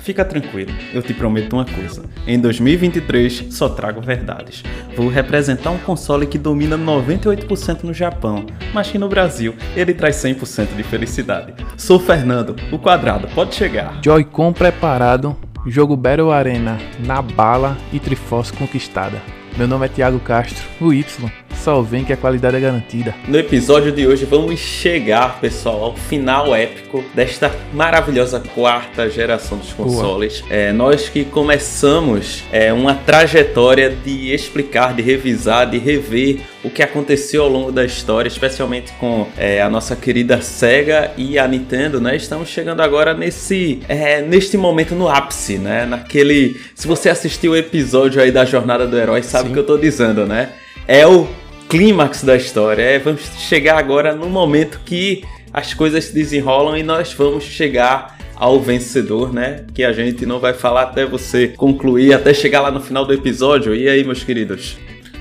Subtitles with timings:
[0.00, 2.02] Fica tranquilo, eu te prometo uma coisa.
[2.26, 4.62] Em 2023 só trago verdades.
[4.96, 10.16] Vou representar um console que domina 98% no Japão, mas que no Brasil ele traz
[10.16, 11.54] 100% de felicidade.
[11.76, 14.00] Sou Fernando, o quadrado, pode chegar.
[14.02, 15.36] Joy-Con preparado,
[15.66, 19.20] jogo Battle Arena na bala e Triforce conquistada.
[19.56, 21.30] Meu nome é Thiago Castro, o Y.
[21.56, 23.14] Só vem que a qualidade é garantida.
[23.28, 29.72] No episódio de hoje vamos chegar, pessoal, ao final épico desta maravilhosa quarta geração dos
[29.72, 30.42] consoles.
[30.48, 36.82] É, nós que começamos é, uma trajetória de explicar, de revisar, de rever o que
[36.82, 42.00] aconteceu ao longo da história, especialmente com é, a nossa querida Sega e a Nintendo,
[42.00, 42.16] né?
[42.16, 45.86] Estamos chegando agora nesse, é, neste momento no ápice, né?
[45.86, 49.66] Naquele, se você assistiu o episódio aí da Jornada do Herói, sabe o que eu
[49.66, 50.50] tô dizendo, né?
[50.86, 51.28] É o
[51.70, 52.82] clímax da história.
[52.82, 58.18] É, vamos chegar agora no momento que as coisas se desenrolam e nós vamos chegar
[58.34, 59.64] ao vencedor, né?
[59.72, 63.12] Que a gente não vai falar até você concluir, até chegar lá no final do
[63.12, 63.72] episódio.
[63.72, 64.78] E aí, meus queridos?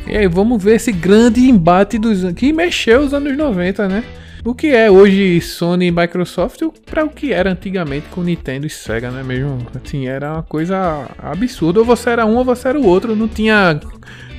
[0.07, 4.03] E aí, vamos ver esse grande embate dos que mexeu os anos 90, né?
[4.43, 8.69] O que é hoje Sony e Microsoft para o que era antigamente com Nintendo e
[8.69, 9.21] Sega, né?
[9.21, 11.81] Mesmo assim, era uma coisa absurda.
[11.81, 13.15] Ou você era um ou você era o outro.
[13.15, 13.79] Não tinha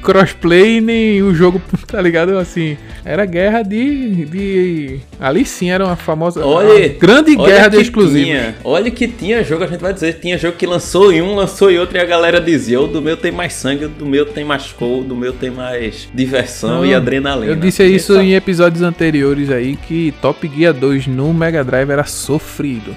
[0.03, 2.37] crossplay nem o jogo, tá ligado?
[2.39, 4.25] Assim, era guerra de.
[4.27, 5.01] de...
[5.21, 6.45] Ali sim era uma famosa.
[6.45, 8.25] Olha, uma grande olha guerra de exclusivos.
[8.25, 11.35] tinha- olha que tinha jogo, a gente vai dizer, tinha jogo que lançou em um,
[11.35, 14.07] lançou em outro, e a galera dizia: o do meu tem mais sangue, o do
[14.07, 17.53] meu tem mais cor, o do meu tem mais diversão Não, e adrenalina.
[17.53, 21.91] Eu disse isso Essa- em episódios anteriores aí que Top Gear 2 no Mega Drive
[21.91, 22.95] era sofrido.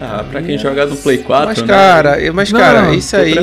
[0.00, 1.46] Ah, pra quem joga no Play 4.
[1.46, 1.66] Mas, né?
[1.66, 3.34] cara, mas, Não, cara, isso aí.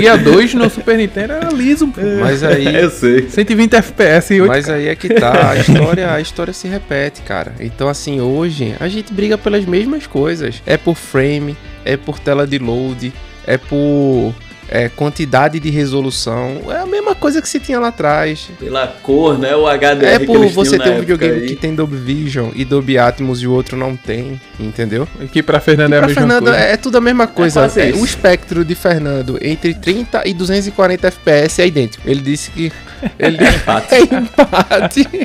[0.00, 2.00] Gear 2 no Super Nintendo era liso, pô.
[2.20, 2.66] Mas aí.
[2.76, 3.28] Eu sei.
[3.28, 7.22] 120 FPS e 8 Mas aí é que tá, a história, a história se repete,
[7.22, 7.52] cara.
[7.58, 10.62] Então assim, hoje a gente briga pelas mesmas coisas.
[10.66, 13.12] É por frame, é por tela de load,
[13.46, 14.34] é por
[14.68, 16.62] é, quantidade de resolução.
[16.68, 18.48] É a mesma coisa que se tinha lá atrás.
[18.58, 19.54] Pela cor, né?
[19.54, 21.46] O HDR É que por eles você ter um videogame aí.
[21.48, 25.06] que tem Dolby Vision e Dolby Atmos e o outro não tem, entendeu?
[25.32, 26.58] que pra Fernando é a Pra mesma Fernando coisa.
[26.58, 27.60] é, é tudo a mesma coisa.
[27.60, 28.00] quase É, isso.
[28.00, 32.08] o espectro de Fernando entre 30 e 240 FPS é idêntico.
[32.08, 32.72] Ele disse que
[33.18, 33.94] ele empate.
[33.94, 35.08] é empate.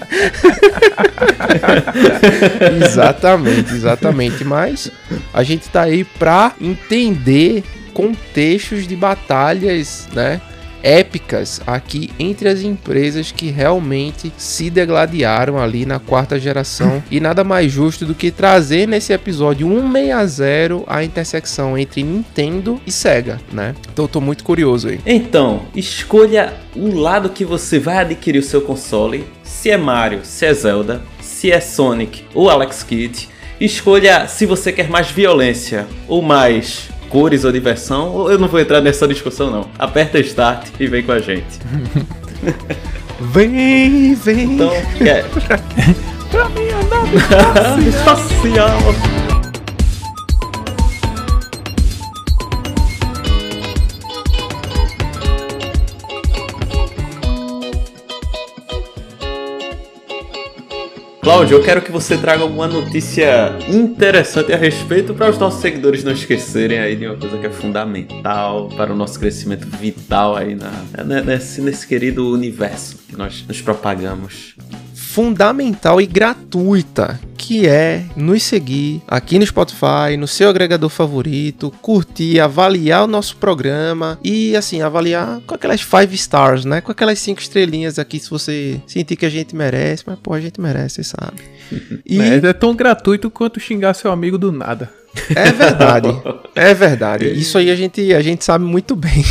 [2.83, 4.43] exatamente, exatamente.
[4.43, 4.91] Mas
[5.33, 7.63] a gente tá aí pra entender
[7.93, 10.41] contextos de batalhas, né?
[10.83, 17.03] Épicas aqui entre as empresas que realmente se degladiaram ali na quarta geração.
[17.11, 22.91] e nada mais justo do que trazer nesse episódio 160 a intersecção entre Nintendo e
[22.91, 23.75] Sega, né?
[23.93, 24.99] Então eu tô muito curioso aí.
[25.05, 29.23] Então, escolha o lado que você vai adquirir o seu console.
[29.43, 33.29] Se é Mario, se é Zelda, se é Sonic ou Alex Kidd.
[33.59, 38.09] Escolha se você quer mais violência ou mais cores ou diversão.
[38.09, 39.67] Ou eu não vou entrar nessa discussão não.
[39.77, 41.59] Aperta Start e vem com a gente.
[43.21, 44.55] Vem, vem.
[44.55, 44.71] Então.
[46.31, 46.47] Pra
[47.77, 47.87] é.
[47.87, 48.79] Espacial.
[61.21, 66.03] Cláudio, eu quero que você traga alguma notícia interessante a respeito para os nossos seguidores
[66.03, 70.55] não esquecerem aí de uma coisa que é fundamental para o nosso crescimento vital aí
[70.55, 70.71] na,
[71.03, 74.55] né, nesse, nesse querido universo que nós nos propagamos.
[75.11, 82.39] Fundamental e gratuita, que é nos seguir aqui no Spotify, no seu agregador favorito, curtir,
[82.39, 86.79] avaliar o nosso programa e assim, avaliar com aquelas five stars, né?
[86.79, 90.39] Com aquelas cinco estrelinhas aqui se você sentir que a gente merece, mas pô, a
[90.39, 91.41] gente merece, você sabe.
[92.05, 94.89] E É, é tão gratuito quanto xingar seu amigo do nada.
[95.35, 96.07] é verdade.
[96.53, 97.31] É verdade.
[97.31, 99.23] Isso aí a gente, a gente sabe muito bem.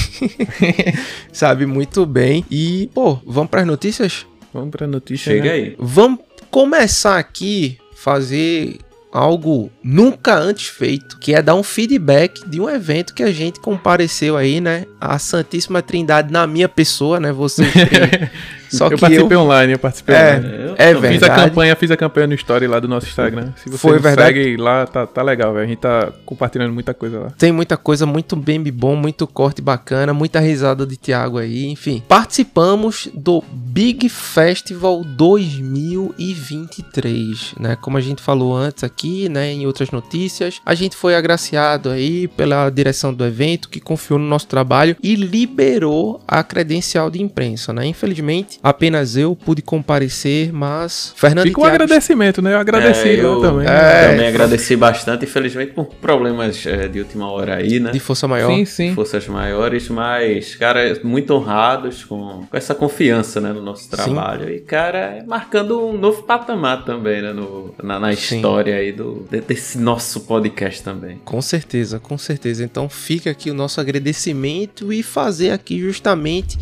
[1.31, 2.47] sabe muito bem.
[2.51, 4.25] E, pô, vamos para as notícias?
[4.53, 5.33] Vamos pra notícia.
[5.33, 5.53] Chega né?
[5.53, 5.77] aí.
[5.79, 6.21] Vamos
[6.51, 8.79] começar aqui fazer
[9.13, 13.61] algo nunca antes feito, que é dar um feedback de um evento que a gente
[13.61, 14.87] compareceu aí, né?
[15.01, 17.33] A Santíssima Trindade na minha pessoa, né?
[17.33, 18.31] Vocês têm
[18.71, 20.55] Só eu que participei online, eu participei É, online.
[20.61, 21.13] Eu é também.
[21.13, 21.49] Fiz a verdade.
[21.51, 23.53] campanha, fiz a campanha no story lá do nosso Instagram.
[23.57, 24.35] Se você Foi verdade?
[24.39, 25.65] segue lá, tá, tá legal, velho.
[25.65, 27.31] A gente tá compartilhando muita coisa lá.
[27.37, 32.03] Tem muita coisa, muito meme bom, muito corte bacana, muita risada de Thiago aí, enfim.
[32.07, 37.77] Participamos do Big Festival 2023, né?
[37.81, 42.29] Como a gente falou antes aqui, né, em outras notícias, a gente foi agraciado aí
[42.29, 47.73] pela direção do evento que confiou no nosso trabalho e liberou a credencial de imprensa,
[47.73, 47.87] né?
[47.87, 52.55] Infelizmente, apenas eu pude comparecer, mas Fernando Fica um Thiago agradecimento, né?
[52.55, 53.67] Eu agradeci É, eu também.
[53.67, 54.11] É.
[54.11, 57.91] Também agradeci bastante, infelizmente por problemas é, de última hora aí, né?
[57.91, 58.51] de força maior.
[58.51, 58.95] Sim, sim.
[58.95, 64.51] Forças maiores, mas, cara, muito honrados com, com essa confiança, né, no nosso trabalho.
[64.53, 68.37] E, cara, marcando um novo patamar também, né, no, na, na Sim.
[68.37, 71.21] história aí do, de- desse nosso podcast também.
[71.25, 72.65] Com certeza, com certeza.
[72.65, 76.59] Então fica aqui o nosso agradecimento e fazer aqui justamente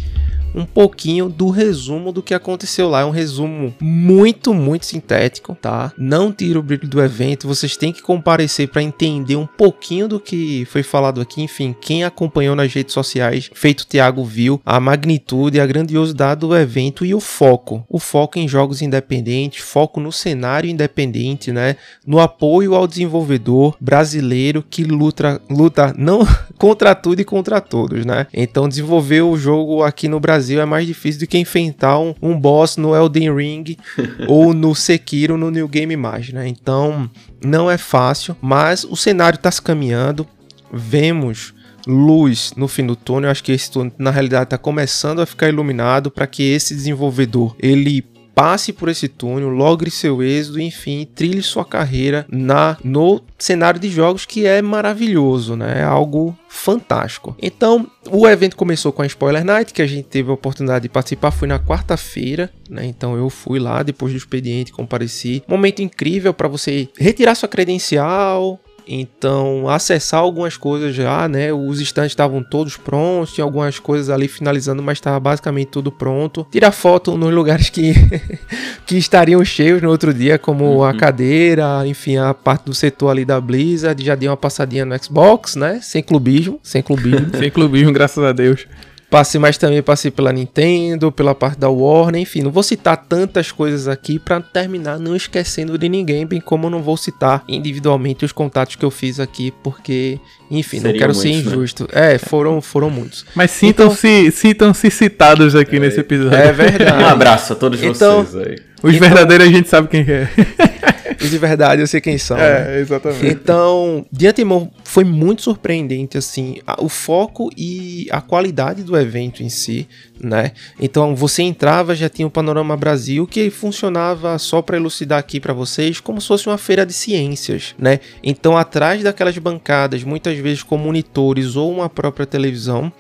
[0.54, 3.00] um pouquinho do resumo do que aconteceu lá.
[3.00, 5.92] É um resumo muito, muito sintético, tá?
[5.96, 7.46] Não tira o brilho do evento.
[7.46, 11.42] Vocês têm que comparecer para entender um pouquinho do que foi falado aqui.
[11.42, 17.04] Enfim, quem acompanhou nas redes sociais, feito Thiago viu a magnitude, a grandiosidade do evento
[17.04, 17.84] e o foco.
[17.88, 21.76] O foco em jogos independentes, foco no cenário independente, né?
[22.06, 26.26] No apoio ao desenvolvedor brasileiro que luta, luta não
[26.58, 28.26] contra tudo e contra todos, né?
[28.32, 32.38] Então desenvolver o jogo aqui no Brasil é mais difícil do que enfrentar um, um
[32.38, 33.76] boss no Elden Ring
[34.28, 36.46] ou no Sekiro no New Game Mais, né?
[36.48, 37.10] Então
[37.44, 40.26] não é fácil, mas o cenário está se caminhando.
[40.72, 41.54] Vemos
[41.86, 43.30] luz no fim do túnel.
[43.30, 47.56] Acho que esse túnel na realidade está começando a ficar iluminado para que esse desenvolvedor
[47.58, 48.04] ele
[48.38, 53.90] passe por esse túnel, logre seu êxito, enfim, trilhe sua carreira na no cenário de
[53.90, 55.80] jogos que é maravilhoso, né?
[55.80, 57.36] É algo fantástico.
[57.42, 60.88] Então, o evento começou com a Spoiler Night, que a gente teve a oportunidade de
[60.88, 62.86] participar, foi na quarta-feira, né?
[62.86, 65.42] Então eu fui lá depois do expediente, compareci.
[65.48, 71.52] Momento incrível para você retirar sua credencial, então, acessar algumas coisas já, né?
[71.52, 76.46] Os estantes estavam todos prontos, tinha algumas coisas ali finalizando, mas estava basicamente tudo pronto.
[76.50, 77.92] Tirar foto nos lugares que,
[78.86, 83.26] que estariam cheios no outro dia, como a cadeira, enfim, a parte do setor ali
[83.26, 84.02] da Blizzard.
[84.02, 85.80] Já dei uma passadinha no Xbox, né?
[85.82, 87.28] Sem clubismo, sem clubismo.
[87.38, 88.66] Sem clubismo, graças a Deus.
[89.10, 93.50] Passei, mas também passei pela Nintendo, pela parte da Warner, enfim, não vou citar tantas
[93.50, 98.24] coisas aqui para terminar não esquecendo de ninguém, bem como eu não vou citar individualmente
[98.26, 100.20] os contatos que eu fiz aqui, porque,
[100.50, 101.52] enfim, não quero ser muitos, né?
[101.56, 101.88] injusto.
[101.90, 103.24] É, foram, foram muitos.
[103.34, 106.36] Mas sintam-se sintam-se citados aqui nesse episódio.
[106.36, 107.02] É verdade.
[107.02, 108.67] Um abraço a todos Então- vocês aí.
[108.82, 110.28] Os Então- verdadeiros a gente sabe quem é.
[111.20, 112.36] Os de verdade eu sei quem são.
[112.36, 112.76] né?
[112.76, 113.26] É, exatamente.
[113.26, 119.42] Então, de antemão, foi muito surpreendente, assim, a- o foco e a qualidade do evento
[119.42, 119.88] em si,
[120.22, 120.52] né?
[120.78, 125.52] Então, você entrava, já tinha o Panorama Brasil, que funcionava, só para elucidar aqui para
[125.52, 127.98] vocês, como se fosse uma feira de ciências, né?
[128.22, 132.92] Então, atrás daquelas bancadas, muitas vezes com monitores ou uma própria televisão,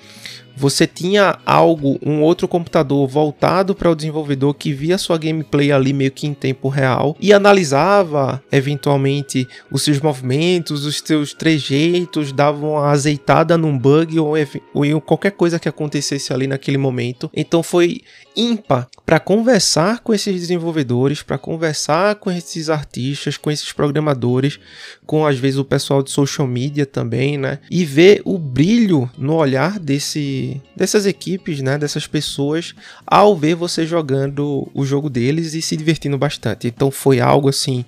[0.58, 5.92] você tinha algo, um outro computador voltado para o desenvolvedor que via sua gameplay ali
[5.92, 12.66] meio que em tempo real e analisava eventualmente os seus movimentos, os seus trejeitos, dava
[12.66, 14.34] uma azeitada num bug ou,
[14.74, 17.30] ou qualquer coisa que acontecesse ali naquele momento.
[17.34, 18.00] Então foi
[18.36, 24.60] ímpar para conversar com esses desenvolvedores, para conversar com esses artistas, com esses programadores,
[25.04, 27.58] com às vezes o pessoal de social media também, né?
[27.70, 31.76] E ver o brilho no olhar desse, dessas equipes, né?
[31.78, 32.74] Dessas pessoas
[33.06, 36.66] ao ver você jogando o jogo deles e se divertindo bastante.
[36.68, 37.84] Então foi algo assim.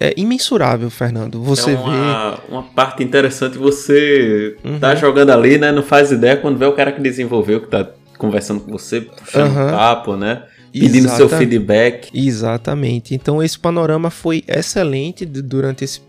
[0.00, 1.40] É imensurável, Fernando.
[1.42, 1.80] Você é vê.
[1.80, 4.78] uma, uma parte interessante, você Uhum.
[4.80, 5.70] tá jogando ali, né?
[5.70, 9.50] Não faz ideia quando vê o cara que desenvolveu, que tá conversando com você, puxando
[9.56, 9.70] Aham.
[9.70, 10.42] papo, né?
[10.72, 12.08] Pedindo seu Exata- feedback.
[12.12, 13.14] Exatamente.
[13.14, 16.00] Então esse panorama foi excelente durante esse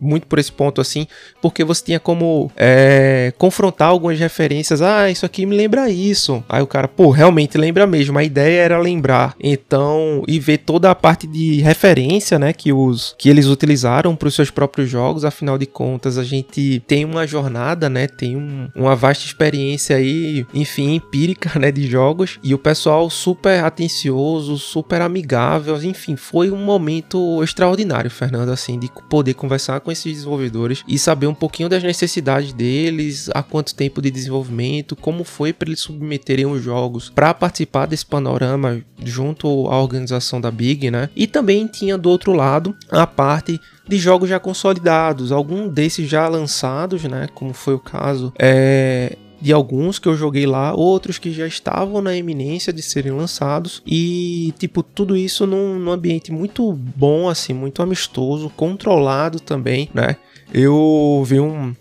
[0.00, 1.06] muito por esse ponto assim,
[1.42, 4.80] porque você tinha como é, confrontar algumas referências.
[4.82, 6.42] Ah, isso aqui me lembra isso.
[6.48, 8.18] Aí o cara, pô, realmente lembra mesmo.
[8.18, 9.34] A ideia era lembrar.
[9.40, 14.28] Então, e ver toda a parte de referência, né, que os que eles utilizaram para
[14.28, 15.24] os seus próprios jogos.
[15.24, 20.46] Afinal de contas, a gente tem uma jornada, né, tem um- uma vasta experiência aí,
[20.54, 22.38] enfim, empírica, né, de jogos.
[22.42, 28.88] E o pessoal super atencioso, super amigável, enfim, foi um momento extraordinário, Fernando, assim, de
[29.08, 34.00] poder conversar com esses desenvolvedores e saber um pouquinho das necessidades deles, há quanto tempo
[34.00, 39.80] de desenvolvimento, como foi para eles submeterem os jogos para participar desse panorama junto à
[39.80, 41.08] organização da Big, né?
[41.14, 46.28] E também tinha do outro lado a parte de jogos já consolidados, algum desses já
[46.28, 47.28] lançados, né?
[47.34, 52.02] Como foi o caso é, de alguns que eu joguei lá, outros que já estavam
[52.02, 57.54] na eminência de serem lançados e tipo tudo isso num, num ambiente muito bom assim,
[57.54, 60.16] muito amistoso, controlado também, né?
[60.52, 61.74] Eu vi um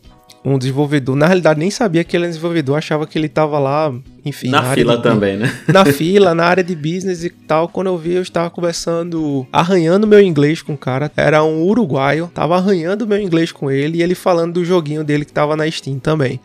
[0.44, 3.94] um desenvolvedor, na realidade nem sabia que ele era desenvolvedor, achava que ele estava lá,
[4.24, 5.54] enfim, na, na fila também, né?
[5.68, 7.68] Na fila, na área de business e tal.
[7.68, 11.12] Quando eu vi, eu estava conversando, arranhando meu inglês com o cara.
[11.16, 15.26] Era um uruguaio, tava arranhando meu inglês com ele e ele falando do joguinho dele
[15.26, 16.40] que tava na Steam também.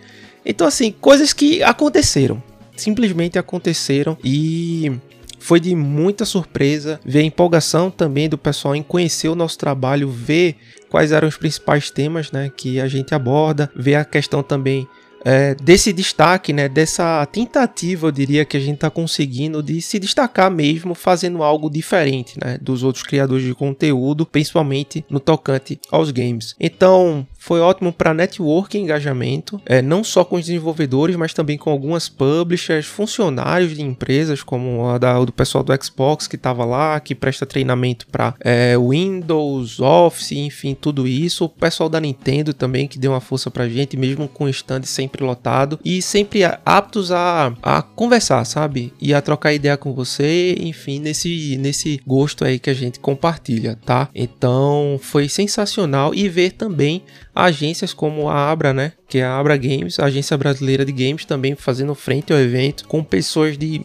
[0.44, 2.42] Então, assim, coisas que aconteceram.
[2.76, 4.92] Simplesmente aconteceram e
[5.38, 10.10] foi de muita surpresa ver a empolgação também do pessoal em conhecer o nosso trabalho,
[10.10, 10.56] ver
[10.88, 14.88] quais eram os principais temas né, que a gente aborda, ver a questão também
[15.24, 19.98] é, desse destaque, né, dessa tentativa, eu diria, que a gente está conseguindo de se
[19.98, 26.10] destacar mesmo fazendo algo diferente né, dos outros criadores de conteúdo, principalmente no tocante aos
[26.10, 26.54] games.
[26.60, 31.58] Então, foi ótimo para network e engajamento, é, não só com os desenvolvedores, mas também
[31.58, 36.64] com algumas publishers, funcionários de empresas, como a da, do pessoal do Xbox que estava
[36.64, 41.44] lá, que presta treinamento para é, Windows, Office, enfim, tudo isso.
[41.44, 44.84] O pessoal da Nintendo também, que deu uma força para gente, mesmo com o stand
[44.84, 48.90] sempre lotado, e sempre aptos a, a conversar, sabe?
[48.98, 53.78] E a trocar ideia com você, enfim, nesse, nesse gosto aí que a gente compartilha,
[53.84, 54.08] tá?
[54.14, 57.02] Então foi sensacional e ver também
[57.34, 58.92] agências como a Abra, né?
[59.08, 62.86] Que é a Abra Games, a agência brasileira de games, também fazendo frente ao evento,
[62.86, 63.82] com pessoas de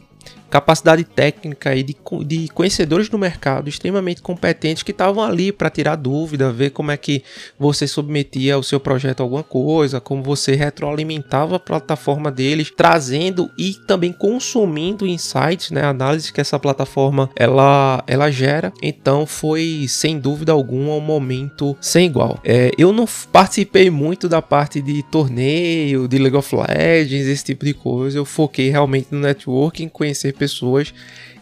[0.50, 5.96] capacidade técnica e de, de conhecedores do mercado extremamente competentes que estavam ali para tirar
[5.96, 7.24] dúvida, ver como é que
[7.58, 13.50] você submetia o seu projeto a alguma coisa, como você retroalimentava a plataforma deles, trazendo
[13.58, 18.74] e também consumindo insights, né, análises que essa plataforma ela, ela gera.
[18.82, 22.40] Então foi sem dúvida alguma um momento sem igual.
[22.44, 27.66] É, eu não participei muito da parte de torneio, de League of Legends, esse tipo
[27.66, 28.18] de coisa.
[28.18, 30.94] Eu foquei realmente no networking, conhecer pessoas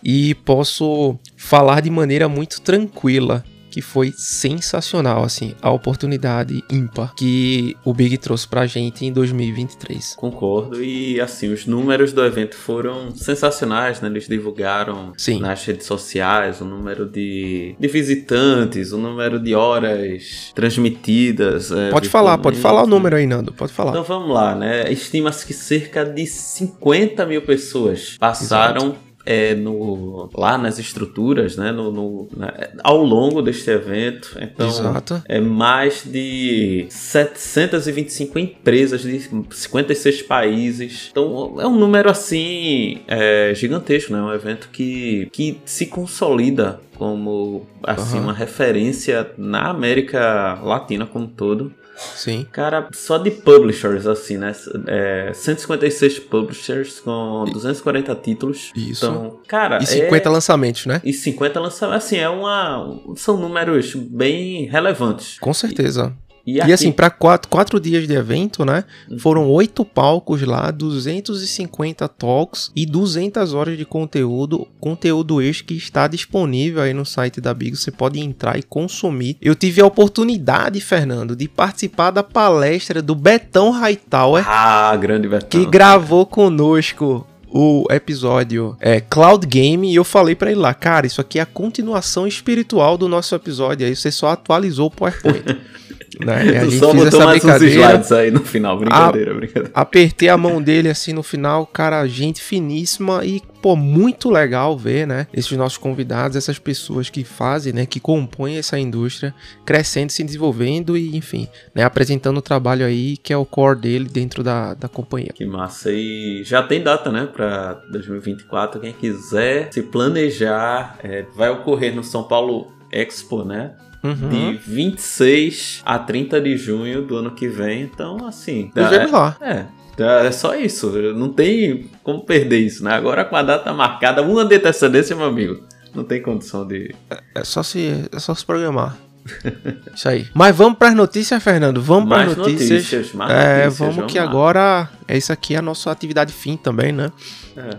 [0.04, 3.44] e posso falar de maneira muito tranquila
[3.78, 10.16] que foi sensacional, assim, a oportunidade ímpar que o Big trouxe pra gente em 2023.
[10.16, 14.10] Concordo, e assim, os números do evento foram sensacionais, né?
[14.10, 15.40] Eles divulgaram Sim.
[15.42, 21.72] nas redes sociais o número de, de visitantes, o número de horas transmitidas.
[21.72, 23.92] É, pode falar, pode falar o número aí, Nando, pode falar.
[23.92, 24.92] Então vamos lá, né?
[24.92, 31.70] Estima-se que cerca de 50 mil pessoas passaram Exato é, no, lá nas estruturas, né,
[31.74, 32.50] no, no né,
[32.82, 34.38] ao longo deste evento.
[34.40, 35.22] Então, Exato.
[35.28, 41.10] é mais de 725 empresas de 56 países.
[41.12, 44.22] Então, é um número assim é, gigantesco, né?
[44.22, 48.24] Um evento que, que se consolida como assim uhum.
[48.24, 51.74] uma referência na América Latina como um todo.
[51.98, 52.46] Sim.
[52.52, 54.54] Cara, só de publishers, assim, né?
[54.88, 58.72] É, 156 publishers com 240 títulos.
[58.76, 59.06] Isso.
[59.06, 59.80] Então, cara.
[59.82, 60.32] E 50 é...
[60.32, 61.02] lançamentos, né?
[61.04, 62.06] E 50 lançamentos.
[62.06, 63.00] Assim, é uma.
[63.16, 65.40] São números bem relevantes.
[65.40, 66.14] Com certeza.
[66.24, 66.27] E...
[66.48, 68.86] E, e assim, para quatro, quatro dias de evento, né?
[69.12, 69.20] Uhum.
[69.20, 74.66] Foram oito palcos lá, 250 talks e 200 horas de conteúdo.
[74.80, 77.76] Conteúdo este que está disponível aí no site da Big.
[77.76, 79.36] Você pode entrar e consumir.
[79.42, 84.46] Eu tive a oportunidade, Fernando, de participar da palestra do Betão Hightower.
[84.48, 85.50] Ah, grande Betão.
[85.50, 91.08] Que gravou conosco o episódio é, Cloud Game e eu falei para ele lá, cara,
[91.08, 93.86] isso aqui é a continuação espiritual do nosso episódio.
[93.86, 95.44] Aí você só atualizou o PowerPoint.
[96.26, 96.60] Né?
[96.60, 99.72] a gente só botou mais uns slides aí no final, brincadeira, a, brincadeira.
[99.74, 105.06] Apertei a mão dele assim no final, cara, gente finíssima e, pô, muito legal ver,
[105.06, 105.28] né?
[105.34, 107.86] Esses nossos convidados, essas pessoas que fazem, né?
[107.86, 109.34] Que compõem essa indústria,
[109.66, 111.84] crescendo, se desenvolvendo e, enfim, né?
[111.84, 115.32] Apresentando o trabalho aí que é o core dele dentro da, da companhia.
[115.34, 115.92] Que massa.
[115.92, 117.28] E já tem data, né?
[117.32, 118.82] Pra 2024.
[118.82, 123.76] Quem quiser se planejar, é, vai ocorrer no São Paulo Expo, né?
[124.04, 124.30] Uhum.
[124.30, 127.82] De 26 a 30 de junho do ano que vem.
[127.82, 128.72] Então, assim.
[128.76, 129.38] Eu é, lá.
[129.42, 129.66] É.
[130.00, 130.92] É só isso.
[131.16, 132.94] Não tem como perder isso, né?
[132.94, 135.64] Agora com a data marcada, uma de antecedência, meu amigo.
[135.96, 136.94] Não tem condição de.
[137.10, 138.96] É, é só se, é só se programar.
[139.94, 140.28] Isso aí.
[140.34, 141.82] Mas vamos para as notícias, Fernando.
[141.82, 142.70] Vamos para as notícias.
[142.70, 144.26] notícias mais é, notícias, vamos, vamos que lá.
[144.26, 144.90] agora.
[145.08, 147.12] É isso aqui é a nossa atividade fim também, né?
[147.56, 147.70] É.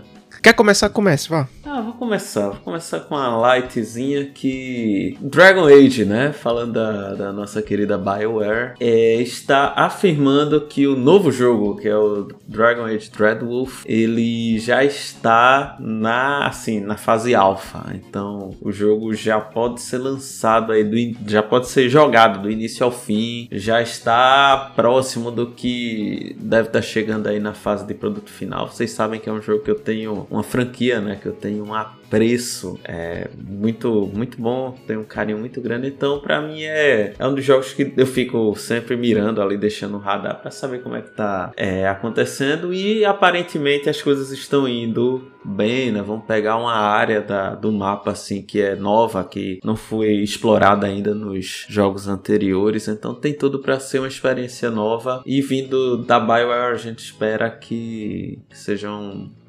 [0.41, 0.89] Quer começar?
[0.89, 1.47] Comece, vá.
[1.65, 2.49] Ah, começar.
[2.49, 5.17] Vou começar com a lightzinha que.
[5.19, 6.31] Dragon Age, né?
[6.31, 11.95] Falando da, da nossa querida BioWare, é, está afirmando que o novo jogo, que é
[11.95, 17.93] o Dragon Age Dreadwolf, ele já está na, assim, na fase alfa.
[17.93, 22.85] Então, o jogo já pode ser lançado aí, do, já pode ser jogado do início
[22.85, 28.29] ao fim, já está próximo do que deve estar chegando aí na fase de produto
[28.29, 28.67] final.
[28.67, 31.17] Vocês sabem que é um jogo que eu tenho uma franquia, né?
[31.21, 31.73] Que eu tenho um
[32.09, 35.87] apreço é, muito, muito bom, tenho um carinho muito grande.
[35.87, 39.95] Então, para mim é, é um dos jogos que eu fico sempre mirando ali, deixando
[39.95, 42.73] o radar para saber como é que tá é, acontecendo.
[42.73, 46.01] E aparentemente as coisas estão indo bem, né?
[46.01, 50.87] Vamos pegar uma área da, do mapa assim que é nova, que não foi explorada
[50.87, 52.87] ainda nos jogos anteriores.
[52.87, 55.21] Então tem tudo para ser uma experiência nova.
[55.25, 58.89] E vindo da BioWare, a gente espera que, que seja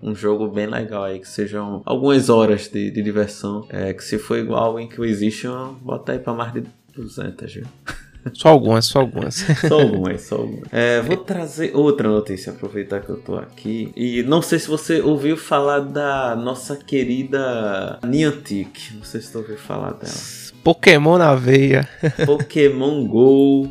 [0.03, 3.67] um, jogo bem legal aí, que sejam algumas horas de, de diversão.
[3.69, 6.65] É, que se for igual ao Inquisition, bota aí pra mais de
[6.95, 7.67] 200, viu?
[8.35, 9.35] Só algumas, só algumas.
[9.35, 10.69] só algumas, só algumas.
[10.73, 13.91] É, vou trazer outra notícia, aproveitar que eu tô aqui.
[13.97, 18.95] E não sei se você ouviu falar da nossa querida Niantic.
[18.95, 20.40] Não sei se você ouviu falar dela.
[20.63, 21.89] Pokémon na veia.
[22.27, 23.71] Pokémon Go.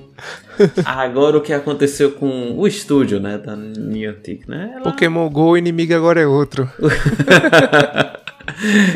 [0.84, 4.72] Agora o que aconteceu com o estúdio, né, da Niantic, né?
[4.76, 4.84] Ela...
[4.84, 6.70] Pokémon Go, o inimigo agora é outro.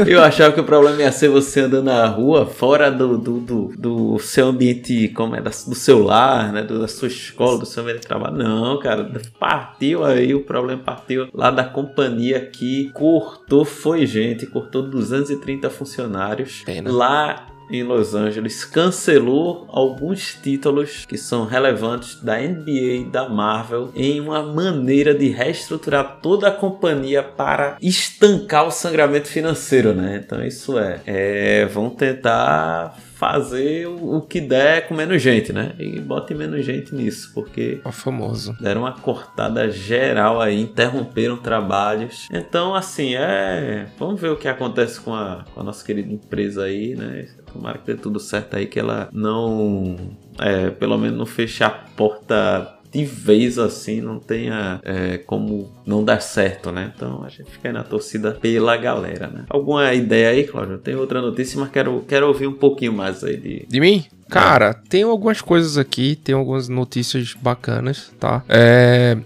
[0.06, 3.74] Eu achava que o problema ia ser você andando na rua, fora do, do, do,
[3.78, 6.64] do seu ambiente, como é, do seu lar, né?
[6.64, 8.36] Da sua escola, do seu ambiente de trabalho.
[8.36, 9.10] Não, cara,
[9.40, 16.64] partiu aí, o problema partiu lá da companhia que cortou, foi gente, cortou 230 funcionários.
[16.66, 16.92] Pena.
[16.92, 24.20] Lá em Los Angeles cancelou alguns títulos que são relevantes da NBA da Marvel em
[24.20, 30.22] uma maneira de reestruturar toda a companhia para estancar o sangramento financeiro, né?
[30.24, 35.74] Então isso é, é vão tentar fazer o que der com menos gente, né?
[35.80, 37.80] E bote menos gente nisso, porque.
[37.86, 38.56] O famoso.
[38.60, 42.28] Deram uma cortada geral aí, interromperam trabalhos.
[42.32, 43.88] Então, assim, é.
[43.98, 47.28] Vamos ver o que acontece com a, com a nossa querida empresa aí, né?
[47.52, 49.96] Tomara que dê tudo certo aí, que ela não.
[50.40, 56.04] É, pelo menos não feche a porta de vez assim não tenha é, como não
[56.04, 56.92] dar certo, né?
[56.96, 59.46] Então a gente fica aí na torcida pela galera, né?
[59.50, 60.78] Alguma ideia aí, Cláudio?
[60.78, 63.66] Tem outra notícia, mas quero, quero ouvir um pouquinho mais aí de.
[63.68, 64.06] De mim?
[64.30, 68.44] Cara, tem algumas coisas aqui, tem algumas notícias bacanas, tá?
[68.48, 69.18] É.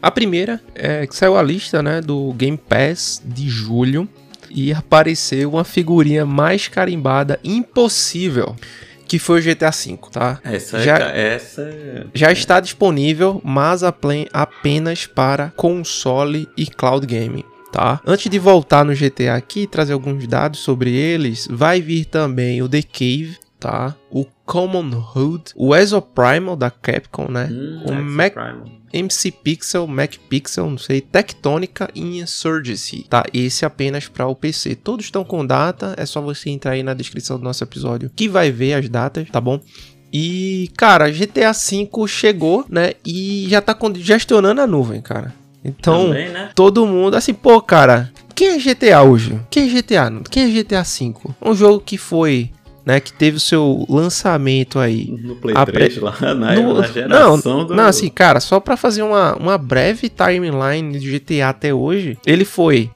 [0.00, 4.08] A primeira é que saiu a lista, né, do Game Pass de julho
[4.48, 8.54] e apareceu uma figurinha mais carimbada impossível
[9.06, 10.40] que foi o GTA V, tá?
[10.44, 17.44] Essa, já, é, essa já está disponível, mas apenas para console e cloud gaming.
[17.72, 18.00] Tá?
[18.06, 22.62] Antes de voltar no GTA aqui e trazer alguns dados sobre eles, vai vir também
[22.62, 23.94] o The Cave, tá?
[24.10, 27.48] O Common Hood, o Exoprimal da Capcom, né?
[27.50, 28.34] Hum, o Mac
[28.92, 33.24] MC Pixel, Mac Pixel, não sei, Tectonica e Insurgency, tá?
[33.32, 34.74] Esse apenas para o PC.
[34.74, 38.28] Todos estão com data, é só você entrar aí na descrição do nosso episódio que
[38.28, 39.60] vai ver as datas, tá bom?
[40.12, 42.92] E, cara, GTA V chegou, né?
[43.04, 45.34] E já tá gestionando a nuvem, cara.
[45.64, 46.50] Então, Também, né?
[46.54, 49.40] todo mundo, assim, pô, cara, quem é GTA hoje?
[49.50, 50.12] Quem é GTA?
[50.30, 51.14] Quem é GTA V?
[51.42, 52.50] Um jogo que foi
[52.86, 55.10] né, que teve o seu lançamento aí.
[55.20, 57.74] No Play 3 lá, na, no, na geração não, do...
[57.74, 62.44] Não, assim, cara, só para fazer uma, uma breve timeline de GTA até hoje, ele
[62.44, 62.88] foi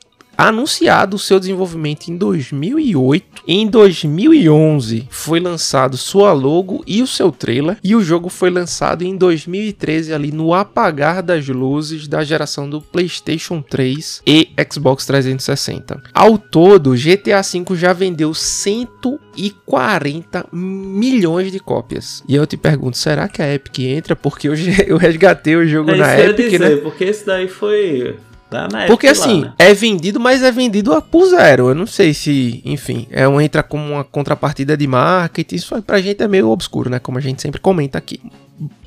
[0.48, 3.42] anunciado o seu desenvolvimento em 2008.
[3.46, 9.02] Em 2011 foi lançado sua logo e o seu trailer, e o jogo foi lançado
[9.02, 16.02] em 2013 ali no apagar das luzes da geração do PlayStation 3 e Xbox 360.
[16.14, 22.24] Ao todo, GTA V já vendeu 140 milhões de cópias.
[22.28, 24.16] E eu te pergunto, será que a Epic entra?
[24.16, 24.54] Porque eu,
[24.86, 26.76] eu resgatei o jogo é na Epic, dizer, né?
[26.76, 28.16] Porque esse daí foi
[28.50, 29.54] Tá Porque assim, lá, né?
[29.58, 31.68] é vendido, mas é vendido a por zero.
[31.68, 35.54] Eu não sei se, enfim, é um, entra como uma contrapartida de marketing.
[35.54, 36.98] Isso pra gente é meio obscuro, né?
[36.98, 38.20] Como a gente sempre comenta aqui.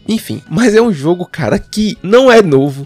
[0.07, 2.85] Enfim, mas é um jogo, cara, que não é novo.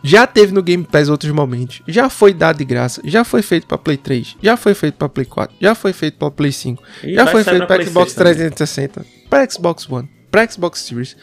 [0.00, 1.82] Já teve no Game Pass outros momentos.
[1.88, 3.00] Já foi dado de graça.
[3.04, 4.36] Já foi feito para Play 3.
[4.40, 5.56] Já foi feito para Play 4.
[5.60, 6.82] Já foi feito para Play 5.
[7.02, 9.04] E já foi feito para Xbox 360.
[9.28, 10.08] Para Xbox One.
[10.30, 11.16] Para Xbox Series.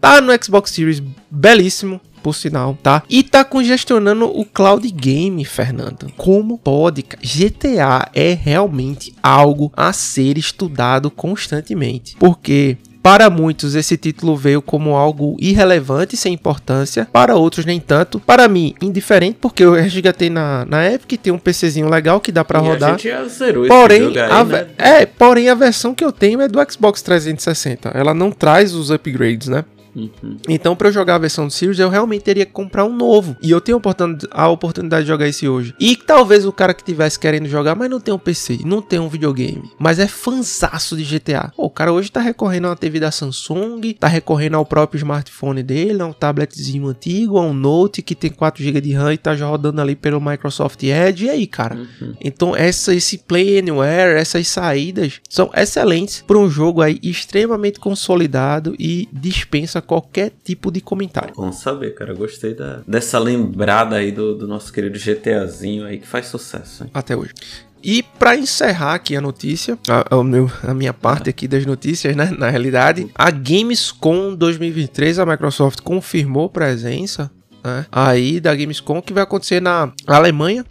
[0.00, 3.02] Tá no Xbox Series belíssimo por sinal, tá?
[3.10, 6.10] E tá congestionando o cloud game, Fernando.
[6.16, 7.04] Como pode?
[7.22, 14.96] GTA é realmente algo a ser estudado constantemente, porque para muitos esse título veio como
[14.96, 18.18] algo irrelevante, sem importância, para outros nem tanto.
[18.18, 22.42] Para mim, indiferente, porque eu resgatei na, na Epic, tem um PCzinho legal que dá
[22.42, 22.96] para rodar.
[23.68, 24.66] Porém, a, aí, né?
[24.78, 27.90] é, porém a versão que eu tenho é do Xbox 360.
[27.90, 29.66] Ela não traz os upgrades, né?
[29.94, 30.36] Uhum.
[30.48, 33.36] Então, para eu jogar a versão do Series, eu realmente teria que comprar um novo.
[33.40, 33.80] E eu tenho
[34.30, 35.74] a oportunidade de jogar esse hoje.
[35.78, 38.98] E talvez o cara que tivesse querendo jogar, mas não tem um PC, não tem
[38.98, 41.52] um videogame, mas é fanzaço de GTA.
[41.56, 44.98] Pô, o cara hoje tá recorrendo a uma TV da Samsung, tá recorrendo ao próprio
[44.98, 49.12] smartphone dele, a um tabletzinho antigo, a um Note que tem 4 GB de RAM
[49.12, 51.26] e tá rodando ali pelo Microsoft Edge.
[51.26, 51.76] E aí, cara?
[51.76, 52.14] Uhum.
[52.20, 58.74] Então, essa, esse Play Anywhere, essas saídas são excelentes para um jogo aí extremamente consolidado
[58.78, 61.34] e dispensa qualquer tipo de comentário.
[61.36, 62.14] Bom saber, cara.
[62.14, 66.84] Gostei da, dessa lembrada aí do, do nosso querido GTAzinho aí que faz sucesso.
[66.84, 66.90] Hein?
[66.92, 67.32] Até hoje.
[67.82, 72.16] E para encerrar aqui a notícia, a, a, meu, a, minha parte aqui das notícias,
[72.16, 72.34] né?
[72.38, 77.30] Na realidade, a Gamescom 2023, a Microsoft confirmou presença
[77.62, 80.64] né, aí da Gamescom que vai acontecer na Alemanha,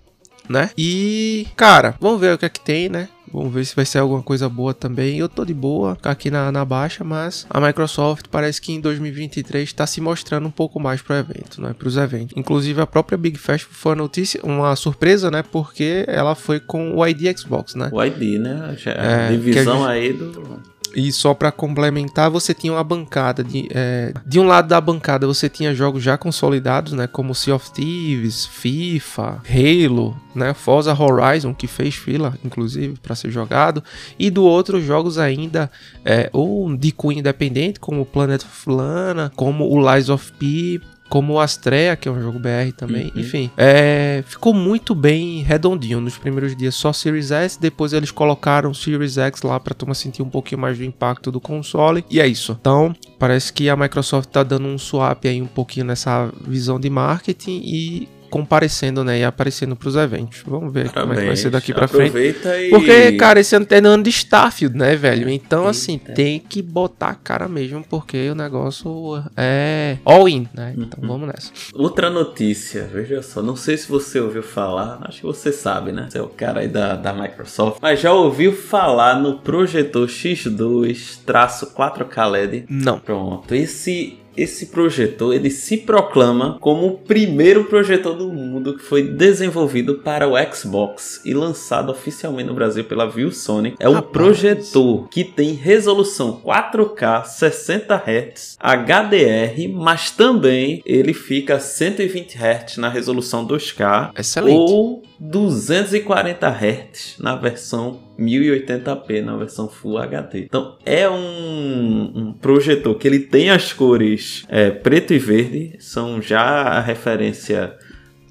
[0.49, 0.71] né?
[0.75, 3.07] E, cara, vamos ver o que é que tem, né?
[3.33, 5.17] Vamos ver se vai ser alguma coisa boa também.
[5.17, 9.67] Eu tô de boa aqui na, na baixa, mas a Microsoft parece que em 2023
[9.67, 11.73] está se mostrando um pouco mais para o evento, né?
[11.77, 12.37] Para os eventos.
[12.37, 15.43] Inclusive a própria Big Festival foi uma notícia, uma surpresa, né?
[15.43, 17.89] Porque ela foi com o ID Xbox, né?
[17.91, 18.75] O ID, né?
[18.85, 19.89] É, divisão gente...
[19.89, 24.67] aí do e só para complementar, você tinha uma bancada de, é, de um lado
[24.67, 30.53] da bancada você tinha jogos já consolidados, né, como Sea of Thieves, FIFA, Halo, né,
[30.53, 33.83] Forza Horizon que fez fila, inclusive, para ser jogado,
[34.17, 35.69] e do outro jogos ainda
[36.05, 40.81] é, ou de cunho independente, como Planet of Lana, como o Lies of P,
[41.13, 43.11] como o Astrea, que é um jogo BR também.
[43.13, 43.21] Uhum.
[43.21, 46.01] Enfim, é, ficou muito bem redondinho.
[46.01, 50.23] Nos primeiros dias só Series S, depois eles colocaram Series X lá para turma sentir
[50.23, 52.03] um pouquinho mais do impacto do console.
[52.09, 52.57] E é isso.
[52.59, 56.89] Então, parece que a Microsoft tá dando um swap aí um pouquinho nessa visão de
[56.89, 59.19] marketing e comparecendo, né?
[59.19, 60.41] E aparecendo pros eventos.
[60.47, 61.03] Vamos ver Parabéns.
[61.03, 62.65] como é que vai ser daqui pra Aproveita frente.
[62.65, 62.69] E...
[62.71, 65.29] Porque, cara, esse ano tá ano de Starfield, né, velho?
[65.29, 66.05] Então, assim, Eita.
[66.05, 70.73] assim, tem que botar a cara mesmo, porque o negócio é all-in, né?
[70.75, 71.09] Então uhum.
[71.09, 71.51] vamos nessa.
[71.75, 76.07] Outra notícia, veja só, não sei se você ouviu falar, acho que você sabe, né?
[76.09, 81.19] Você é o cara aí da, da Microsoft, mas já ouviu falar no projetor X2
[81.23, 82.65] 4K LED?
[82.67, 82.97] Não.
[82.97, 89.03] Pronto, esse esse projetor ele se proclama como o primeiro projetor do mundo que foi
[89.03, 93.77] desenvolvido para o Xbox e lançado oficialmente no Brasil pela ViewSonic.
[93.79, 94.11] É um Rapaz.
[94.11, 102.77] projetor que tem resolução 4K 60 Hz, HDR, mas também ele fica a 120 Hz
[102.77, 104.55] na resolução 2K Excelente.
[104.57, 110.39] ou 240 Hz na versão 1080p na versão Full HD.
[110.39, 116.21] Então é um, um projetor que ele tem as cores é, preto e verde, são
[116.21, 117.73] já a referência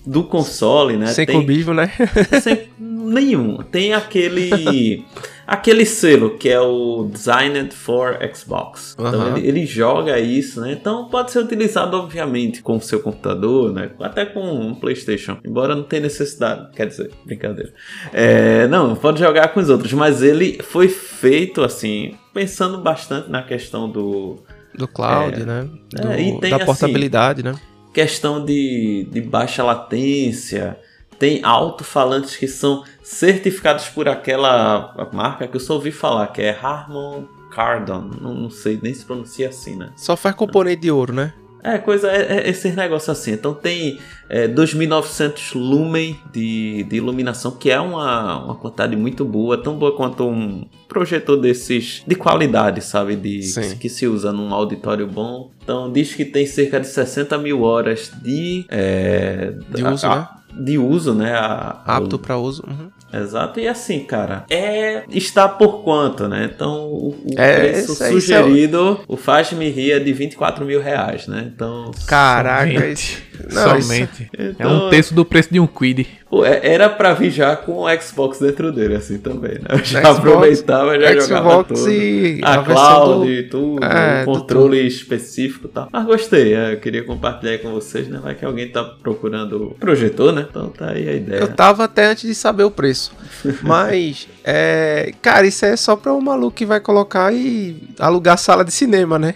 [0.05, 1.07] do console, né?
[1.07, 1.91] Sem tem, clubismo, né?
[2.43, 3.59] sem nenhum.
[3.63, 5.03] Tem aquele
[5.47, 8.95] aquele selo que é o Designed for Xbox.
[8.99, 9.09] Uhum.
[9.09, 10.73] Então ele, ele, joga isso, né?
[10.73, 13.91] Então pode ser utilizado obviamente com o seu computador, né?
[14.01, 16.71] Até com um PlayStation, embora não tenha necessidade.
[16.75, 17.73] Quer dizer, brincadeira.
[18.13, 23.43] É, não, pode jogar com os outros, mas ele foi feito assim pensando bastante na
[23.43, 24.39] questão do
[24.75, 25.69] do cloud, é, né?
[25.91, 27.61] Do, é, tem, da assim, portabilidade, assim, né?
[27.93, 30.79] Questão de, de baixa latência
[31.23, 36.51] tem alto-falantes que são certificados por aquela marca que eu só ouvi falar, que é
[36.51, 38.11] Harman Kardon.
[38.21, 39.91] Não, não sei nem se pronuncia assim, né?
[39.95, 41.33] Só faz componente de ouro, né?
[41.63, 43.31] É, coisa, é, é esses negócios assim.
[43.31, 49.57] Então tem é, 2.900 lumen de, de iluminação, que é uma, uma quantidade muito boa,
[49.57, 53.15] tão boa quanto um projetor desses de qualidade, sabe?
[53.15, 55.53] De, que, que, se usa num auditório bom.
[55.63, 60.29] Então diz que tem cerca de 60 mil horas de, é, de uso, a, né?
[60.55, 61.33] De uso, né?
[61.35, 62.65] A, Apto para uso.
[62.67, 62.91] Uhum.
[63.13, 66.51] Exato, e assim, cara, é está por quanto, né?
[66.55, 69.15] Então, o, o é, preço é sugerido, é o...
[69.15, 71.51] o faz-me rir é de 24 mil reais, né?
[71.55, 71.91] Então.
[72.07, 73.23] Caraca, somente.
[73.53, 74.31] Não, somente.
[74.39, 76.07] Então, é um terço do preço de um Quid.
[76.33, 79.67] Pô, é, era pra vir já com o Xbox dentro dele, assim também, né?
[79.69, 81.93] Eu já Xbox, aproveitava, já Xbox jogava tudo.
[81.93, 83.31] E a, a cloud do...
[83.31, 84.87] e tudo, é, controle tudo.
[84.87, 85.91] específico e tal.
[85.93, 88.19] Mas gostei, é, eu queria compartilhar com vocês, né?
[88.23, 90.47] Vai que alguém tá procurando projetor, né?
[90.49, 91.41] Então tá aí a ideia.
[91.41, 93.13] Eu tava até antes de saber o preço.
[93.61, 98.65] Mas, é, cara, isso é só pra um maluco que vai colocar e alugar sala
[98.65, 99.35] de cinema, né?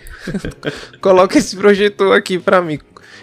[1.03, 2.79] Coloca esse projetor aqui pra mim.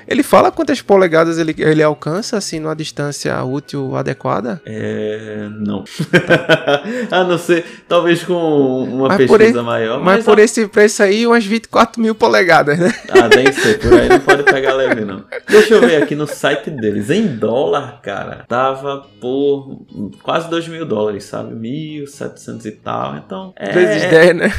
[0.07, 4.61] Ele fala quantas polegadas ele, ele alcança, assim, numa distância útil adequada?
[4.65, 5.47] É.
[5.59, 5.83] Não.
[7.11, 10.01] a não ser, talvez com uma Mas pesquisa maior.
[10.01, 12.93] Mas, por esse preço aí, umas 24 mil polegadas, né?
[13.09, 15.23] Ah, tem que ser, por aí não pode pegar leve, não.
[15.47, 17.09] Deixa eu ver aqui no site deles.
[17.09, 19.85] Em dólar, cara, tava por
[20.21, 21.55] quase 2 mil dólares, sabe?
[21.55, 23.17] 1.700 e tal.
[23.17, 24.53] Então, é, Vezes 10, né?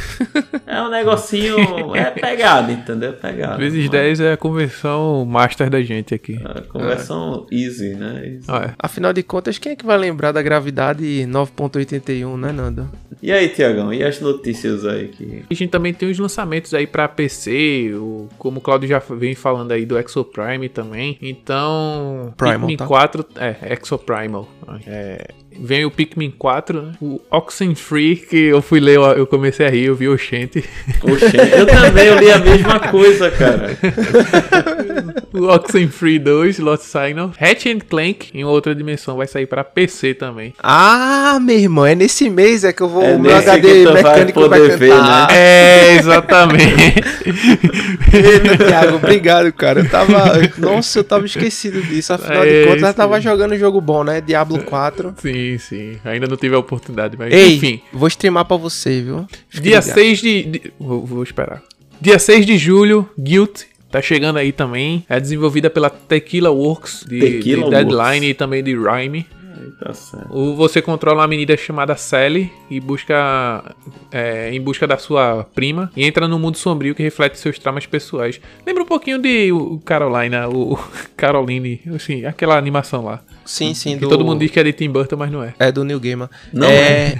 [0.65, 1.95] é um negocinho.
[1.95, 3.09] É pegado, entendeu?
[3.09, 3.57] É pegado.
[3.57, 6.39] Vezes Mas, 10 é a conversão master da gente aqui.
[6.43, 8.25] é, Conversão easy, né?
[8.25, 8.45] Easy.
[8.47, 8.73] Ah, é.
[8.79, 12.89] Afinal de contas, quem é que vai lembrar da gravidade 9.81, né, Nando?
[13.21, 13.93] E aí, Tiagão?
[13.93, 15.43] E as notícias aí que.
[15.49, 19.35] A gente também tem os lançamentos aí pra PC, o, como o Claudio já vem
[19.35, 21.17] falando aí do Exoprime também.
[21.21, 22.85] Então, Primal, Pikmin tá?
[22.87, 24.47] 4, é, Exoprimal.
[24.85, 25.27] É,
[25.59, 26.91] vem o Pikmin 4, né?
[27.01, 30.63] O Oxenfree, que eu fui ler, eu comecei a rir, eu vi o Oxente.
[31.03, 33.77] Oxe, eu também eu li a mesma coisa, cara.
[35.33, 37.31] o Oxenfree 2, Lost Signal.
[37.39, 40.53] Hatch and Clank, em outra dimensão, vai sair pra PC também.
[40.61, 43.03] Ah, meu irmão, é nesse mês é que eu vou.
[43.03, 45.27] É o meu HD tu vai mecânico vai, poder ver, né?
[45.31, 46.65] É, exatamente.
[48.13, 49.81] Eita, Thiago, obrigado, cara.
[49.81, 50.33] Eu tava.
[50.57, 52.13] Nossa, eu tava esquecido disso.
[52.13, 54.21] Afinal É de contas, eu tava jogando jogo bom, né?
[54.21, 55.15] Diablo 4.
[55.17, 55.97] sim, sim.
[56.03, 57.81] Ainda não tive a oportunidade, mas Ei, enfim.
[57.93, 59.25] vou streamar pra você, viu?
[59.49, 59.93] Fique Dia ligado.
[59.93, 60.43] 6 de.
[60.43, 61.61] de- vou, vou esperar.
[62.01, 63.63] Dia 6 de julho, Guilt.
[63.91, 65.05] Tá chegando aí também.
[65.07, 68.29] É desenvolvida pela Tequila Works, de, Tequila de Deadline Works.
[68.29, 69.25] e também de Rhyme.
[69.79, 69.93] Tá
[70.57, 73.63] Você controla uma menina chamada Sally e busca
[74.11, 77.85] é, em busca da sua prima e entra no mundo sombrio que reflete seus traumas
[77.85, 78.39] pessoais.
[78.65, 80.77] Lembra um pouquinho de o Carolina, o
[81.15, 83.21] Caroline, assim, aquela animação lá.
[83.45, 83.93] Sim, sim.
[83.95, 85.53] Que do- todo mundo diz que é de Tim Burton, mas não é.
[85.59, 86.27] É do New Gamer.
[86.51, 87.15] Não é.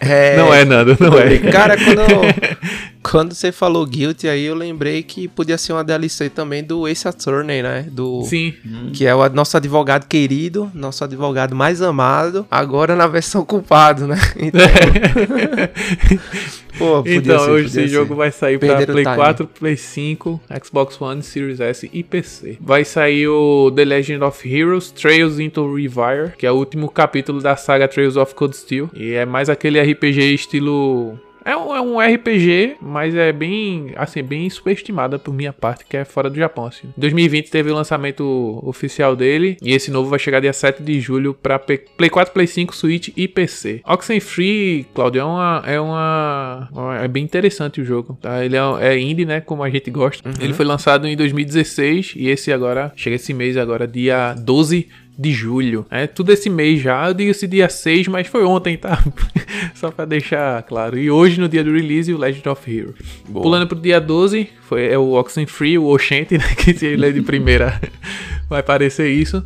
[0.00, 1.38] é- Não é, Nando, não é.
[1.52, 2.02] Cara, quando,
[3.10, 7.06] quando você falou Guilty aí, eu lembrei que podia ser uma DLC também do Ace
[7.06, 7.86] Attorney, né?
[7.90, 8.54] Do, Sim.
[8.92, 14.16] Que é o nosso advogado querido, nosso advogado mais amado, agora na versão culpado, né?
[14.38, 14.60] Então,
[16.78, 17.88] pô, podia Então, ser, hoje podia esse ser.
[17.88, 19.04] jogo vai sair o Play time.
[19.04, 22.58] 4, Play 5, Xbox One, Series S e PC.
[22.60, 27.40] Vai sair o The Legend of Heroes Trails into Revire, que é o último capítulo
[27.40, 28.90] da saga Trails of Cold Steel.
[28.94, 31.18] E é mais aquele RPG estilo.
[31.48, 35.96] É um, é um RPG, mas é bem, assim, bem subestimada por minha parte, que
[35.96, 36.88] é fora do Japão, assim.
[36.88, 41.00] Em 2020 teve o lançamento oficial dele, e esse novo vai chegar dia 7 de
[41.00, 43.80] julho pra Play 4, Play 5, Switch e PC.
[43.86, 46.68] Oxenfree, Claudio, é uma, é uma,
[47.02, 48.44] é bem interessante o jogo, tá?
[48.44, 50.30] Ele é, é indie, né, como a gente gosta.
[50.38, 54.86] Ele foi lançado em 2016, e esse agora, chega esse mês agora, dia 12
[55.18, 55.84] de julho.
[55.90, 57.08] É tudo esse mês já.
[57.08, 59.02] Eu digo esse dia 6, mas foi ontem, tá?
[59.74, 60.96] Só pra deixar claro.
[60.96, 62.94] E hoje, no dia do release, o Legend of Hero.
[63.32, 66.44] Pulando pro dia 12, foi, é o Oxenfree, o Oxente, né?
[66.56, 67.80] Que se ele é de primeira,
[68.48, 69.44] vai parecer isso.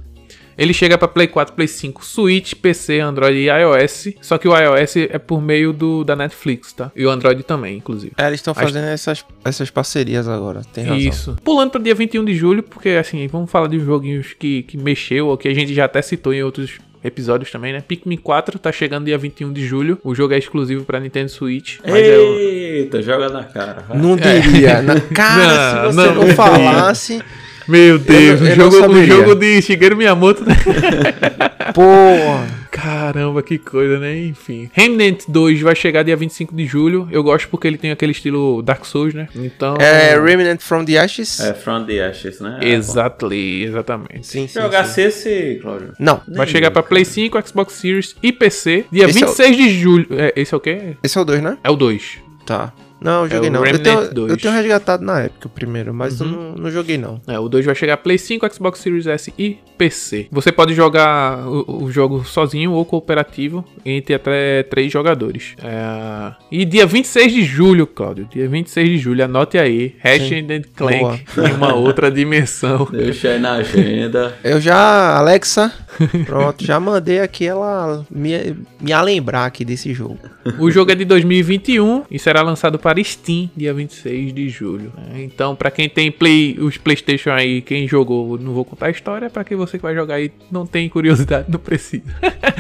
[0.57, 4.09] Ele chega pra Play 4, Play 5, Switch, PC, Android e iOS.
[4.21, 6.91] Só que o iOS é por meio do, da Netflix, tá?
[6.95, 8.13] E o Android também, inclusive.
[8.19, 10.99] É, eles estão Acho- fazendo essas, essas parcerias agora, tem razão.
[10.99, 11.37] Isso.
[11.45, 15.29] Pulando para dia 21 de julho, porque assim, vamos falar de joguinhos que, que mexeu,
[15.29, 17.81] ou que a gente já até citou em outros episódios também, né?
[17.81, 19.99] Pikmin 4 tá chegando dia 21 de julho.
[20.05, 21.79] O jogo é exclusivo para Nintendo Switch.
[21.85, 22.39] Mas é o...
[22.39, 23.85] Eita, joga na cara.
[23.89, 23.99] vai.
[23.99, 24.81] Não diria.
[24.83, 27.21] Na, cara, Não, se você não, não, não falasse,
[27.69, 30.45] Meu Deus, Eu- eu o, não jogo, jogo de Shigeru Miyamoto.
[30.47, 30.57] né?
[31.75, 32.63] porra.
[32.73, 34.19] Caramba, que coisa, né?
[34.19, 34.69] Enfim.
[34.73, 37.07] Remnant 2 vai chegar dia 25 de julho.
[37.13, 39.29] Eu gosto porque ele tem aquele estilo Dark Souls, né?
[39.37, 39.77] Então.
[39.79, 41.39] É Remnant from the Ashes?
[41.39, 42.59] É From the Ashes, né?
[42.63, 44.27] É, Exatly, exatamente.
[44.27, 44.59] Sim, sim.
[44.85, 45.03] sim.
[45.03, 45.93] esse, Cláudio.
[45.99, 49.57] Não, Vai chegar pra Play 5, Xbox Series e PC dia Esse é o- 26
[49.57, 50.07] de julho.
[50.11, 50.97] É, esse é o quê?
[51.03, 51.59] esse é o 2, né?
[51.63, 52.19] É o 2.
[52.47, 52.73] Tá.
[53.03, 53.67] Não, eu joguei É não.
[53.67, 54.31] Eu tenho, 2.
[54.31, 57.21] eu tenho resgatado na época o primeiro, mas eu não, não joguei não.
[57.27, 60.29] É, o 2 vai chegar Play 5, Xbox Series S e PC.
[60.31, 65.55] Você pode jogar o, o jogo sozinho ou cooperativo entre até 3 jogadores.
[65.63, 68.29] É, E dia 26 de julho, Cláudio.
[68.31, 69.97] Dia 26 de julho, anote aí.
[70.03, 72.87] Ratchet and Clank em uma outra dimensão.
[72.91, 74.35] Deixa aí na agenda.
[74.45, 75.73] Eu já, Alexa,
[76.27, 80.19] pronto, já mandei aqui ela me, me lembrar aqui desse jogo.
[80.59, 84.93] O jogo é de 2021 e será lançado para Steam dia 26 de julho.
[84.97, 85.23] né?
[85.23, 89.31] Então, pra quem tem Play, os PlayStation aí, quem jogou, não vou contar a história,
[89.31, 92.03] pra quem você que vai jogar aí não tem curiosidade, não precisa.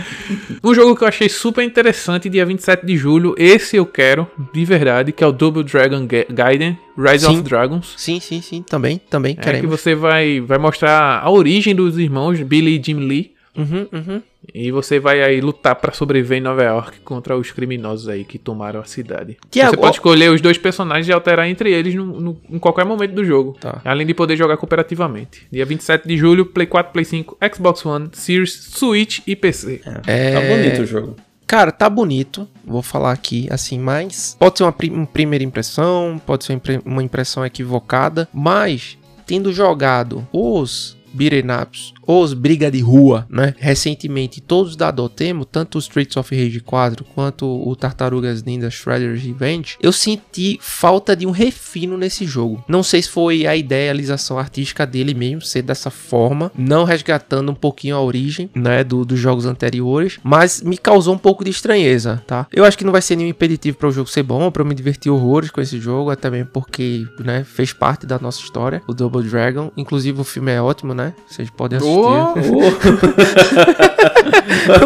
[0.62, 4.64] um jogo que eu achei super interessante dia 27 de julho, esse eu quero, de
[4.64, 7.32] verdade, que é o Double Dragon Ga- Gaiden Rise Sim.
[7.32, 7.94] of Dragons.
[7.96, 9.70] Sim, sim, sim, também, também É que queremos.
[9.80, 13.21] você vai, vai mostrar a origem dos irmãos Billy e Jim Lee.
[13.56, 14.22] Uhum, uhum.
[14.54, 18.38] E você vai aí lutar pra sobreviver em Nova York contra os criminosos aí que
[18.38, 19.36] tomaram a cidade.
[19.50, 22.58] Tiago, você pode ó- escolher os dois personagens e alterar entre eles no, no- em
[22.58, 23.56] qualquer momento do jogo.
[23.60, 23.80] Tá.
[23.84, 25.46] Além de poder jogar cooperativamente.
[25.52, 29.80] Dia 27 de julho, Play 4, Play 5, Xbox One, Series, Switch e PC.
[30.06, 30.32] É...
[30.32, 31.16] Tá bonito o jogo.
[31.46, 32.48] Cara, tá bonito.
[32.64, 37.02] Vou falar aqui assim, mas pode ser uma, pri- uma primeira impressão, pode ser uma
[37.02, 43.54] impressão equivocada, mas tendo jogado os beat'em ups, os briga de rua, né?
[43.58, 49.22] Recentemente, todos da Dotemu, tanto o Streets of Rage 4 quanto o Tartarugas Ninja Shredder's
[49.22, 52.64] Revenge, eu senti falta de um refino nesse jogo.
[52.68, 57.54] Não sei se foi a idealização artística dele mesmo ser dessa forma, não resgatando um
[57.54, 62.22] pouquinho a origem, né, do- dos jogos anteriores, mas me causou um pouco de estranheza,
[62.26, 62.46] tá?
[62.52, 64.66] Eu acho que não vai ser nenhum impeditivo para o jogo ser bom, para eu
[64.66, 68.82] me divertir horrores com esse jogo, até mesmo porque, né, fez parte da nossa história,
[68.86, 69.70] o Double Dragon.
[69.76, 71.01] Inclusive o filme é ótimo, né?
[71.28, 71.96] Vocês podem assistir.
[71.96, 72.34] Oh,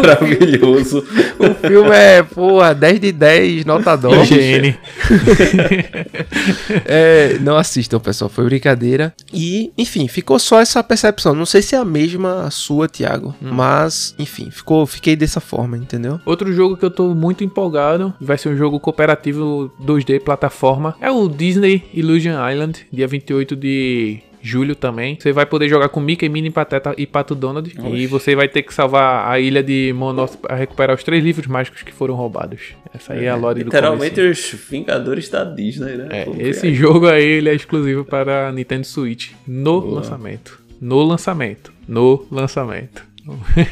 [0.01, 1.05] Maravilhoso.
[1.39, 4.31] O filme é, porra, 10 de 10, nota 2.
[4.31, 4.77] higiene.
[6.85, 9.13] É, não assistam, pessoal, foi brincadeira.
[9.33, 11.33] E, enfim, ficou só essa percepção.
[11.33, 16.19] Não sei se é a mesma sua, Thiago, mas, enfim, ficou, fiquei dessa forma, entendeu?
[16.25, 21.11] Outro jogo que eu tô muito empolgado, vai ser um jogo cooperativo 2D plataforma, é
[21.11, 25.17] o Disney Illusion Island, dia 28 de julho também.
[25.19, 27.73] Você vai poder jogar com Mickey, Minnie, Pateta e Pato Donald.
[27.93, 31.47] E você vai ter que salvar a ilha de Monos para recuperar os três livros
[31.47, 32.73] mágicos que foram roubados.
[32.93, 34.55] Essa aí é, a lore do Literalmente começo.
[34.55, 36.07] os Vingadores da Disney, né?
[36.11, 40.59] É, esse jogo aí ele é exclusivo para Nintendo Switch no lançamento.
[40.79, 41.73] No lançamento.
[41.87, 43.05] No lançamento.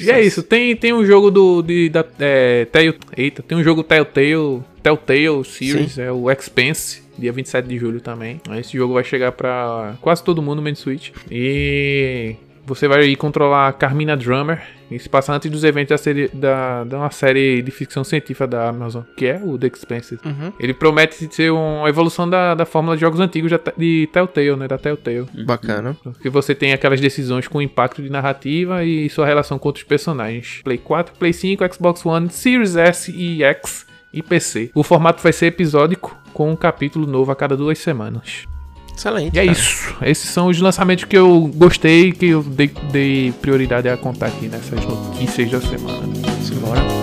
[0.00, 1.62] E é isso, tem, tem um jogo do.
[1.62, 7.32] De, da, é, Tell- eita, tem um jogo Telltale, Telltale Series, é o Expense, dia
[7.32, 8.40] 27 de julho também.
[8.58, 11.10] Esse jogo vai chegar pra quase todo mundo, menos Switch.
[11.30, 14.62] E você vai ir controlar a Carmina Drummer.
[14.90, 18.46] E se passa antes dos eventos da, série, da, da uma série de ficção científica
[18.46, 20.18] da Amazon, que é o The Expanse.
[20.24, 20.52] Uhum.
[20.60, 24.68] Ele promete ser uma evolução da, da fórmula de jogos antigos da, de Telltale, né?
[24.68, 25.26] Da Telltale.
[25.46, 25.96] Bacana.
[26.20, 30.60] Que você tem aquelas decisões com impacto de narrativa e sua relação com outros personagens.
[30.62, 34.70] Play 4, Play 5, Xbox One, Series S e X e PC.
[34.74, 38.46] O formato vai ser episódico, com um capítulo novo a cada duas semanas.
[38.94, 39.34] Excelente.
[39.34, 39.58] E é cara.
[39.58, 39.96] isso.
[40.02, 44.48] Esses são os lançamentos que eu gostei, que eu dei, dei prioridade a contar aqui
[44.48, 46.02] nessas notícias da semana.
[46.42, 47.01] Simbora.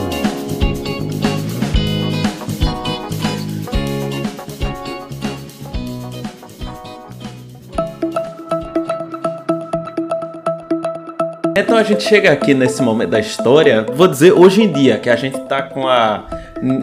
[11.59, 15.09] Então a gente chega aqui nesse momento da história, vou dizer hoje em dia, que
[15.09, 16.25] a gente tá com a,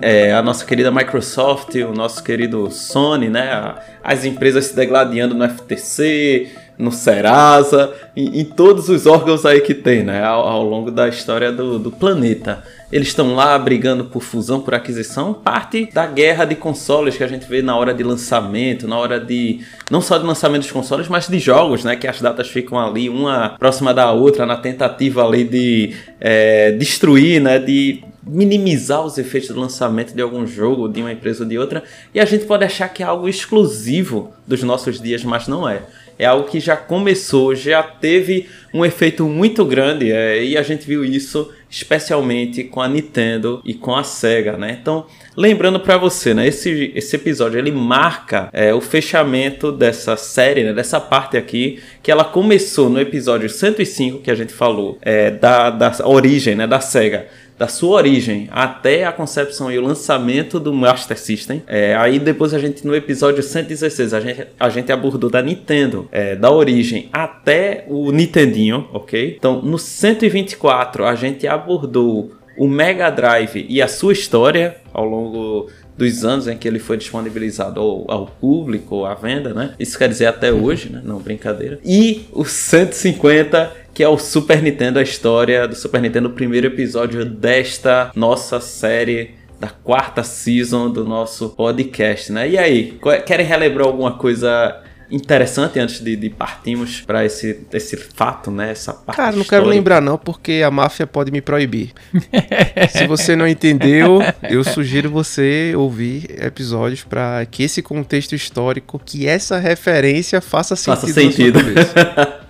[0.03, 3.75] é, a nossa querida Microsoft, o nosso querido Sony, né?
[4.05, 9.73] as empresas se degladiando no FTC, no Serasa, em, em todos os órgãos aí que
[9.73, 10.23] tem, né?
[10.23, 12.63] Ao, ao longo da história do, do planeta.
[12.91, 17.27] Eles estão lá brigando por fusão, por aquisição, parte da guerra de consoles que a
[17.27, 19.61] gente vê na hora de lançamento, na hora de.
[19.91, 21.97] não só de lançamento dos consoles, mas de jogos, né?
[21.97, 27.41] Que as datas ficam ali, uma próxima da outra, na tentativa ali de é, destruir,
[27.41, 27.59] né?
[27.59, 31.83] De minimizar os efeitos do lançamento de algum jogo, de uma empresa ou de outra.
[32.15, 35.83] E a gente pode achar que é algo exclusivo dos nossos dias, mas não é.
[36.19, 40.87] É algo que já começou, já teve um efeito muito grande é, e a gente
[40.87, 44.79] viu isso especialmente com a Nintendo e com a Sega, né?
[44.81, 46.47] Então, lembrando para você, né?
[46.47, 50.73] Esse, esse episódio ele marca é, o fechamento dessa série, né?
[50.73, 55.71] Dessa parte aqui que ela começou no episódio 105 que a gente falou é, da,
[55.71, 56.67] da origem, né?
[56.67, 57.27] Da Sega
[57.59, 61.63] da sua origem até a concepção e o lançamento do Master System.
[61.67, 66.09] É, aí depois a gente, no episódio 116, a gente, a gente abordou da Nintendo,
[66.13, 69.37] é, da origem até o Nintendinho, ok?
[69.39, 75.69] Então, no 124, a gente abordou o Mega Drive e a sua história ao longo
[75.97, 79.75] dos anos em que ele foi disponibilizado ao, ao público, à venda, né?
[79.79, 81.01] Isso quer dizer até hoje, né?
[81.03, 81.79] Não, brincadeira.
[81.85, 86.67] E o 150, que é o Super Nintendo, a história do Super Nintendo, o primeiro
[86.67, 92.47] episódio desta nossa série da quarta season do nosso podcast, né?
[92.47, 97.97] E aí, qual- querem relembrar alguma coisa interessante antes de, de partirmos para esse, esse
[97.97, 98.73] fato, né?
[98.73, 99.71] Essa parte Cara, não quero histórica?
[99.71, 101.93] lembrar não, porque a máfia pode me proibir.
[102.91, 104.19] Se você não entendeu,
[104.51, 111.01] eu sugiro você ouvir episódios para que esse contexto histórico, que essa referência faça sentido.
[111.01, 111.59] Faça sentido.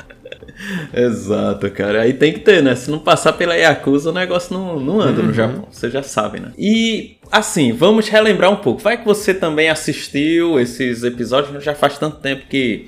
[0.93, 2.03] Exato, cara.
[2.03, 2.75] Aí tem que ter, né?
[2.75, 5.69] Se não passar pela Yakuza, o negócio não, não anda no Japão.
[5.71, 6.53] Você já sabe, né?
[6.59, 8.81] E, assim, vamos relembrar um pouco.
[8.81, 12.87] Vai que você também assistiu esses episódios, já faz tanto tempo que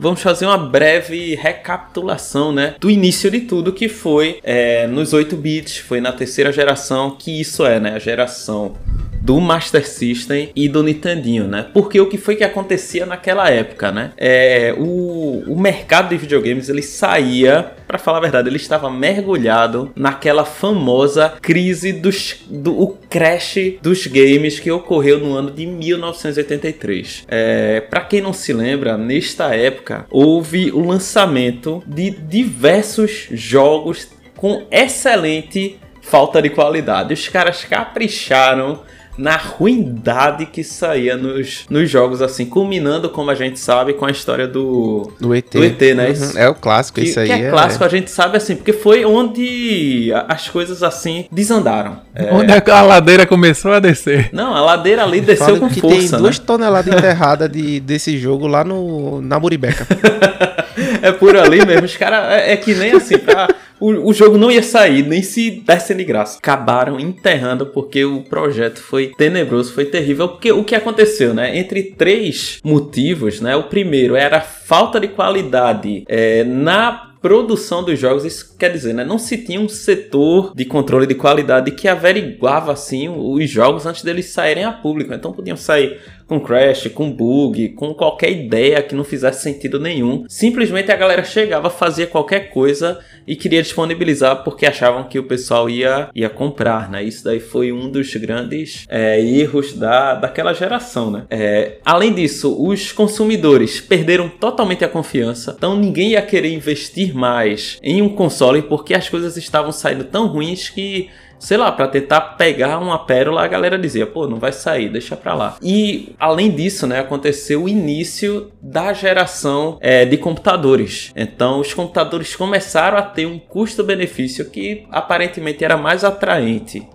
[0.00, 5.36] vamos fazer uma breve recapitulação, né, do início de tudo que foi é, nos 8
[5.36, 8.76] bits, foi na terceira geração, que isso é, né, a geração
[9.20, 11.66] do Master System e do Nintendinho, né?
[11.72, 14.12] Porque o que foi que acontecia naquela época, né?
[14.16, 19.92] É, o, o mercado de videogames ele saía, para falar a verdade, ele estava mergulhado
[19.94, 27.24] naquela famosa crise dos, do o crash dos games que ocorreu no ano de 1983.
[27.28, 34.66] É, para quem não se lembra, nesta época houve o lançamento de diversos jogos com
[34.70, 37.12] excelente falta de qualidade.
[37.12, 38.80] Os caras capricharam
[39.16, 44.10] na ruindade que saía nos, nos jogos, assim, culminando, como a gente sabe, com a
[44.10, 45.50] história do, do ET.
[45.52, 46.10] Do ET, né?
[46.10, 46.38] Uhum.
[46.38, 47.26] É o clássico, que, isso aí.
[47.26, 52.00] Que é, é, clássico, a gente sabe, assim, porque foi onde as coisas, assim, desandaram.
[52.14, 52.32] É...
[52.32, 54.30] Onde a ladeira começou a descer.
[54.32, 56.18] Não, a ladeira ali desceu com que força, tem né?
[56.18, 59.86] duas toneladas enterradas de, desse jogo lá no, na Muribeca.
[61.08, 61.84] é por ali mesmo.
[61.84, 63.48] Os caras, é, é que nem assim, pra
[63.80, 66.38] o, o jogo não ia sair, nem se desse de graça.
[66.38, 70.28] Acabaram enterrando porque o projeto foi tenebroso, foi terrível.
[70.28, 71.58] Porque o que aconteceu, né?
[71.58, 73.56] Entre três motivos, né?
[73.56, 78.94] O primeiro era a falta de qualidade é, na produção dos jogos, isso quer dizer,
[78.94, 79.04] né?
[79.04, 84.02] Não se tinha um setor de controle de qualidade que averiguava assim os jogos antes
[84.02, 85.12] deles saírem a público.
[85.12, 90.24] Então podiam sair com crash, com bug, com qualquer ideia que não fizesse sentido nenhum.
[90.28, 95.68] Simplesmente a galera chegava, fazia qualquer coisa e queria disponibilizar porque achavam que o pessoal
[95.68, 97.02] ia, ia comprar, né?
[97.02, 101.24] Isso daí foi um dos grandes é, erros da, daquela geração, né?
[101.28, 107.76] É, além disso, os consumidores perderam totalmente a confiança, então ninguém ia querer investir mais
[107.82, 111.10] em um console porque as coisas estavam saindo tão ruins que
[111.40, 115.16] sei lá, para tentar pegar uma pérola, a galera dizia, pô, não vai sair, deixa
[115.16, 115.56] pra lá.
[115.62, 121.10] E além disso, né, aconteceu o início da geração é, de computadores.
[121.16, 126.86] Então, os computadores começaram a ter um custo-benefício que aparentemente era mais atraente.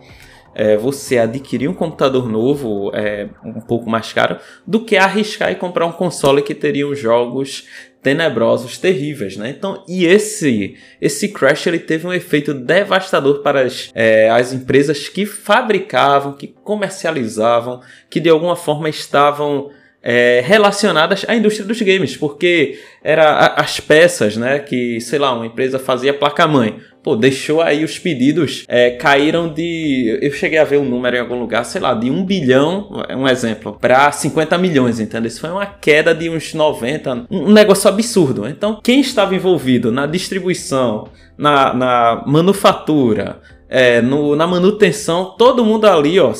[0.57, 5.55] É, você adquirir um computador novo é, um pouco mais caro do que arriscar e
[5.55, 7.67] comprar um console que teria jogos
[8.05, 9.49] tenebrosos, terríveis, né?
[9.49, 15.09] Então, e esse esse crash ele teve um efeito devastador para as, é, as empresas
[15.09, 19.71] que fabricavam, que comercializavam, que de alguma forma estavam
[20.03, 24.59] é, relacionadas à indústria dos games, porque era as peças, né?
[24.59, 29.47] Que sei lá, uma empresa fazia placa mãe pô, deixou aí os pedidos é, caíram
[29.47, 30.17] de.
[30.19, 33.15] Eu cheguei a ver um número em algum lugar, sei lá, de 1 bilhão, é
[33.15, 35.27] um exemplo, para 50 milhões, entendeu?
[35.27, 38.47] Isso foi uma queda de uns 90, um negócio absurdo.
[38.47, 43.39] Então, quem estava envolvido na distribuição, na, na manufatura,
[43.69, 46.33] é, no, na manutenção, todo mundo ali, ó,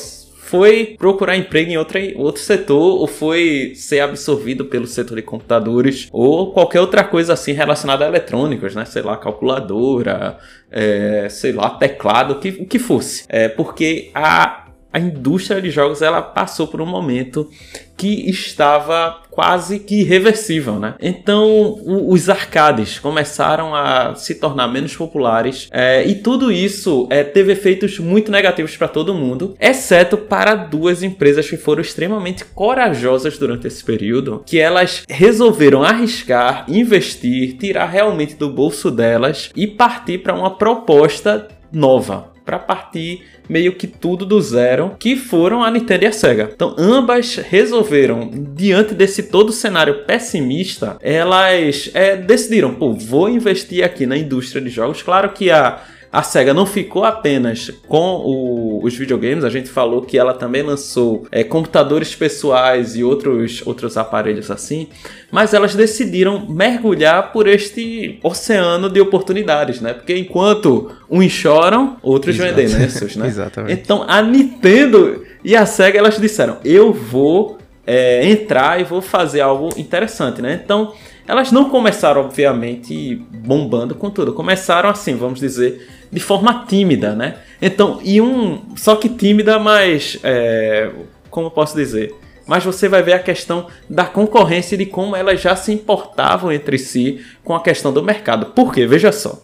[0.46, 6.08] foi procurar emprego em outra, outro setor ou foi ser absorvido pelo setor de computadores
[6.12, 8.84] ou qualquer outra coisa assim relacionada a eletrônicos, né?
[8.84, 10.38] Sei lá, calculadora,
[10.70, 13.24] é, sei lá, teclado, o que, que fosse.
[13.28, 14.65] É, porque a
[14.96, 17.50] a indústria de jogos ela passou por um momento
[17.98, 20.94] que estava quase que irreversível, né?
[20.98, 27.52] Então os arcades começaram a se tornar menos populares é, e tudo isso é, teve
[27.52, 33.66] efeitos muito negativos para todo mundo, exceto para duas empresas que foram extremamente corajosas durante
[33.66, 40.34] esse período, que elas resolveram arriscar, investir, tirar realmente do bolso delas e partir para
[40.34, 46.06] uma proposta nova, para partir meio que tudo do zero, que foram a Nintendo e
[46.06, 46.50] a Sega.
[46.54, 54.06] Então, ambas resolveram, diante desse todo cenário pessimista, elas é, decidiram, pô, vou investir aqui
[54.06, 55.02] na indústria de jogos.
[55.02, 55.82] Claro que a
[56.12, 60.62] a SEGA não ficou apenas com o, os videogames, a gente falou que ela também
[60.62, 64.88] lançou é, computadores pessoais e outros, outros aparelhos assim,
[65.30, 69.92] mas elas decidiram mergulhar por este oceano de oportunidades, né?
[69.92, 72.54] Porque enquanto uns choram, outros Exato.
[72.54, 73.26] vendem lenços, né?
[73.28, 73.80] Exatamente.
[73.80, 79.40] Então a Nintendo e a SEGA elas disseram: eu vou é, entrar e vou fazer
[79.40, 80.60] algo interessante, né?
[80.62, 80.92] Então
[81.26, 84.32] elas não começaram, obviamente, bombando com tudo.
[84.32, 87.36] Começaram assim, vamos dizer, de forma tímida, né?
[87.60, 88.62] Então, e um.
[88.76, 90.18] Só que tímida, mas.
[90.22, 90.90] É,
[91.30, 92.14] como posso dizer?
[92.46, 96.52] Mas você vai ver a questão da concorrência e de como elas já se importavam
[96.52, 98.46] entre si com a questão do mercado.
[98.46, 98.86] Por quê?
[98.86, 99.42] Veja só.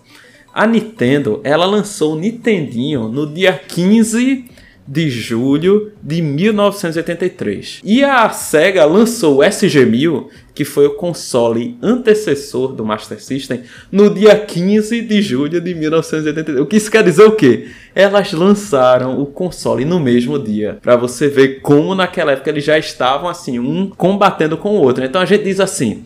[0.55, 4.45] A Nintendo, ela lançou o Nintendinho no dia 15
[4.87, 7.81] de julho de 1983.
[7.85, 14.13] E a Sega lançou o SG-1000, que foi o console antecessor do Master System, no
[14.13, 16.61] dia 15 de julho de 1983.
[16.61, 17.69] O que isso quer dizer o quê?
[17.95, 22.79] Elas lançaram o console no mesmo dia, para você ver como naquela época eles já
[22.79, 25.05] estavam assim, um combatendo com o outro.
[25.05, 26.05] Então a gente diz assim,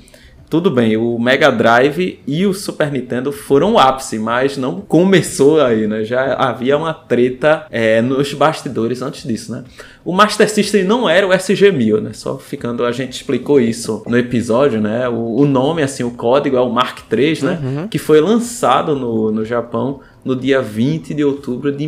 [0.48, 5.60] tudo bem, o Mega Drive e o Super Nintendo foram o ápice, mas não começou
[5.60, 6.04] aí, né?
[6.04, 9.64] Já havia uma treta é, nos bastidores antes disso, né?
[10.04, 12.10] O Master System não era o SG-1000, né?
[12.12, 15.08] Só ficando, a gente explicou isso no episódio, né?
[15.08, 17.60] O, o nome, assim, o código é o Mark III, né?
[17.62, 17.88] Uhum.
[17.88, 21.86] Que foi lançado no, no Japão no dia 20 de outubro de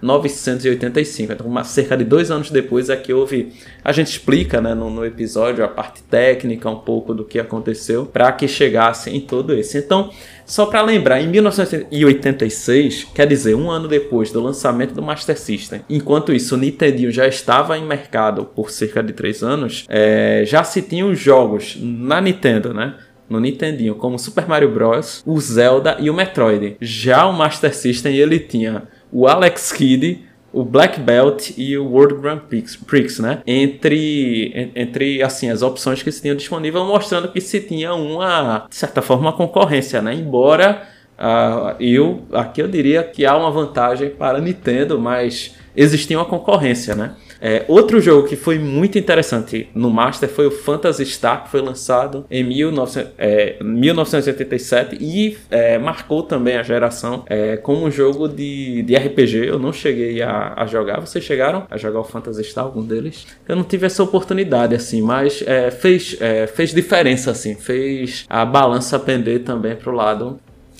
[0.00, 1.32] 1985.
[1.32, 3.52] Então, cerca de dois anos depois é que houve.
[3.84, 8.06] A gente explica né, no, no episódio a parte técnica, um pouco do que aconteceu,
[8.06, 9.78] para que chegasse em todo esse.
[9.78, 10.10] Então,
[10.46, 15.82] só para lembrar, em 1986, quer dizer, um ano depois do lançamento do Master System,
[15.90, 20.64] enquanto isso o Nintendo já estava em mercado por cerca de três anos, é, já
[20.64, 22.94] se tinham jogos na Nintendo, né?
[23.28, 26.76] no Nintendinho, como Super Mario Bros, o Zelda e o Metroid.
[26.80, 32.20] Já o Master System ele tinha o Alex Kidd, o Black Belt e o World
[32.20, 32.40] Grand
[32.86, 33.42] Prix, né?
[33.46, 38.74] Entre, entre assim as opções que se tinham disponível, mostrando que se tinha uma, de
[38.74, 40.14] certa forma, uma concorrência, né?
[40.14, 40.82] Embora
[41.18, 46.24] uh, eu aqui eu diria que há uma vantagem para a Nintendo, mas existia uma
[46.24, 47.14] concorrência, né?
[47.40, 51.60] É, outro jogo que foi muito interessante no Master foi o Phantasy Star, que foi
[51.60, 58.28] lançado em 19, é, 1987 e é, marcou também a geração é, como um jogo
[58.28, 59.46] de, de RPG.
[59.46, 61.00] Eu não cheguei a, a, jogar.
[61.00, 63.26] Vocês chegaram a jogar o Phantasy Star, algum deles?
[63.48, 68.44] Eu não tive essa oportunidade, assim, mas é, fez, é, fez diferença, assim, fez a
[68.44, 70.38] balança pender também pro lado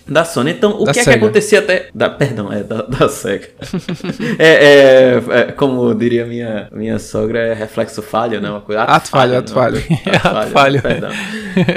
[0.09, 0.53] da Sony.
[0.53, 1.11] Então, o da que Sega.
[1.11, 1.89] é que acontecia até.
[1.95, 3.49] Da, perdão, é da, da Sega.
[4.39, 8.51] é, é, é, como diria minha, minha sogra, é reflexo falho, né?
[8.51, 8.83] Uma coisa.
[8.83, 9.79] Ato, falho, ato falho.
[10.25, 10.83] Ato falho.
[10.83, 11.11] Perdão.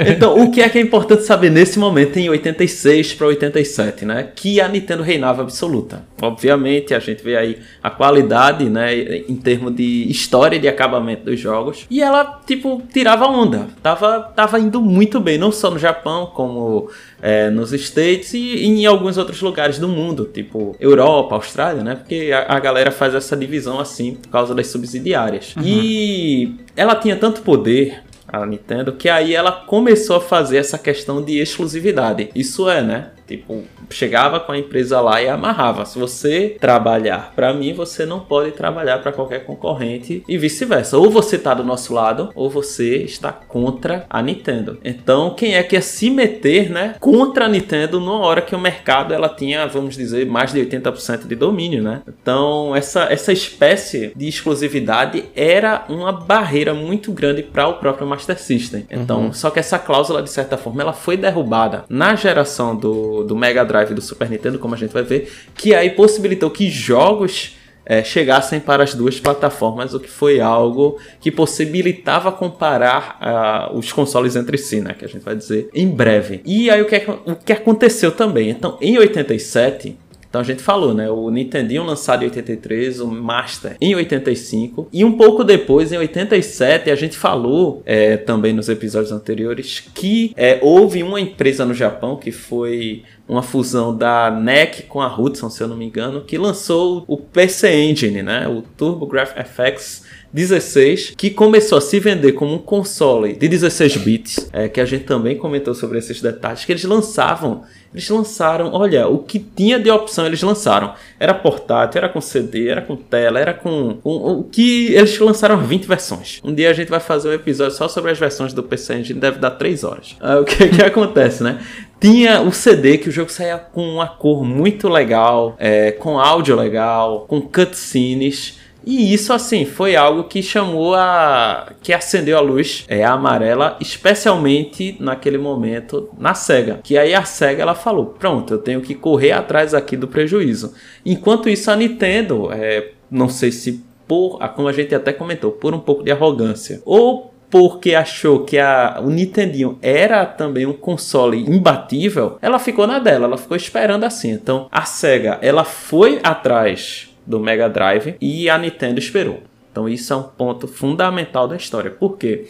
[0.08, 4.28] Então, o que é que é importante saber nesse momento, em 86 para 87, né?
[4.34, 6.04] Que a Nintendo reinava absoluta.
[6.20, 8.94] Obviamente, a gente vê aí a qualidade, né?
[8.96, 11.86] Em termos de história de acabamento dos jogos.
[11.90, 13.66] E ela, tipo, tirava onda.
[13.82, 16.88] Tava, tava indo muito bem, não só no Japão, como
[17.22, 21.94] é, nos States e em alguns outros lugares do mundo, tipo Europa, Austrália, né?
[21.94, 25.54] Porque a, a galera faz essa divisão assim por causa das subsidiárias.
[25.56, 25.62] Uhum.
[25.64, 31.22] E ela tinha tanto poder a Nintendo, que aí ela começou a fazer essa questão
[31.22, 32.30] de exclusividade.
[32.34, 33.10] Isso é, né?
[33.32, 35.86] Tipo, chegava com a empresa lá e amarrava.
[35.86, 40.98] Se você trabalhar para mim, você não pode trabalhar para qualquer concorrente e vice-versa.
[40.98, 44.78] Ou você tá do nosso lado, ou você está contra a Nintendo.
[44.84, 48.60] Então, quem é que ia se meter, né, contra a Nintendo na hora que o
[48.60, 52.02] mercado ela tinha, vamos dizer, mais de 80% de domínio, né?
[52.06, 58.38] Então, essa essa espécie de exclusividade era uma barreira muito grande para o próprio Master
[58.38, 58.86] System.
[58.90, 59.32] Então, uhum.
[59.32, 63.64] só que essa cláusula de certa forma ela foi derrubada na geração do do, Mega
[63.64, 68.02] Drive do Super Nintendo, como a gente vai ver, que aí possibilitou que jogos é,
[68.02, 74.36] chegassem para as duas plataformas, o que foi algo que possibilitava comparar uh, os consoles
[74.36, 74.94] entre si, né?
[74.94, 76.40] Que a gente vai dizer em breve.
[76.44, 78.50] E aí o que, é o que aconteceu também?
[78.50, 79.98] Então, em 87,
[80.32, 81.10] então a gente falou, né?
[81.10, 86.90] O Nintendinho lançado em 83, o Master em 85 e um pouco depois, em 87,
[86.90, 92.16] a gente falou é, também nos episódios anteriores que é, houve uma empresa no Japão
[92.16, 96.38] que foi uma fusão da NEC com a Hudson, se eu não me engano, que
[96.38, 98.48] lançou o PC Engine, né?
[98.48, 100.02] O TurboGrafx
[100.32, 104.84] 16, que começou a se vender como um console de 16 bits, é, que a
[104.84, 109.78] gente também comentou sobre esses detalhes, que eles lançavam eles lançaram, olha, o que tinha
[109.78, 110.94] de opção eles lançaram.
[111.20, 113.98] Era portátil, era com CD, era com tela, era com.
[114.02, 116.40] o que eles lançaram 20 versões.
[116.42, 119.20] Um dia a gente vai fazer um episódio só sobre as versões do PC Engine,
[119.20, 120.16] deve dar 3 horas.
[120.20, 121.60] Ah, o que, que acontece, né?
[122.00, 126.56] Tinha o CD que o jogo saía com uma cor muito legal, é, com áudio
[126.56, 128.61] legal, com cutscenes.
[128.84, 131.72] E isso, assim, foi algo que chamou a.
[131.82, 136.80] que acendeu a luz é, amarela, especialmente naquele momento na SEGA.
[136.82, 140.74] Que aí a SEGA ela falou: pronto, eu tenho que correr atrás aqui do prejuízo.
[141.04, 145.72] Enquanto isso, a Nintendo, é, não sei se por, como a gente até comentou, por
[145.74, 151.38] um pouco de arrogância, ou porque achou que a, o Nintendinho era também um console
[151.38, 154.30] imbatível, ela ficou na dela, ela ficou esperando assim.
[154.30, 159.42] Então a SEGA ela foi atrás do Mega Drive e a Nintendo esperou.
[159.70, 161.90] Então isso é um ponto fundamental da história.
[161.90, 162.46] Por quê?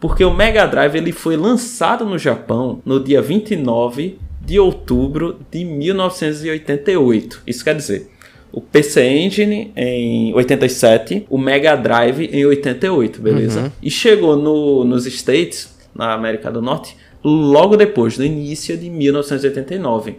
[0.00, 5.64] Porque o Mega Drive ele foi lançado no Japão no dia 29 de outubro de
[5.64, 7.42] 1988.
[7.46, 8.10] Isso quer dizer,
[8.52, 13.60] o PC Engine em 87, o Mega Drive em 88, beleza?
[13.60, 13.70] Uhum.
[13.82, 20.16] E chegou no, nos States, na América do Norte, logo depois, no início de 1989.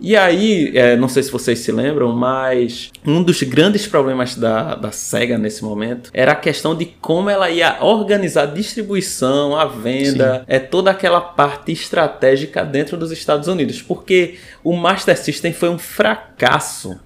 [0.00, 4.74] E aí, é, não sei se vocês se lembram, mas um dos grandes problemas da,
[4.74, 9.66] da SEGA nesse momento era a questão de como ela ia organizar a distribuição, a
[9.66, 10.44] venda, Sim.
[10.46, 13.82] é toda aquela parte estratégica dentro dos Estados Unidos.
[13.82, 16.98] Porque o Master System foi um fracasso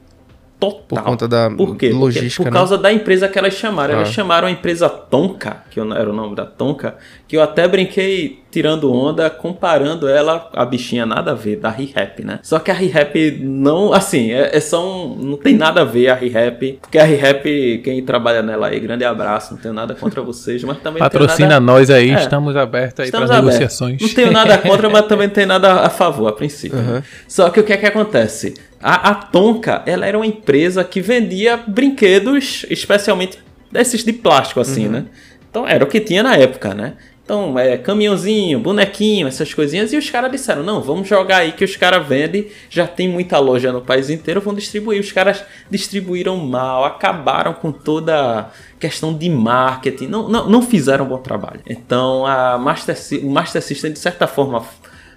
[0.58, 0.84] total.
[0.88, 1.90] Por conta da por quê?
[1.90, 2.36] logística.
[2.36, 3.94] Porque, por causa da empresa que elas chamaram.
[3.94, 3.96] Ah.
[3.98, 8.43] Elas chamaram a empresa Tonka, que era o nome da Tonka, que eu até brinquei
[8.54, 12.38] tirando onda, comparando ela, a bichinha nada a ver, da ReHap, né?
[12.40, 16.08] Só que a ReHap não, assim, é, é só um, não tem nada a ver
[16.08, 20.22] a ReHap, porque a ReHap, quem trabalha nela aí, grande abraço, não tenho nada contra
[20.22, 21.60] vocês, mas também Patrocina nada...
[21.60, 24.00] nós aí, é, estamos abertos aí para negociações.
[24.00, 26.78] Não tenho nada contra, mas também não tenho nada a favor, a princípio.
[26.78, 27.02] Uhum.
[27.26, 28.54] Só que o que é que acontece?
[28.80, 33.36] A, a Tonka, ela era uma empresa que vendia brinquedos, especialmente
[33.72, 34.92] desses de plástico, assim, uhum.
[34.92, 35.04] né?
[35.50, 36.94] Então era o que tinha na época, né?
[37.24, 39.92] Então, é caminhãozinho, bonequinho, essas coisinhas.
[39.92, 42.48] E os caras disseram: não, vamos jogar aí que os caras vendem.
[42.68, 45.00] Já tem muita loja no país inteiro, vão distribuir.
[45.00, 50.06] Os caras distribuíram mal, acabaram com toda a questão de marketing.
[50.06, 51.60] Não, não, não fizeram um bom trabalho.
[51.66, 54.62] Então, a Master, o Master System, de certa forma,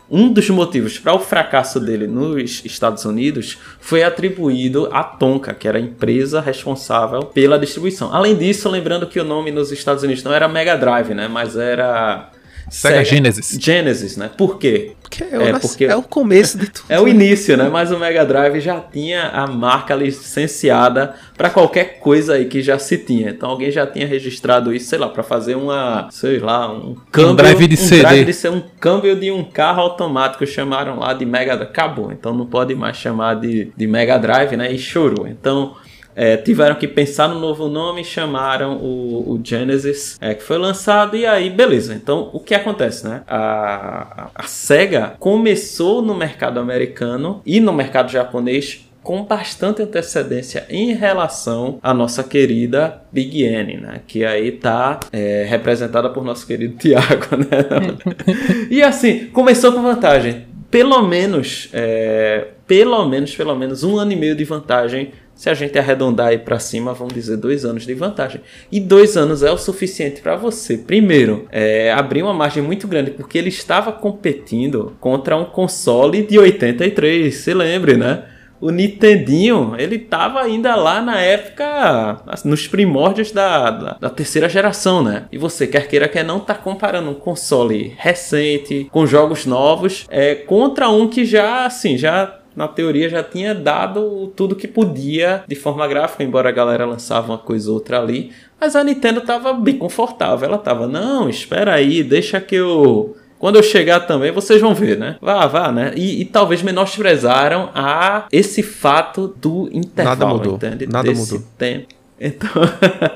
[0.10, 5.68] um dos motivos para o fracasso dele nos Estados Unidos foi atribuído à Tonka, que
[5.68, 8.14] era a empresa responsável pela distribuição.
[8.14, 11.58] Além disso, lembrando que o nome nos Estados Unidos não era Mega Drive, né, mas
[11.58, 12.30] era
[12.70, 13.58] Sega, Sega Genesis.
[13.60, 14.30] Genesis, né?
[14.36, 14.94] Por quê?
[15.02, 16.86] Porque é, é, porque é o começo de tudo.
[16.90, 17.70] É o início, né?
[17.72, 22.78] Mas o Mega Drive já tinha a marca licenciada para qualquer coisa aí que já
[22.78, 23.30] se tinha.
[23.30, 27.32] Então alguém já tinha registrado isso, sei lá, para fazer uma, sei lá, um câmbio,
[27.32, 28.02] um drive de um CD.
[28.02, 31.70] Drive de ser um câmbio de um carro automático, chamaram lá de Mega Drive.
[31.70, 32.12] Acabou.
[32.12, 34.72] Então não pode mais chamar de, de Mega Drive, né?
[34.72, 35.28] E chorou.
[35.28, 35.76] Então
[36.18, 41.16] é, tiveram que pensar no novo nome, chamaram o, o Genesis, é, que foi lançado,
[41.16, 41.94] e aí, beleza.
[41.94, 43.22] Então, o que acontece, né?
[43.28, 50.92] A, a SEGA começou no mercado americano e no mercado japonês com bastante antecedência em
[50.94, 54.02] relação à nossa querida Big N, né?
[54.08, 57.96] Que aí tá é, representada por nosso querido Tiago, né?
[58.72, 60.48] e assim, começou com vantagem.
[60.72, 65.54] Pelo menos, é, pelo menos, pelo menos um ano e meio de vantagem se a
[65.54, 68.42] gente arredondar aí para cima, vamos dizer dois anos de vantagem.
[68.72, 73.12] E dois anos é o suficiente para você, primeiro, é, abrir uma margem muito grande,
[73.12, 78.24] porque ele estava competindo contra um console de 83, se lembre, né?
[78.60, 85.04] O Nintendinho, ele estava ainda lá na época, nos primórdios da, da, da, terceira geração,
[85.04, 85.26] né?
[85.32, 90.34] E você, quer queira, quer não, tá comparando um console recente, com jogos novos, é,
[90.34, 95.54] contra um que já, assim, já na teoria já tinha dado tudo que podia de
[95.56, 98.32] forma gráfica, embora a galera lançava uma coisa ou outra ali.
[98.60, 100.48] Mas a Nintendo tava bem confortável.
[100.50, 103.16] Ela tava, não, espera aí, deixa que eu.
[103.38, 105.18] Quando eu chegar também, vocês vão ver, né?
[105.22, 105.94] Vá, vá, né?
[105.96, 110.56] E, e talvez menosprezaram a esse fato do intervalo, Nada mudou.
[110.56, 110.88] entende?
[110.88, 111.48] Nada Desse mudou.
[111.56, 111.88] tempo.
[112.20, 112.50] Então,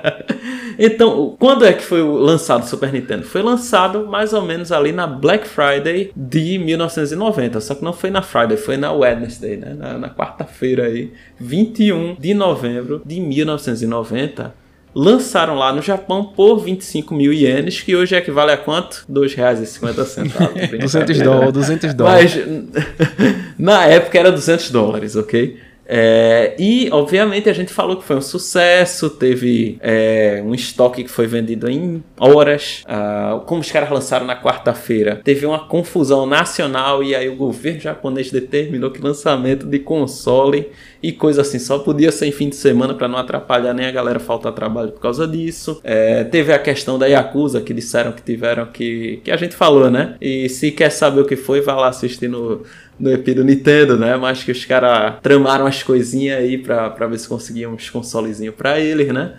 [0.78, 3.24] então, quando é que foi lançado o Super Nintendo?
[3.24, 7.60] Foi lançado mais ou menos ali na Black Friday de 1990.
[7.62, 9.74] Só que não foi na Friday, foi na Wednesday, né?
[9.78, 14.62] Na, na quarta-feira aí, 21 de novembro de 1990
[14.94, 19.06] lançaram lá no Japão por 25 mil ienes, que hoje equivale a quanto?
[19.08, 20.80] R$ 2,50.
[20.80, 22.36] 200 dólares, 200 dólares.
[22.36, 25.58] Mas na época era 200 dólares, ok?
[25.86, 31.10] É, e, obviamente, a gente falou que foi um sucesso, teve é, um estoque que
[31.10, 32.84] foi vendido em horas.
[32.86, 37.80] Ah, como os caras lançaram na quarta-feira, teve uma confusão nacional e aí o governo
[37.80, 40.70] japonês determinou que lançamento de console
[41.04, 43.92] e coisa assim só podia ser em fim de semana para não atrapalhar nem a
[43.92, 45.82] galera faltar trabalho por causa disso.
[45.84, 49.20] É, teve a questão da Yakuza que disseram que tiveram que.
[49.24, 50.16] que a gente falou, né?
[50.22, 52.62] E se quer saber o que foi, vá lá assistir no
[53.02, 54.16] no EP do Nintendo, né?
[54.16, 58.56] Mas que os caras tramaram as coisinhas aí pra, pra ver se conseguiam uns consolezinhos
[58.56, 59.34] pra eles, né?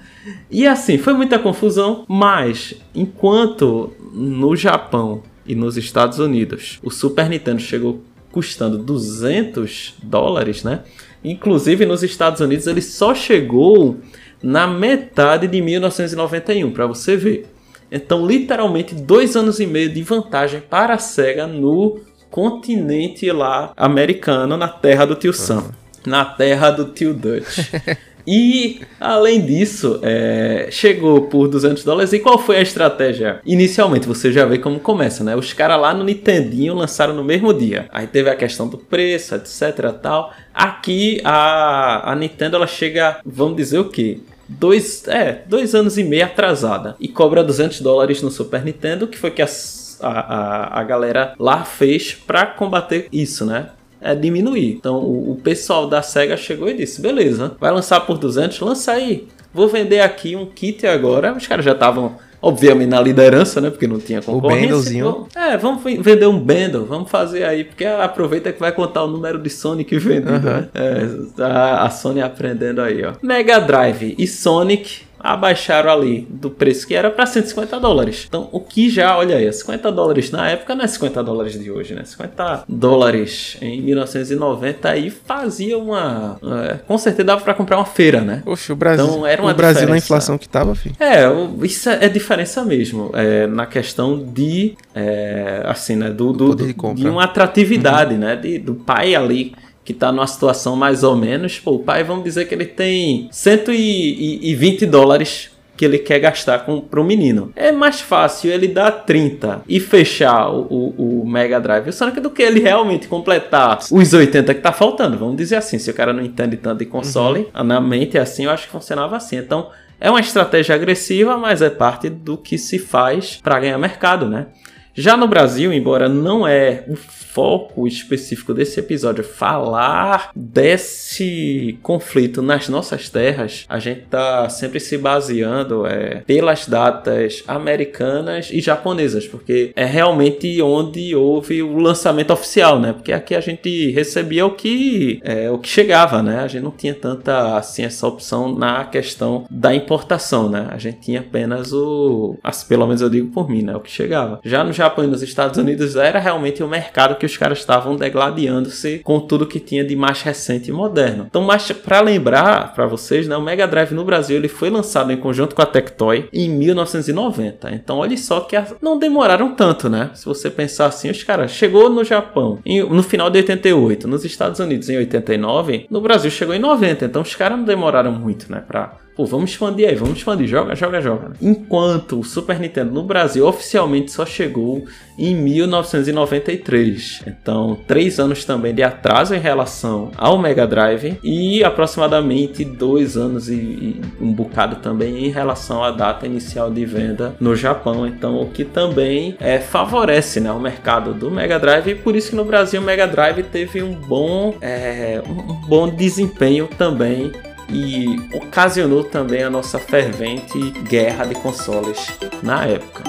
[0.50, 7.28] E assim, foi muita confusão, mas enquanto no Japão e nos Estados Unidos o Super
[7.28, 10.80] Nintendo chegou custando 200 dólares, né?
[11.22, 13.98] Inclusive nos Estados Unidos ele só chegou
[14.42, 17.46] na metade de 1991, para você ver.
[17.94, 22.00] Então, literalmente, dois anos e meio de vantagem para a SEGA no
[22.32, 25.70] continente lá americano, na terra do tio Sam,
[26.04, 27.58] na terra do tio Dutch.
[28.24, 32.12] E, além disso, é, chegou por 200 dólares.
[32.12, 33.40] E qual foi a estratégia?
[33.44, 35.34] Inicialmente, você já vê como começa, né?
[35.34, 37.88] Os caras lá no Nintendinho lançaram no mesmo dia.
[37.90, 40.32] Aí teve a questão do preço, etc tal.
[40.54, 44.20] Aqui, a, a Nintendo, ela chega, vamos dizer o quê?
[44.48, 46.94] Dois, é, dois anos e meio atrasada.
[47.00, 51.34] E cobra 200 dólares no Super Nintendo, que foi que as a, a, a galera
[51.38, 53.68] lá fez para combater isso, né?
[54.02, 54.74] é, diminuir.
[54.74, 58.92] Então o, o pessoal da SEGA chegou e disse: beleza, vai lançar por 200, lança
[58.92, 59.28] aí.
[59.54, 61.32] Vou vender aqui um kit agora.
[61.34, 63.70] Os caras já estavam obviamente na liderança, né?
[63.70, 64.66] Porque não tinha concorrência.
[64.66, 65.28] O bundlezinho.
[65.36, 69.38] É, vamos vender um bundle, vamos fazer aí, porque aproveita que vai contar o número
[69.38, 70.40] de Sonic vendido, uhum.
[70.40, 70.68] né?
[70.74, 73.12] É, a, a Sony aprendendo aí, ó.
[73.22, 78.24] Mega Drive e Sonic abaixaram ali do preço que era para 150 dólares.
[78.28, 81.70] Então, o que já, olha aí, 50 dólares na época não é 50 dólares de
[81.70, 82.04] hoje, né?
[82.04, 86.38] 50 dólares em 1990 aí fazia uma.
[86.42, 88.42] É, com certeza dava para comprar uma feira, né?
[88.44, 89.04] Poxa, o Brasil.
[89.04, 89.90] Então, era uma o Brasil diferença.
[89.90, 90.96] na inflação que tava, filho.
[90.98, 91.24] É,
[91.64, 93.10] isso é, é diferença mesmo.
[93.14, 94.74] É, na questão de.
[94.94, 96.10] É, assim, né?
[96.10, 98.20] Do, do, do de, de, uma atratividade, uhum.
[98.20, 98.36] né?
[98.36, 99.54] De, do pai ali
[99.84, 103.28] que tá numa situação mais ou menos, pô, o pai, vamos dizer que ele tem
[103.30, 107.52] 120 dólares que ele quer gastar com, pro menino.
[107.56, 112.20] É mais fácil ele dar 30 e fechar o, o, o Mega Drive o Sonic
[112.20, 115.18] do que ele realmente completar os 80 que tá faltando.
[115.18, 117.64] Vamos dizer assim, se o cara não entende tanto de console, uhum.
[117.64, 119.36] na mente é assim, eu acho que funcionava assim.
[119.36, 119.70] Então,
[120.00, 124.46] é uma estratégia agressiva, mas é parte do que se faz para ganhar mercado, né?
[124.94, 132.68] Já no Brasil, embora não é o foco específico desse episódio falar desse conflito nas
[132.68, 139.72] nossas terras, a gente tá sempre se baseando é, pelas datas americanas e japonesas, porque
[139.74, 142.92] é realmente onde houve o lançamento oficial, né?
[142.92, 146.40] Porque aqui a gente recebia o que é, o que chegava, né?
[146.40, 150.68] A gente não tinha tanta assim essa opção na questão da importação, né?
[150.70, 152.36] A gente tinha apenas o,
[152.68, 153.74] pelo menos eu digo por mim, né?
[153.74, 154.38] O que chegava.
[154.44, 157.96] Já no Japão e nos Estados Unidos era realmente o mercado que os caras estavam
[157.96, 161.26] degladiando-se com tudo que tinha de mais recente e moderno.
[161.28, 165.12] Então, mas para lembrar para vocês, né, o Mega Drive no Brasil ele foi lançado
[165.12, 167.70] em conjunto com a Tectoy em 1990.
[167.72, 170.10] Então, olha só que não demoraram tanto, né?
[170.14, 174.24] Se você pensar assim, os caras chegou no Japão em, no final de 88, nos
[174.24, 177.04] Estados Unidos em 89, no Brasil chegou em 90.
[177.04, 180.48] Então, os caras não demoraram muito, né, para Pô, vamos expandir aí, vamos expandir.
[180.48, 181.32] Joga, joga, joga.
[181.40, 184.86] Enquanto o Super Nintendo no Brasil oficialmente só chegou
[185.18, 187.22] em 1993.
[187.26, 193.50] Então, três anos também de atraso em relação ao Mega Drive e aproximadamente dois anos
[193.50, 198.06] e, e um bocado também em relação à data inicial de venda no Japão.
[198.06, 202.30] Então, o que também é, favorece né, o mercado do Mega Drive e por isso
[202.30, 207.30] que no Brasil o Mega Drive teve um bom, é, um bom desempenho também
[207.72, 212.06] e ocasionou também a nossa fervente guerra de consoles
[212.42, 213.02] na época.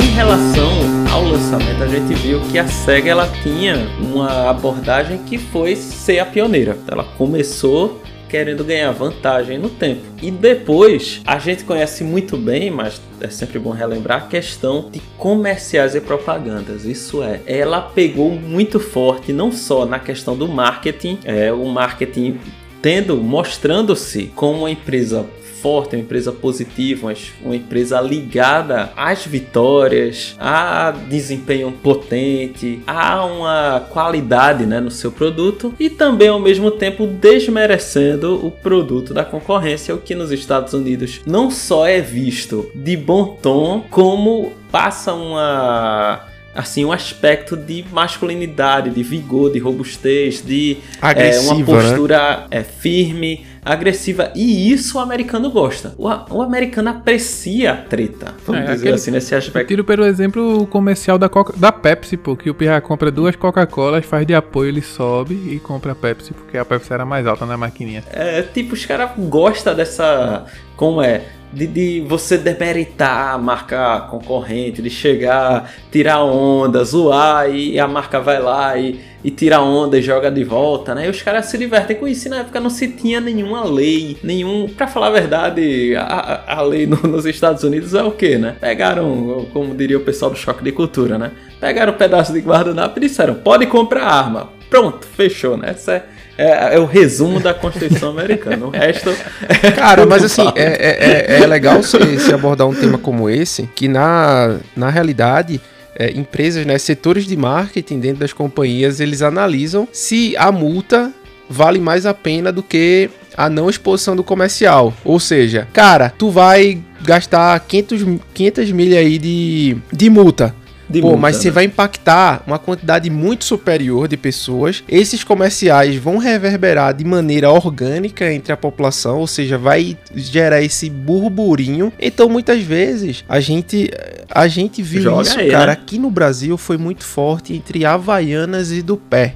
[0.00, 0.70] Em relação
[1.12, 6.20] ao lançamento, a gente viu que a SEGA ela tinha uma abordagem que foi ser
[6.20, 6.78] a pioneira.
[6.86, 8.00] Ela começou
[8.32, 10.00] querendo ganhar vantagem no tempo.
[10.22, 15.00] E depois, a gente conhece muito bem, mas é sempre bom relembrar a questão de
[15.18, 16.86] comerciais e propagandas.
[16.86, 22.40] Isso é, ela pegou muito forte não só na questão do marketing, é o marketing
[22.80, 25.26] tendo mostrando-se como uma empresa
[25.62, 34.66] forte, uma empresa positiva, uma empresa ligada às vitórias, a desempenho potente, a uma qualidade
[34.66, 39.98] né, no seu produto e também ao mesmo tempo desmerecendo o produto da concorrência, o
[39.98, 46.84] que nos Estados Unidos não só é visto de bom tom, como passa uma assim
[46.84, 51.64] um aspecto de masculinidade, de vigor, de robustez, de é, uma né?
[51.64, 52.46] postura né?
[52.50, 54.32] é, firme, agressiva.
[54.34, 55.94] E isso o americano gosta.
[55.96, 58.34] O, o americano aprecia a treta.
[58.44, 59.68] Vamos é, dizer aquele, assim, nesse aspecto.
[59.68, 63.36] tiro pelo exemplo o comercial da, Coca, da Pepsi, pô, que o Pirra compra duas
[63.36, 67.26] Coca-Colas, faz de apoio, ele sobe e compra a Pepsi, porque a Pepsi era mais
[67.26, 68.02] alta na maquininha.
[68.10, 70.46] É, tipo, os caras gostam dessa.
[70.76, 71.22] Como é?
[71.52, 78.20] De, de, você demeritar a marca concorrente, de chegar, tirar onda, zoar e a marca
[78.20, 81.06] vai lá e, e tira onda e joga de volta, né?
[81.06, 82.26] E os caras se divertem com isso.
[82.26, 84.68] E na época não se tinha nenhuma lei, nenhum.
[84.68, 88.56] Pra falar a verdade, a, a lei no, nos Estados Unidos é o que, né?
[88.60, 91.32] Pegaram, como diria o pessoal do choque de cultura, né?
[91.60, 94.50] Pegaram um pedaço de guardanapo e disseram: pode comprar arma.
[94.70, 95.70] Pronto, fechou, né?
[95.70, 96.04] Essa é
[96.36, 98.66] é, é, o resumo da Constituição americana.
[98.66, 99.10] O resto.
[99.48, 103.28] É Cara, mas assim, é, é, é, é legal se, se, abordar um tema como
[103.28, 105.60] esse, que na, na realidade.
[105.94, 111.12] É, empresas, né, setores de marketing dentro das companhias, eles analisam se a multa
[111.50, 114.94] vale mais a pena do que a não exposição do comercial.
[115.04, 120.54] Ou seja, cara, tu vai gastar 500, 500 milhas aí de, de multa
[120.92, 121.42] de Pô, multa, mas né?
[121.42, 124.84] você vai impactar uma quantidade muito superior de pessoas.
[124.88, 130.90] Esses comerciais vão reverberar de maneira orgânica entre a população, ou seja, vai gerar esse
[130.90, 131.92] burburinho.
[131.98, 133.90] Então, muitas vezes, a gente
[134.30, 135.72] a gente viu Joga isso, aí, cara, né?
[135.72, 139.34] aqui no Brasil foi muito forte entre Havaianas e do pé.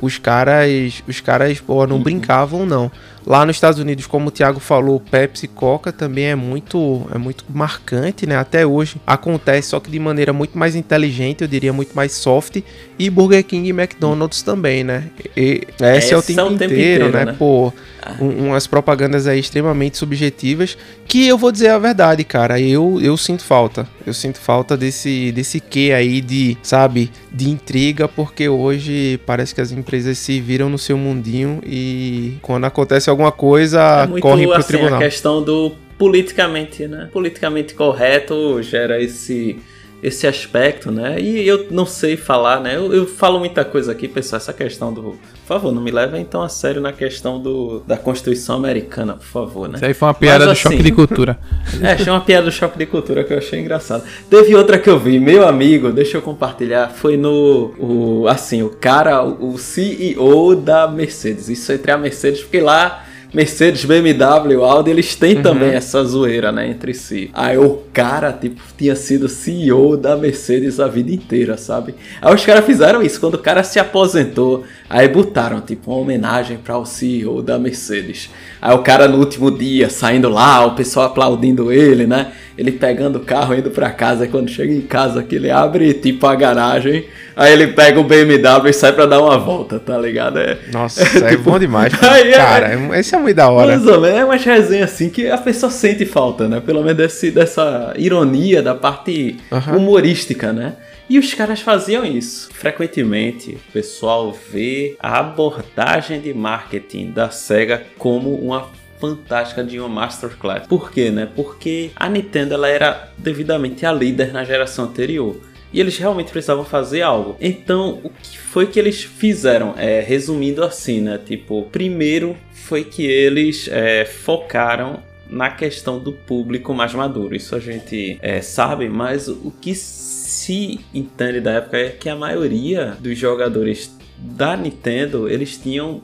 [0.00, 2.02] Os caras, os caras, pô, não uhum.
[2.02, 2.90] brincavam não.
[3.28, 7.18] Lá nos Estados Unidos, como o Thiago falou, Pepsi e Coca também é muito, é
[7.18, 8.34] muito marcante, né?
[8.38, 12.62] Até hoje acontece, só que de maneira muito mais inteligente, eu diria muito mais soft.
[12.98, 15.10] E Burger King e McDonald's também, né?
[15.36, 17.24] E esse é, é o tempo, é o tempo inteiro, inteiro, né?
[17.26, 17.36] né?
[17.38, 17.70] Pô,
[18.02, 18.16] ah.
[18.18, 20.78] um, umas propagandas aí extremamente subjetivas.
[21.06, 22.58] Que eu vou dizer a verdade, cara.
[22.58, 23.86] Eu, eu sinto falta.
[24.06, 29.60] Eu sinto falta desse, desse quê aí de, sabe, de intriga, porque hoje parece que
[29.60, 34.46] as empresas se viram no seu mundinho e quando acontece alguma coisa, é muito, correm
[34.46, 34.98] pro assim, tribunal.
[34.98, 37.08] A questão do politicamente, né?
[37.12, 39.60] Politicamente correto gera esse
[40.02, 41.20] esse aspecto, né?
[41.20, 42.76] E eu não sei falar, né?
[42.76, 44.38] Eu, eu, falo muita coisa aqui, pessoal.
[44.38, 45.02] Essa questão do.
[45.02, 49.26] Por favor, não me leva então a sério na questão do, da Constituição Americana, por
[49.26, 49.76] favor, né?
[49.76, 51.38] Isso aí foi uma piada Mas, do assim, choque de cultura.
[51.82, 54.04] é, achei uma piada do choque de cultura que eu achei engraçado.
[54.30, 56.90] Teve outra que eu vi, meu amigo, deixa eu compartilhar.
[56.90, 57.74] Foi no.
[57.78, 61.48] O, assim, o cara, o CEO da Mercedes.
[61.48, 65.42] Isso entre a Mercedes, porque lá Mercedes, BMW, Audi, eles têm uhum.
[65.42, 67.30] também essa zoeira, né, entre si.
[67.34, 71.94] Aí o cara, tipo, tinha sido CEO da Mercedes a vida inteira, sabe?
[72.22, 76.56] Aí os caras fizeram isso, quando o cara se aposentou, aí botaram, tipo, uma homenagem
[76.56, 78.30] para o CEO da Mercedes.
[78.62, 82.32] Aí o cara no último dia, saindo lá, o pessoal aplaudindo ele, né?
[82.56, 85.92] Ele pegando o carro, indo para casa, e quando chega em casa, que ele abre,
[85.92, 87.04] tipo, a garagem,
[87.38, 90.40] Aí ele pega o BMW e sai pra dar uma volta, tá ligado?
[90.40, 90.58] É...
[90.72, 91.92] Nossa, é bom demais.
[92.02, 93.68] aí, cara, é, esse é muito da hora.
[93.68, 96.60] Mais ou menos, é uma resenha assim que a pessoa sente falta, né?
[96.60, 99.76] Pelo menos desse, dessa ironia da parte uhum.
[99.76, 100.74] humorística, né?
[101.08, 102.48] E os caras faziam isso.
[102.52, 108.66] Frequentemente, o pessoal vê a abordagem de marketing da SEGA como uma
[108.98, 110.66] fantástica de uma masterclass.
[110.66, 111.28] Por quê, né?
[111.36, 115.36] Porque a Nintendo ela era devidamente a líder na geração anterior
[115.72, 117.36] e eles realmente precisavam fazer algo.
[117.40, 119.74] Então, o que foi que eles fizeram?
[119.76, 121.18] É, resumindo assim, né?
[121.24, 127.34] Tipo, primeiro foi que eles é, focaram na questão do público mais maduro.
[127.34, 132.16] Isso a gente é, sabe, mas o que se entende da época é que a
[132.16, 136.02] maioria dos jogadores da Nintendo eles tinham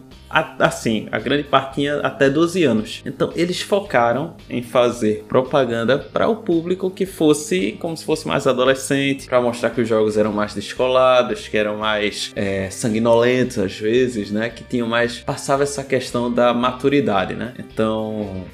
[0.59, 3.03] assim, a grande parte tinha até 12 anos.
[3.07, 8.47] Então eles focaram em fazer propaganda para o público que fosse como se fosse mais
[8.47, 13.79] adolescente, para mostrar que os jogos eram mais descolados, que eram mais é, sanguinolentos às
[13.79, 14.49] vezes, né?
[14.49, 15.19] Que tinham mais.
[15.19, 17.55] passava essa questão da maturidade, né?
[17.59, 18.45] Então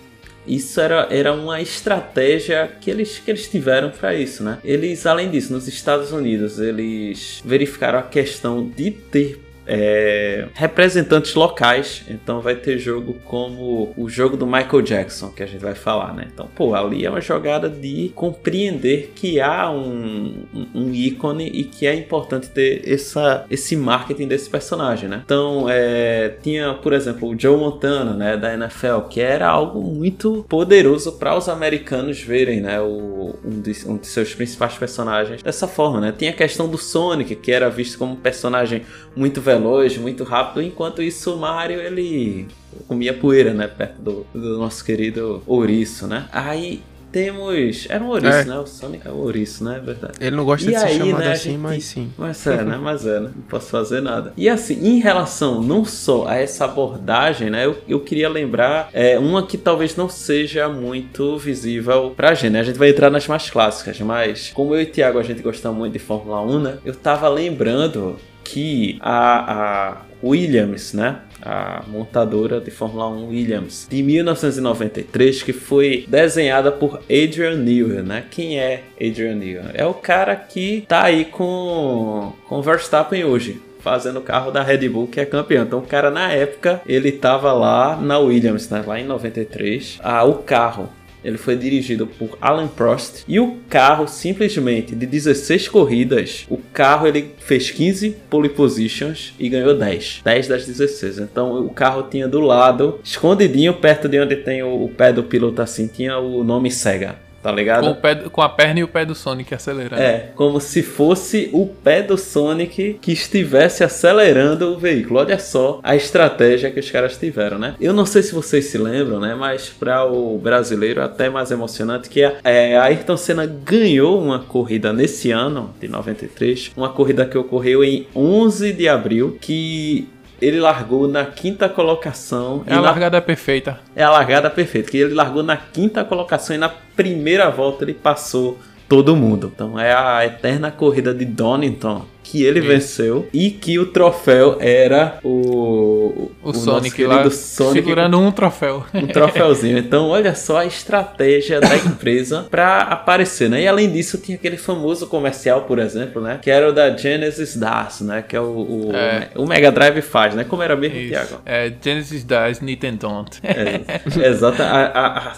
[0.46, 4.58] isso era, era uma estratégia que eles, que eles tiveram para isso, né?
[4.64, 9.40] Eles, além disso, nos Estados Unidos, eles verificaram a questão de ter
[9.72, 12.02] é, representantes locais.
[12.08, 16.12] Então vai ter jogo como o jogo do Michael Jackson, que a gente vai falar,
[16.12, 16.26] né?
[16.32, 20.42] Então, pô, ali é uma jogada de compreender que há um,
[20.74, 25.22] um, ícone e que é importante ter essa, esse marketing desse personagem, né?
[25.24, 30.44] Então, é, tinha, por exemplo, o Joe Montana, né, da NFL, que era algo muito
[30.48, 35.68] poderoso para os americanos verem, né, o, um, de, um de seus principais personagens dessa
[35.68, 36.12] forma, né?
[36.16, 38.82] Tinha a questão do Sonic, que era visto como um personagem
[39.14, 42.48] muito veloz veloz, muito rápido, enquanto isso o Mario ele
[42.86, 46.28] comia poeira, né, perto do, do nosso querido ouriço, né?
[46.32, 47.86] Aí temos.
[47.88, 48.44] Era um ouriço, é.
[48.44, 48.58] né?
[48.58, 49.76] O Sonic é um ouriço, né?
[49.76, 50.14] É verdade.
[50.20, 51.58] Ele não gosta e de aí, ser chamado né, assim, gente...
[51.58, 52.12] mas sim.
[52.16, 52.78] Mas é, né?
[52.80, 53.30] Mas é, né?
[53.34, 54.32] Não posso fazer nada.
[54.36, 57.66] E assim, em relação não só a essa abordagem, né?
[57.66, 62.61] Eu, eu queria lembrar é, uma que talvez não seja muito visível pra gente, né?
[62.61, 65.42] A gente vai entrar nas mais clássicas, mas como eu e o Thiago a gente
[65.42, 66.78] gosta muito de Fórmula 1, né?
[66.84, 68.16] Eu tava lembrando
[68.51, 71.20] que a, a Williams, né?
[71.42, 78.24] a montadora de Fórmula 1 Williams, de 1993, que foi desenhada por Adrian Newey, né?
[78.30, 79.70] Quem é Adrian Newey?
[79.72, 84.88] É o cara que tá aí com com Verstappen hoje, fazendo o carro da Red
[84.88, 85.64] Bull que é campeão.
[85.64, 88.82] Então o cara na época ele tava lá na Williams, né?
[88.86, 89.98] lá em 93.
[90.03, 90.90] Ah, o carro
[91.24, 93.24] ele foi dirigido por Alan Prost.
[93.26, 99.48] E o carro simplesmente de 16 corridas, o carro ele fez 15 pole positions e
[99.48, 101.18] ganhou 10, 10 das 16.
[101.18, 105.62] Então o carro tinha do lado, escondidinho perto de onde tem o, pé do piloto
[105.62, 107.86] assim, tinha o nome Sega tá ligado?
[107.86, 110.01] Com, pé, com a perna e o pé do Sonic acelerando.
[110.03, 115.20] É, como se fosse o pé do Sonic que estivesse acelerando o veículo.
[115.20, 117.74] Olha só a estratégia que os caras tiveram, né?
[117.80, 119.34] Eu não sei se vocês se lembram, né?
[119.34, 124.41] Mas para o brasileiro até mais emocionante que é, é, a Ayrton Senna ganhou uma
[124.41, 130.09] corrida nesse ano de 93, uma corrida que ocorreu em 11 de abril, que
[130.41, 132.62] ele largou na quinta colocação.
[132.66, 133.20] É a largada na...
[133.20, 133.80] perfeita.
[133.95, 134.91] É a largada perfeita.
[134.91, 139.53] Que ele largou na quinta colocação e na primeira volta ele passou todo mundo.
[139.55, 145.18] Então é a eterna corrida de Donington que ele venceu e que o troféu era
[145.24, 148.84] o, o, o Sonic lá Sonic segurando um troféu.
[148.94, 149.78] Um troféuzinho.
[149.78, 153.62] Então, olha só a estratégia da empresa para aparecer, né?
[153.62, 156.38] E além disso, tinha aquele famoso comercial, por exemplo, né?
[156.40, 158.22] Que era o da Genesis DAS, né?
[158.26, 159.30] Que é o, o, é.
[159.34, 160.44] o Mega Drive faz, né?
[160.44, 161.08] Como era mesmo, Isso.
[161.08, 161.42] Thiago?
[161.44, 163.00] É, Genesis DAS, Nintendo.
[163.42, 164.62] É, exato.
[164.62, 165.32] A, a, a,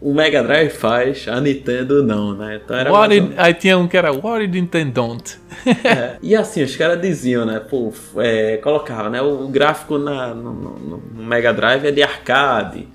[0.00, 2.60] o Mega Drive faz, a Nintendo não, né?
[2.62, 5.38] Então era What Aí tinha um que era What did Nintendo don't?
[5.84, 7.58] é, e assim, os caras diziam, né?
[7.58, 9.20] Pô, é, colocava, né?
[9.20, 12.86] O gráfico na, no, no, no Mega Drive é de arcade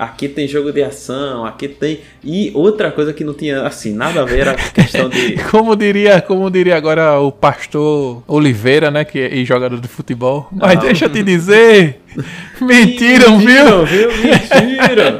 [0.00, 2.00] aqui tem jogo de ação, aqui tem.
[2.24, 5.34] E outra coisa que não tinha, assim, nada a ver era a questão de.
[5.50, 9.04] como diria, como diria agora o pastor Oliveira, né?
[9.04, 10.48] Que é jogador de futebol.
[10.50, 12.00] Mas deixa eu te dizer.
[12.60, 13.86] mentiram, mentiram, viu?
[13.86, 14.08] viu?
[14.10, 15.18] Mentiram!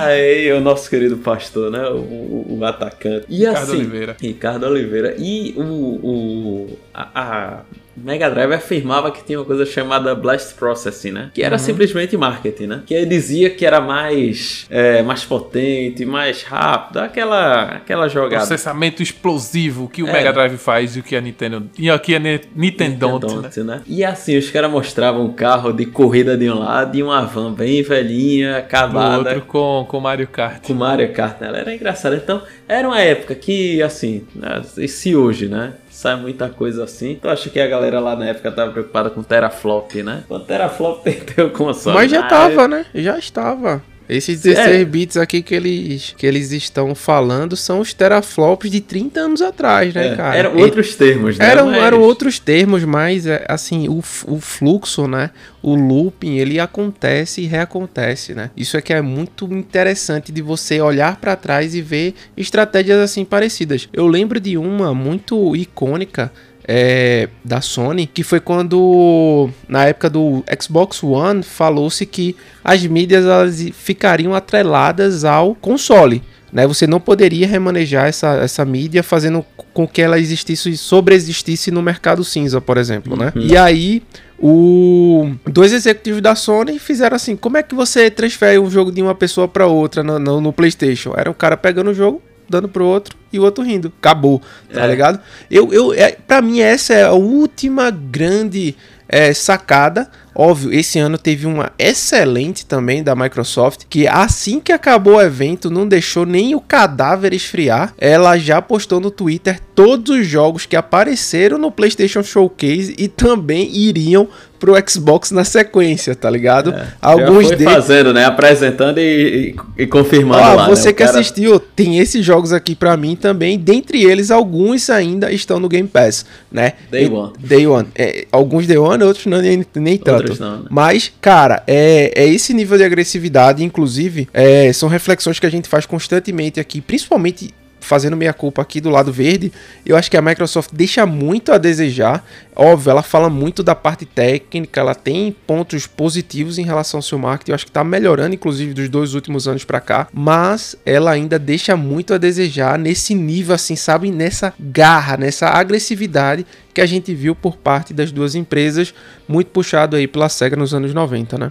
[0.00, 1.88] Aí, o nosso querido pastor, né?
[1.88, 3.26] O, o, o atacante.
[3.28, 4.16] E Ricardo assim, Oliveira.
[4.20, 5.14] Ricardo Oliveira.
[5.18, 7.60] E o, o a, a
[8.02, 11.30] Mega Drive afirmava que tinha uma coisa chamada Blast Processing, né?
[11.34, 11.58] Que era uhum.
[11.58, 12.82] simplesmente marketing, né?
[12.86, 18.46] Que ele dizia que era mais, é, mais potente, mais rápido, aquela, aquela jogada.
[18.46, 20.12] Processamento explosivo que o é.
[20.12, 21.68] Mega Drive faz e o que a Nintendo.
[21.78, 23.50] E aqui a Nintendo, né?
[23.64, 23.82] né?
[23.86, 27.52] E assim, os caras mostravam um carro de corrida de um lado e uma van
[27.52, 29.22] bem velhinha, acabada.
[29.22, 30.66] Do outro com, com Mario Kart.
[30.66, 31.48] Com Mario Kart, né?
[31.48, 32.16] Ela era engraçada.
[32.16, 34.62] Então, era uma época que, assim, né?
[34.78, 35.74] e se hoje, né?
[36.00, 37.18] Sai muita coisa assim.
[37.20, 40.24] Tu acha que a galera lá na época tava preocupada com teraflop, né?
[40.30, 41.94] O teraflop tem ter o console.
[41.94, 42.86] Mas já tava, né?
[42.94, 43.82] Já estava.
[44.10, 44.84] Esses 16 é.
[44.84, 49.94] bits aqui que eles, que eles estão falando são os teraflops de 30 anos atrás,
[49.94, 50.36] né, é, cara?
[50.36, 51.48] Eram outros termos, né?
[51.48, 51.82] Eram, mas...
[51.82, 55.30] eram outros termos, mas, é, assim, o, o fluxo, né?
[55.62, 58.50] O looping, ele acontece e reacontece, né?
[58.56, 63.24] Isso é que é muito interessante de você olhar para trás e ver estratégias assim
[63.24, 63.88] parecidas.
[63.92, 66.32] Eu lembro de uma muito icônica
[66.66, 73.24] é, da Sony, que foi quando, na época do Xbox One, falou-se que as mídias
[73.24, 76.22] elas ficariam atreladas ao console.
[76.52, 76.66] Né?
[76.66, 82.24] Você não poderia remanejar essa, essa mídia fazendo com que ela existisse, sobreexistisse no mercado
[82.24, 83.16] cinza, por exemplo.
[83.16, 83.32] Né?
[83.34, 83.42] Uhum.
[83.42, 84.02] E aí,
[84.38, 89.02] o dois executivos da Sony fizeram assim: como é que você transfere um jogo de
[89.02, 91.12] uma pessoa para outra no, no, no, PlayStation?
[91.16, 93.92] Era um cara pegando o jogo, dando pro outro e o outro rindo.
[93.98, 94.42] Acabou,
[94.72, 94.86] tá é.
[94.88, 95.20] ligado?
[95.48, 98.76] Eu, eu, é, pra mim, essa é a última grande
[99.10, 100.08] é, sacada.
[100.32, 105.68] Óbvio, esse ano teve uma excelente também da Microsoft, que assim que acabou o evento,
[105.68, 107.92] não deixou nem o cadáver esfriar.
[107.98, 113.68] Ela já postou no Twitter todos os jogos que apareceram no PlayStation Showcase e também
[113.76, 114.28] iriam
[114.60, 116.72] pro Xbox na sequência, tá ligado?
[116.72, 117.72] É, Alguns foi deles...
[117.72, 118.26] fazendo, né?
[118.26, 120.68] Apresentando e, e, e confirmando ah, lá.
[120.68, 120.92] Você né?
[120.92, 121.18] que cara...
[121.18, 123.58] assistiu, tem esses jogos aqui para mim também.
[123.58, 126.74] Dentre eles, alguns ainda estão no Game Pass, né?
[126.90, 127.32] Day One.
[127.40, 127.88] Day One.
[127.96, 130.40] É, alguns Day One, outros não, nem, nem tanto.
[130.40, 130.68] Não, né?
[130.70, 135.68] Mas, cara, é, é esse nível de agressividade, inclusive, é, são reflexões que a gente
[135.68, 137.50] faz constantemente aqui, principalmente
[137.90, 139.52] fazendo meia culpa aqui do lado verde,
[139.84, 142.24] eu acho que a Microsoft deixa muito a desejar.
[142.54, 147.18] Óbvio, ela fala muito da parte técnica, ela tem pontos positivos em relação ao seu
[147.18, 151.10] marketing, eu acho que está melhorando, inclusive, dos dois últimos anos para cá, mas ela
[151.10, 154.12] ainda deixa muito a desejar nesse nível, assim, sabe?
[154.12, 158.94] Nessa garra, nessa agressividade que a gente viu por parte das duas empresas,
[159.26, 161.50] muito puxado aí pela SEGA nos anos 90, né?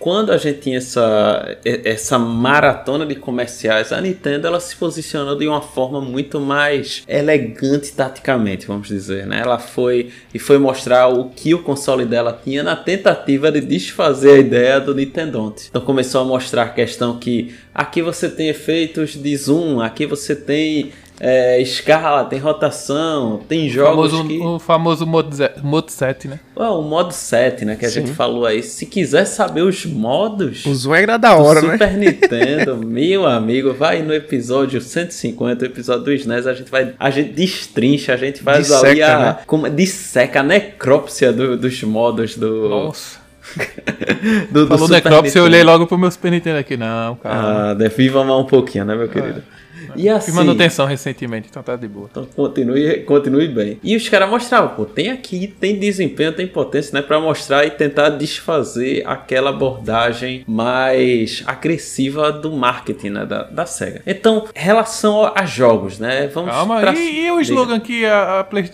[0.00, 5.46] Quando a gente tinha essa, essa maratona de comerciais, a Nintendo ela se posicionou de
[5.46, 9.40] uma forma muito mais elegante taticamente, vamos dizer, né?
[9.40, 14.30] Ela foi e foi mostrar o que o console dela tinha na tentativa de desfazer
[14.32, 15.20] a ideia do Nintendo.
[15.68, 20.34] Então começou a mostrar a questão que aqui você tem efeitos de zoom, aqui você
[20.34, 20.92] tem
[21.22, 24.14] é, escala, tem rotação, tem jogos.
[24.14, 24.38] O famoso, que...
[24.38, 26.40] o famoso modo, modo 7, né?
[26.56, 27.76] o modo 7, né?
[27.76, 28.06] Que a Sim.
[28.06, 28.62] gente falou aí.
[28.62, 30.64] Se quiser saber os modos.
[30.64, 31.72] O zoom é da hora, né?
[31.72, 36.94] Super Nintendo, meu amigo, vai no episódio 150, o episódio do SNES, a gente vai.
[36.98, 39.18] A gente destrincha, a gente faz disseca, ali a.
[39.18, 39.36] Né?
[39.46, 42.68] Como, disseca a necrópsia do, dos modos do.
[42.68, 43.20] Nossa
[44.50, 46.76] do, do Falou Necrópolis, eu olhei logo pro meu Super Nintendo aqui.
[46.76, 47.70] Não, cara.
[47.70, 49.42] Ah, deve amar um pouquinho, né, meu querido?
[49.56, 49.59] É.
[49.96, 52.08] E assim, Fiz manutenção recentemente, então tá de boa.
[52.10, 53.78] Então continue, continue bem.
[53.82, 57.02] E os caras mostravam, pô, tem aqui, tem desempenho, tem potência, né?
[57.02, 63.26] Pra mostrar e tentar desfazer aquela abordagem mais agressiva do marketing, né?
[63.26, 64.02] Da, da SEGA.
[64.06, 66.28] Então, relação a jogos, né?
[66.28, 66.94] Vamos Calma, pra...
[66.94, 68.70] e, e, o slogan que a, a, Play,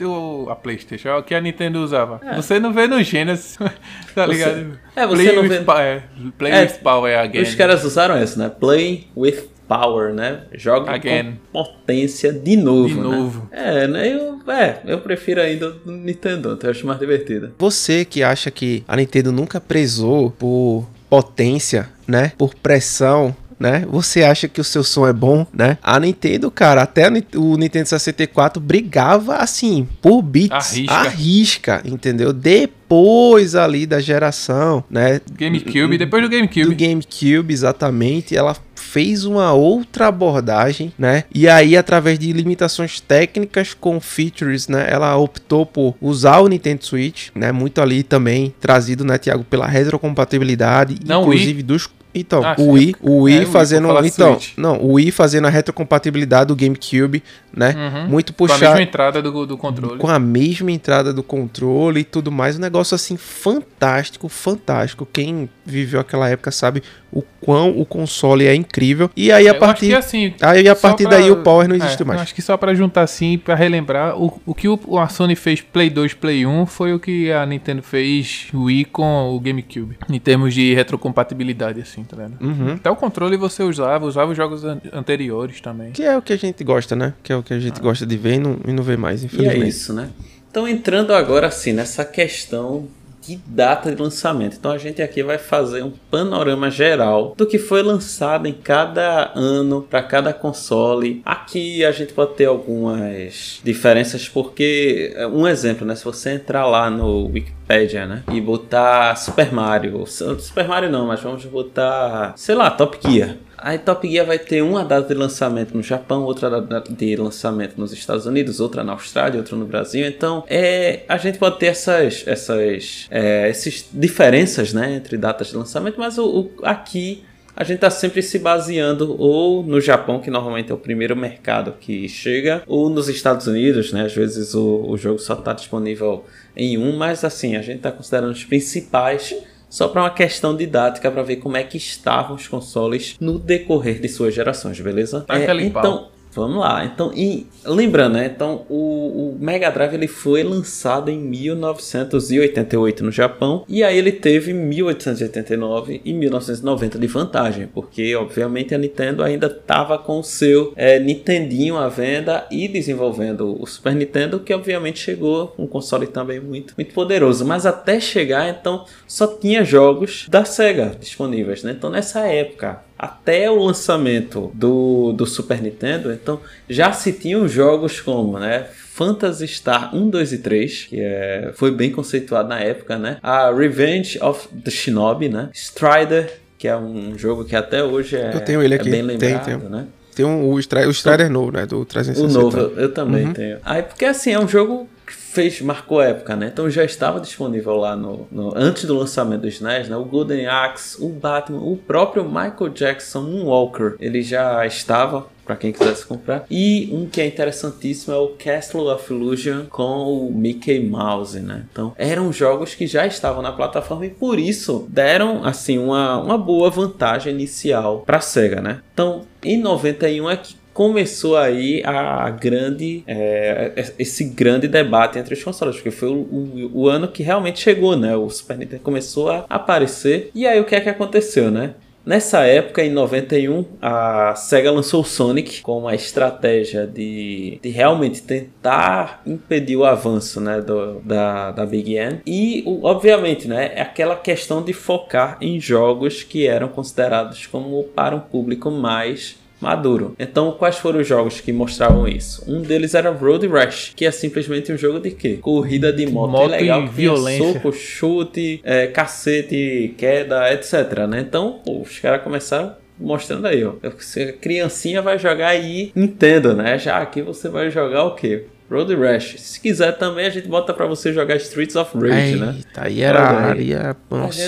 [0.49, 2.21] a PlayStation, que a Nintendo usava?
[2.25, 2.37] É.
[2.37, 3.59] Você não vê no Genesis,
[4.15, 4.55] tá ligado?
[4.55, 4.79] Você...
[4.97, 5.57] É, você Play não vê.
[5.57, 6.03] É,
[6.39, 7.43] play é, with power again.
[7.43, 8.49] Os caras usaram isso, né?
[8.49, 10.43] Play with power, né?
[10.55, 11.39] Joga Again.
[11.53, 12.89] com potência de novo.
[12.89, 13.03] De né?
[13.03, 13.49] novo.
[13.51, 14.09] É, né?
[14.15, 17.53] Eu, é, eu prefiro ainda o Nintendo, eu acho mais divertido.
[17.59, 22.33] Você que acha que a Nintendo nunca prezou por potência, né?
[22.37, 23.85] Por pressão, né?
[23.89, 25.79] Você acha que o seu som é bom, né?
[25.83, 32.33] A Nintendo, cara, até o Nintendo 64 brigava assim por bits, arrisca, arrisca entendeu?
[32.33, 35.21] Depois ali da geração, né?
[35.33, 36.67] GameCube, depois do GameCube.
[36.67, 38.55] Do GameCube, exatamente, ela
[38.97, 41.25] fez uma outra abordagem, né?
[41.31, 44.87] E aí, através de limitações técnicas com features, né?
[44.89, 47.53] Ela optou por usar o Nintendo Switch, né?
[47.53, 51.63] Muito ali também trazido, né, Tiago, pela retrocompatibilidade, Não, inclusive Wii.
[51.63, 54.57] dos então, ah, o Wii, o Wii é, fazendo, o então, Switch.
[54.57, 57.23] não, o Wii fazendo a retrocompatibilidade do GameCube,
[57.55, 57.75] né?
[57.77, 58.09] Uhum.
[58.09, 58.61] Muito puxado.
[58.61, 59.99] Com a mesma entrada do, do controle.
[59.99, 65.07] Com a mesma entrada do controle e tudo mais, um negócio assim fantástico, fantástico.
[65.13, 66.83] Quem viveu aquela época sabe
[67.17, 69.11] o quão o console é incrível.
[69.17, 72.03] E aí a eu partir assim, aí a partir pra, daí o Power não existe
[72.03, 72.21] é, mais.
[72.21, 75.63] Acho que só para juntar assim, para relembrar, o, o que o, a Sony fez
[75.63, 80.19] Play 2, Play 1 foi o que a Nintendo fez Wii com o GameCube, em
[80.19, 82.37] termos de retrocompatibilidade assim, tá vendo?
[82.41, 82.75] Uhum.
[82.75, 85.93] Até o controle você usava, usava os jogos an anteriores também.
[85.93, 87.15] Que é o que a gente gosta, né?
[87.23, 87.83] Que é o que a gente ah.
[87.83, 89.61] gosta de ver e não, e não vê mais, infelizmente.
[89.61, 90.11] E é isso, né?
[90.51, 92.89] Então entrando agora assim nessa questão
[93.27, 94.57] de data de lançamento.
[94.57, 99.33] Então a gente aqui vai fazer um panorama geral do que foi lançado em cada
[99.35, 101.23] ano para cada console.
[101.25, 106.91] Aqui a gente pode ter algumas diferenças porque um exemplo, né, se você entrar lá
[106.91, 112.71] no Wikipedia, né, e botar Super Mario, Super Mario não, mas vamos botar, sei lá,
[112.71, 113.37] Top Gear.
[113.59, 117.79] Aí Top Gear vai ter uma data de lançamento no Japão, outra data de lançamento
[117.79, 120.07] nos Estados Unidos, outra na Austrália, outra no Brasil.
[120.07, 125.57] Então, é, a gente pode ter essas, essas, é, essas diferenças né, entre datas de
[125.57, 127.25] lançamento, mas o, o aqui
[127.57, 131.73] a gente está sempre se baseando ou no Japão, que normalmente é o primeiro mercado
[131.81, 134.03] que chega, ou nos Estados Unidos, né?
[134.03, 137.91] Às vezes o, o jogo só está disponível em um, mas assim, a gente está
[137.91, 139.35] considerando os principais
[139.77, 144.01] só para uma questão didática para ver como é que estavam os consoles no decorrer
[144.01, 145.27] de suas gerações, beleza?
[145.29, 146.85] É, então, Vamos lá.
[146.85, 148.27] Então, e, lembrando, né?
[148.27, 154.13] Então, o, o, Mega Drive ele foi lançado em 1988 no Japão e aí ele
[154.13, 160.75] teve 1889 e 1990 de vantagem, porque obviamente a Nintendo ainda estava com o seu
[160.77, 166.39] é, Nintendinho à venda e desenvolvendo o Super Nintendo, que obviamente chegou um console também
[166.39, 167.47] muito, muito poderoso.
[167.47, 171.73] Mas até chegar, então, só tinha jogos da Sega disponíveis, né?
[171.73, 178.01] Então, nessa época, até o lançamento do, do Super Nintendo, então já se tinham jogos
[178.01, 178.67] como, né?
[178.95, 183.19] Phantasy Star 1, 2 e 3, que é, foi bem conceituado na época, né?
[183.23, 185.51] A Revenge of the Shinobi, né?
[185.53, 188.89] Strider, que é um jogo que até hoje é, eu tenho ele aqui.
[188.89, 189.69] é bem lembrado, tem, tem.
[189.69, 189.87] né?
[190.15, 191.67] Tem um, o, Strider, o Strider novo, né?
[191.67, 192.27] Do 360.
[192.27, 193.33] O novo, eu, eu também uhum.
[193.35, 193.59] tenho.
[193.63, 194.89] Aí, porque assim, é um jogo
[195.37, 196.49] fez marcou época, né?
[196.51, 199.97] Então já estava disponível lá no, no, antes do lançamento do SNES, né?
[199.97, 205.73] O Golden Axe, o Batman, o próprio Michael Jackson Walker, ele já estava para quem
[205.73, 206.45] quisesse comprar.
[206.51, 211.67] E um que é interessantíssimo é o Castle of Illusion com o Mickey Mouse, né?
[211.71, 216.39] Então, eram jogos que já estavam na plataforma e por isso deram assim uma, uma
[216.39, 218.81] boa vantagem inicial para Sega, né?
[218.93, 225.43] Então, em 91 é que começou aí a grande é, esse grande debate entre os
[225.43, 228.15] consoles, porque foi o, o, o, ano que realmente chegou, né?
[228.15, 230.31] O Super Nintendo começou a aparecer.
[230.35, 231.77] E aí o que é que aconteceu, né?
[232.05, 238.23] Nessa época, em 91, a SEGA lançou o Sonic com uma estratégia de, de realmente
[238.23, 242.21] tentar impedir o avanço né, do, da, da Big N.
[242.25, 248.15] E, obviamente, né, é aquela questão de focar em jogos que eram considerados como para
[248.15, 250.15] um público mais maduro.
[250.19, 252.45] Então, quais foram os jogos que mostravam isso?
[252.47, 255.39] Um deles era Road Rash, que é simplesmente um jogo de quê?
[255.41, 257.53] Corrida de moto, moto é legal, e violência.
[257.53, 261.07] soco, chute, é, cacete, queda, etc.
[261.09, 261.21] Né?
[261.21, 263.75] Então, pô, os caras começaram mostrando aí, ó.
[263.99, 266.79] Se a criancinha vai jogar aí, entenda, né?
[266.79, 268.45] Já aqui você vai jogar o quê?
[268.71, 269.37] Road Rash.
[269.39, 272.55] Se quiser também, a gente bota para você jogar Streets of Rage, Eita, né?
[272.77, 273.73] aí era aí.
[273.75, 273.97] área.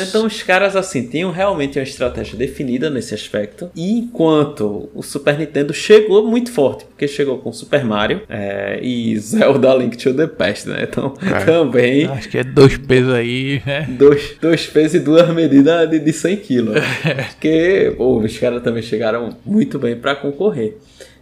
[0.08, 3.70] Então os caras assim tinham realmente uma estratégia definida nesse aspecto.
[3.76, 9.16] E enquanto o Super Nintendo chegou muito forte, porque chegou com Super Mario é, e
[9.18, 10.86] Zelda Link to the Past, né?
[10.88, 11.44] Então É.
[11.44, 13.86] também Acho que é dois pesos aí, né?
[13.90, 16.74] dois, dois pesos e duas medidas de, de 100 quilos.
[17.30, 20.76] Porque pô, os caras também chegaram muito bem para concorrer.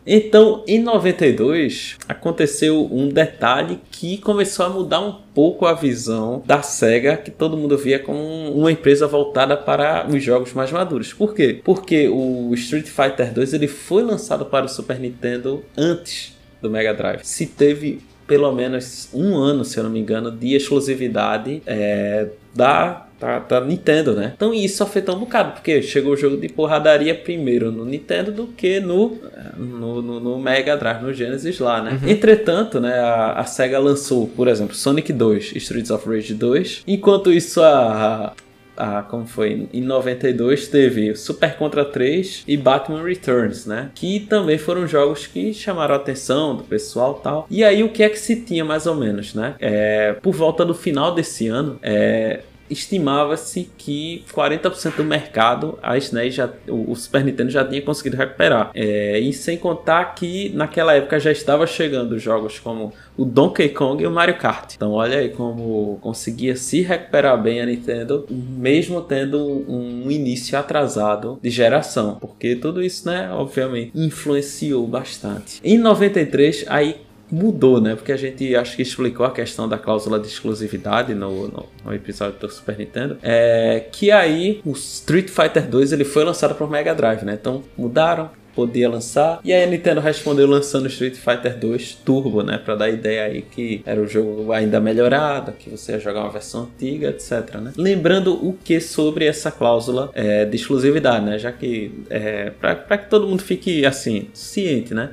[0.06, 6.62] Então, em 92, aconteceu um detalhe que começou a mudar um pouco a visão da
[6.62, 8.20] SEGA, que todo mundo via como
[8.52, 11.12] uma empresa voltada para os jogos mais maduros.
[11.12, 11.60] Por quê?
[11.64, 16.94] Porque o Street Fighter 2 ele foi lançado para o Super Nintendo antes do Mega
[16.94, 17.24] Drive.
[17.24, 23.05] Se teve pelo menos um ano, se eu não me engano, de exclusividade é, da,
[23.18, 24.32] da, da Nintendo, né?
[24.36, 28.46] Então isso afetou um bocado, porque chegou o jogo de porradaria primeiro no Nintendo do
[28.46, 29.18] que no,
[29.56, 31.98] no, no, no Mega Drive, no Genesis lá, né?
[32.06, 37.32] Entretanto, né, a, a SEGA lançou, por exemplo, Sonic 2, Streets of Rage 2, enquanto
[37.32, 38.34] isso a,
[38.76, 39.68] ah, como foi?
[39.72, 43.90] Em 92 teve Super Contra 3 e Batman Returns, né?
[43.94, 47.46] Que também foram jogos que chamaram a atenção do pessoal e tal.
[47.50, 49.54] E aí o que é que se tinha mais ou menos, né?
[49.58, 52.40] É, por volta do final desse ano, é,
[52.70, 58.70] estimava-se que 40% do mercado a SNES já, o, Super Nintendo já tinha conseguido recuperar.
[58.74, 64.02] É, e sem contar que naquela época já estava chegando jogos como o Donkey Kong
[64.02, 64.74] e o Mario Kart.
[64.74, 70.58] Então olha aí como conseguia se recuperar bem a Nintendo, mesmo tendo um, um início
[70.58, 72.16] atrasado de geração.
[72.20, 75.60] Porque tudo isso, né, obviamente, influenciou bastante.
[75.64, 77.94] Em 93, aí mudou, né?
[77.94, 81.94] Porque a gente acho que explicou a questão da cláusula de exclusividade no, no, no
[81.94, 83.18] episódio do Super Nintendo.
[83.22, 87.36] É que aí o Street Fighter 2 ele foi lançado para o Mega Drive, né?
[87.40, 88.30] Então mudaram.
[88.56, 89.38] Podia lançar.
[89.44, 92.56] E aí a Nintendo respondeu lançando Street Fighter 2 Turbo, né?
[92.56, 96.30] Pra dar ideia aí que era o jogo ainda melhorado, que você ia jogar uma
[96.30, 97.56] versão antiga, etc.
[97.56, 97.72] Né?
[97.76, 101.38] Lembrando o que sobre essa cláusula é, de exclusividade, né?
[101.38, 105.10] Já que é, para que todo mundo fique assim, ciente, né?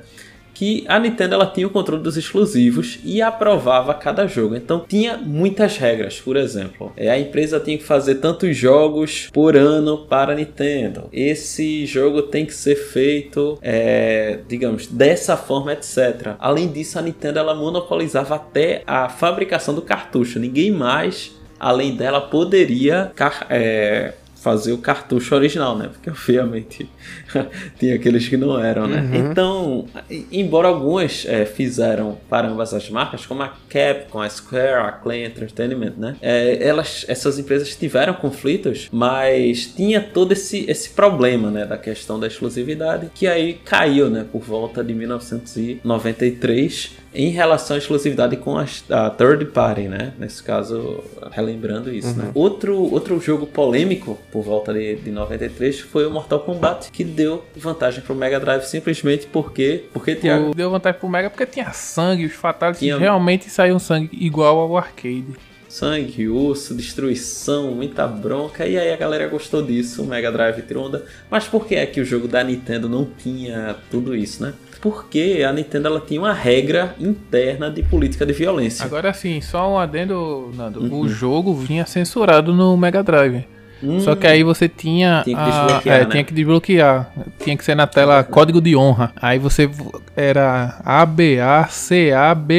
[0.63, 4.55] Que a Nintendo ela tinha o controle dos exclusivos e aprovava cada jogo.
[4.55, 9.57] Então tinha muitas regras, por exemplo, é, a empresa tinha que fazer tantos jogos por
[9.57, 11.09] ano para a Nintendo.
[11.11, 16.35] Esse jogo tem que ser feito, é, digamos, dessa forma, etc.
[16.39, 20.39] Além disso, a Nintendo ela monopolizava até a fabricação do cartucho.
[20.39, 23.11] Ninguém mais, além dela, poderia
[23.49, 24.13] é,
[24.43, 25.89] fazer o cartucho original, né?
[25.91, 26.89] Porque obviamente
[27.79, 29.01] tinha aqueles que não eram, né?
[29.01, 29.31] Uhum.
[29.31, 29.85] Então,
[30.31, 35.25] embora algumas é, fizeram para ambas as marcas, como a Capcom, a Square, a Clay
[35.25, 36.15] Entertainment, né?
[36.21, 41.65] É, elas, essas empresas tiveram conflitos, mas tinha todo esse, esse problema, né?
[41.65, 44.25] Da questão da exclusividade, que aí caiu, né?
[44.31, 50.13] Por volta de 1993 em relação à exclusividade com a, a third party, né?
[50.17, 52.31] Nesse caso, relembrando isso, né?
[52.33, 57.22] Outro, outro jogo polêmico por volta de, de 93 foi o Mortal Kombat, que deu
[57.55, 62.25] vantagem pro Mega Drive simplesmente porque, porque O- Deu vantagem pro Mega porque tinha sangue,
[62.25, 65.25] os fatalities Tinha- realmente saíam sangue igual ao arcade.
[65.69, 70.85] sangue, osso, destruição, muita bronca, e aí a galera gostou disso, o Mega Drive tirou
[70.85, 71.03] onda.
[71.31, 74.53] Mas por que é que o jogo da Nintendo não tinha tudo isso, né?
[74.81, 78.85] Porque a Nintendo ela tinha uma regra interna de política de violência.
[78.85, 80.93] Agora sim, só um adendo, Nando.
[80.93, 83.45] O jogo vinha censurado no Mega Drive.
[83.83, 85.21] Hum, Só que aí você tinha.
[85.25, 86.09] Tinha que a- desbloquear, é, né?
[86.11, 87.11] tinha que desbloquear.
[87.43, 89.11] Tinha que ser na tela código de honra.
[89.21, 89.69] Aí você
[90.15, 92.53] era ABACABB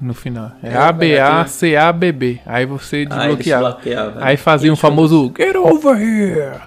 [0.00, 0.52] no final.
[0.62, 2.40] É É, ABACABB.
[2.46, 3.64] Aí você aí desbloqueava.
[3.68, 4.24] desbloqueava.
[4.24, 6.60] Aí fazia um famoso Get over here!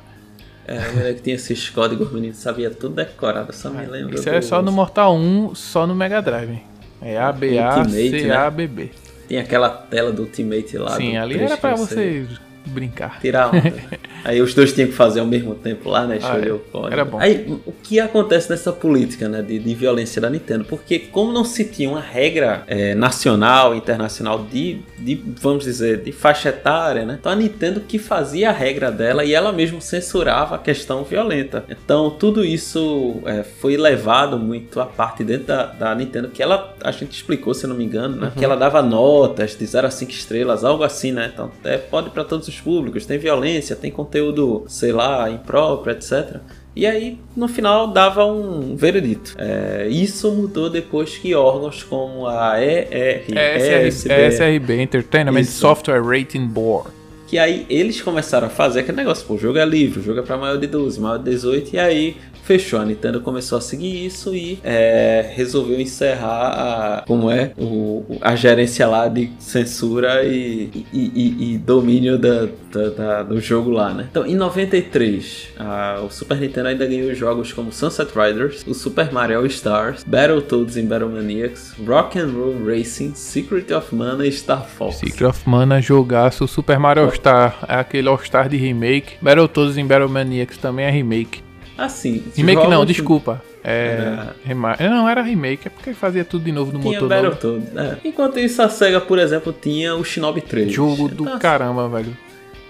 [0.68, 4.14] É, o moleque tinha esses códigos, menino sabia tudo decorado, só me lembro.
[4.16, 6.60] Isso é do- só no Mortal 1, só no Mega Drive.
[7.02, 8.92] É ABACABB.
[9.28, 10.92] Tem aquela tela do Ultimate lá.
[10.96, 13.20] Sim, ali 3 era pra você você brincar.
[13.20, 13.74] tirar onda.
[14.24, 16.18] Aí os dois tinham que fazer ao mesmo tempo lá, né?
[16.18, 16.94] Escolher Ah, é.
[16.94, 17.20] Era bom.
[17.20, 19.42] Aí o que acontece nessa política, né?
[19.42, 20.66] De, de violência da Nintendo?
[20.66, 26.12] Porque como não se tinha uma regra é, nacional, internacional de, de, vamos dizer, de
[26.12, 27.18] faixa etária, né?
[27.20, 31.64] Então a Nintendo que fazia a regra dela e ela mesma censurava a questão violenta.
[31.70, 36.76] Então tudo isso é, foi levado muito à parte dentro da, da Nintendo, que ela,
[36.84, 38.32] a gente explicou, se não me engano, né?
[38.36, 41.32] Que ela dava notas de 0 a 5 estrelas, algo assim, né?
[41.34, 46.42] Então é, pode para todos os públicos, tem violência, tem conteúdo, sei lá, impróprio, etc.
[46.76, 49.36] E aí, no final, dava um veredito.
[49.38, 55.60] É, isso mudou depois que órgãos como a ER, É SR, ESB, é Entertainment Isso.
[55.60, 56.99] Software Rating Board.
[57.30, 60.20] Que aí eles começaram a fazer aquele negócio, pô, o jogo é livre, o jogo
[60.20, 62.80] é pra maior de 12, maior de 18, e aí fechou.
[62.80, 68.36] A Nintendo começou a seguir isso e é, resolveu encerrar a, como é, o, a
[68.36, 73.94] gerência lá de censura e, e, e, e domínio da, da, da, do jogo lá,
[73.94, 74.08] né?
[74.10, 79.12] Então, em 93, a, o Super Nintendo ainda ganhou jogos como Sunset Riders, o Super
[79.12, 84.66] Mario Stars, Battletoads em Battle Maniacs, Rock and Roll Racing, Secret of Mana e Star
[84.66, 84.98] Fox.
[84.98, 89.78] Secret of Mana, jogaço, Super Mario All Star, é aquele All Star de remake, Battletoads
[89.78, 91.42] em Battle Maniacs também é remake.
[91.78, 93.42] Assim, Remake não, desculpa.
[93.64, 97.10] É, rema- Não, era remake, é porque fazia tudo de novo no tinha motor.
[97.10, 97.76] Battletoads.
[97.76, 97.98] É.
[98.08, 100.72] Enquanto isso, a SEGA, por exemplo, tinha o Shinobi 3.
[100.72, 102.16] Jogo do Então, caramba, velho.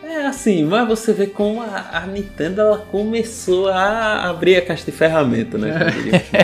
[0.10, 4.84] É assim, mas você vê como a, a Nintendo ela começou a abrir a caixa
[4.84, 5.70] de ferramenta, né?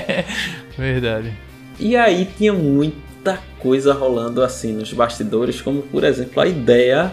[0.77, 1.33] Verdade.
[1.79, 7.11] e aí tinha muita coisa rolando assim nos bastidores, como por exemplo a ideia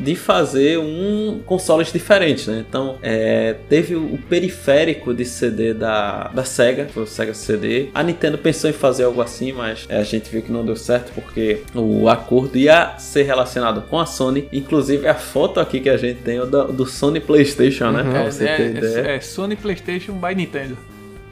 [0.00, 2.64] de fazer um consoles diferentes, né?
[2.68, 7.88] Então, é, teve o periférico de CD da, da Sega, foi o Sega CD.
[7.94, 10.76] A Nintendo pensou em fazer algo assim, mas é, a gente viu que não deu
[10.76, 14.48] certo porque o acordo ia ser relacionado com a Sony.
[14.52, 18.02] Inclusive, a foto aqui que a gente tem é do, do Sony PlayStation, né?
[18.02, 19.08] Pra você ter ideia.
[19.08, 20.76] é, é Sony PlayStation by Nintendo.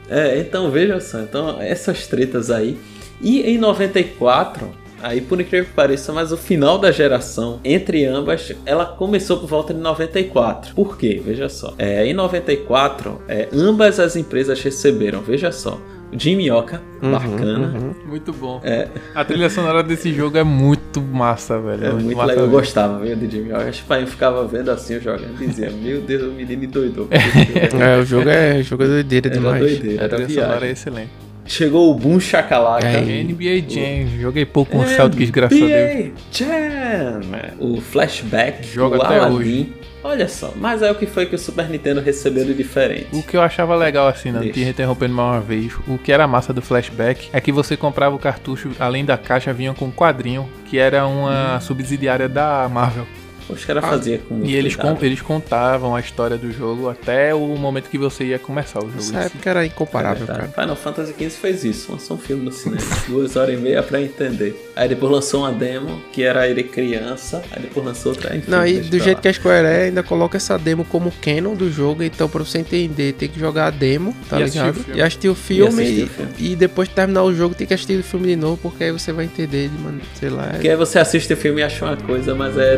[0.09, 2.77] É, então veja só, então essas tretas aí.
[3.21, 4.71] E em 94,
[5.01, 9.47] aí por incrível que pareça, mas o final da geração entre ambas, ela começou por
[9.47, 10.73] volta de 94.
[10.75, 11.21] Por quê?
[11.23, 11.73] Veja só.
[11.77, 15.79] É, em 94, é, ambas as empresas receberam, veja só,
[16.11, 17.95] o Jimmy Oka, Uhum, bacana.
[18.05, 18.59] Muito bom.
[18.63, 21.85] É, A trilha sonora desse jogo é muito massa, velho.
[21.85, 23.53] é muito massa legal, eu gostava viu, de Jimmy.
[23.53, 27.07] Acho que eu ficava vendo assim, eu jogando e dizia, meu Deus, o menino doidou.
[27.79, 29.59] É, o jogo é, o jogo é doideira Era demais.
[29.61, 31.09] doideira, A trilha sonora é excelente.
[31.49, 32.87] Chegou o Boom Shakalaka.
[32.87, 36.11] É, NBA Jam, joguei pouco com o Celtics, graças a Deus.
[36.31, 37.21] Jam!
[37.57, 39.73] O Flashback, Joga o até Aladdin.
[40.03, 43.07] Olha só, mas é o que foi que o Super Nintendo recebeu de diferente.
[43.11, 46.25] O que eu achava legal assim, não te interrompendo mais uma vez, o que era
[46.27, 49.91] massa do flashback é que você comprava o cartucho, além da caixa, vinha com um
[49.91, 53.05] quadrinho, que era uma subsidiária da Marvel.
[53.49, 57.39] Os caras faziam com E eles, con- eles contavam a história do jogo até o
[57.57, 58.99] momento que você ia começar o jogo.
[58.99, 59.25] Essa si.
[59.27, 60.51] época era É incomparável, verdade.
[60.53, 60.61] cara.
[60.63, 63.99] Final Fantasy XV fez isso, lançou um filme no cinema, duas horas e meia pra
[64.01, 64.71] entender.
[64.75, 68.49] Aí depois lançou uma demo, que era ele criança, aí depois lançou outra, enfim.
[68.51, 71.55] Não, e do pra jeito que a Square é, ainda coloca essa demo como canon
[71.55, 74.75] do jogo, então pra você entender, tem que jogar a demo, tá E assistir ligado?
[74.77, 74.99] o filme.
[74.99, 76.31] E assistir o filme, assistir e, o filme.
[76.39, 78.91] e depois de terminar o jogo tem que assistir o filme de novo, porque aí
[78.91, 80.45] você vai entender de maneira, sei lá.
[80.47, 82.77] é- Porque aí você assiste o filme e acha uma coisa, mas é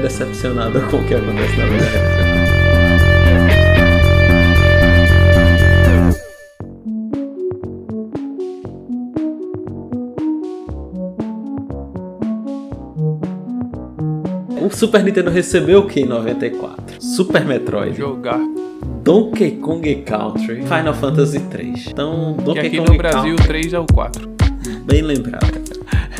[0.70, 2.22] decepcionado com o que acontece na vida real.
[14.64, 17.02] O Super Nintendo recebeu o que em 94?
[17.02, 18.40] Super Metroid, Jogar.
[19.04, 21.88] Donkey Kong Country, Final Fantasy 3.
[21.88, 24.30] Então, Donkey aqui Kong no Brasil Country, 3 é o 4.
[24.86, 25.71] bem lembrado.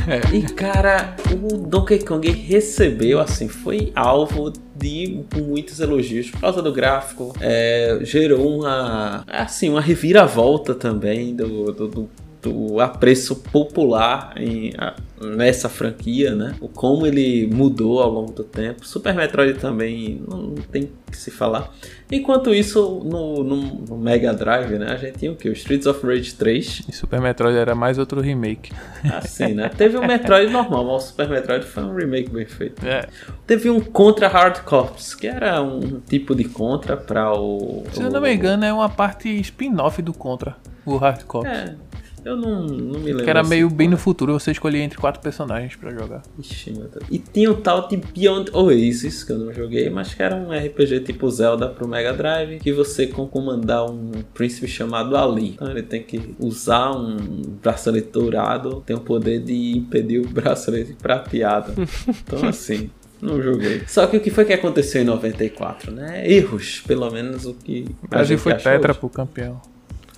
[0.08, 0.36] É.
[0.36, 6.72] E cara, o Donkey Kong recebeu, assim, foi alvo de muitos elogios por causa do
[6.72, 7.34] gráfico.
[7.40, 12.10] É, gerou uma, assim, uma reviravolta também do, do, do-
[12.42, 14.74] do apreço popular em-
[15.22, 16.56] nessa franquia, né?
[16.60, 18.86] O como ele mudou ao longo do tempo.
[18.88, 21.74] Super Metroid também não, tem que se falar.
[22.12, 24.92] Enquanto isso, no, no- Mega Drive, né?
[24.92, 25.48] A gente tinha o que?
[25.50, 26.84] O Streets of Rage 3.
[26.90, 28.72] E Super Metroid era mais outro remake.
[29.14, 29.70] Assim, né?
[29.70, 32.86] Teve o Metroid normal, mas o Super Metroid foi um remake bem feito.
[32.86, 33.08] É.
[33.48, 37.84] Teve um Contra Hard Corps, que era um tipo de Contra para o.
[37.92, 41.48] Se eu não me engano, é uma parte spin-off do Contra, o Hardcore.
[41.48, 41.76] É,
[42.24, 43.24] eu não, não me lembro.
[43.24, 43.50] Que era assim.
[43.50, 46.22] meio bem no futuro, você escolhia entre quatro personagens pra jogar.
[46.38, 47.04] Ixi, meu Deus.
[47.10, 50.52] E tinha o tal de Beyond Oasis, que eu não joguei, mas que era um
[50.52, 55.50] RPG tipo Zelda pro Mega Drive, que você com comandar um príncipe chamado Ali.
[55.50, 57.18] Então ele tem que usar um
[57.62, 61.74] bracelete dourado, tem o poder de impedir o bracelete prateado.
[62.24, 62.90] Então assim.
[63.22, 63.84] Não joguei.
[63.88, 66.28] Só que o que foi que aconteceu em 94, né?
[66.30, 67.86] Erros, pelo menos o que.
[68.04, 69.00] O Brasil foi tetra hoje.
[69.00, 69.62] pro campeão.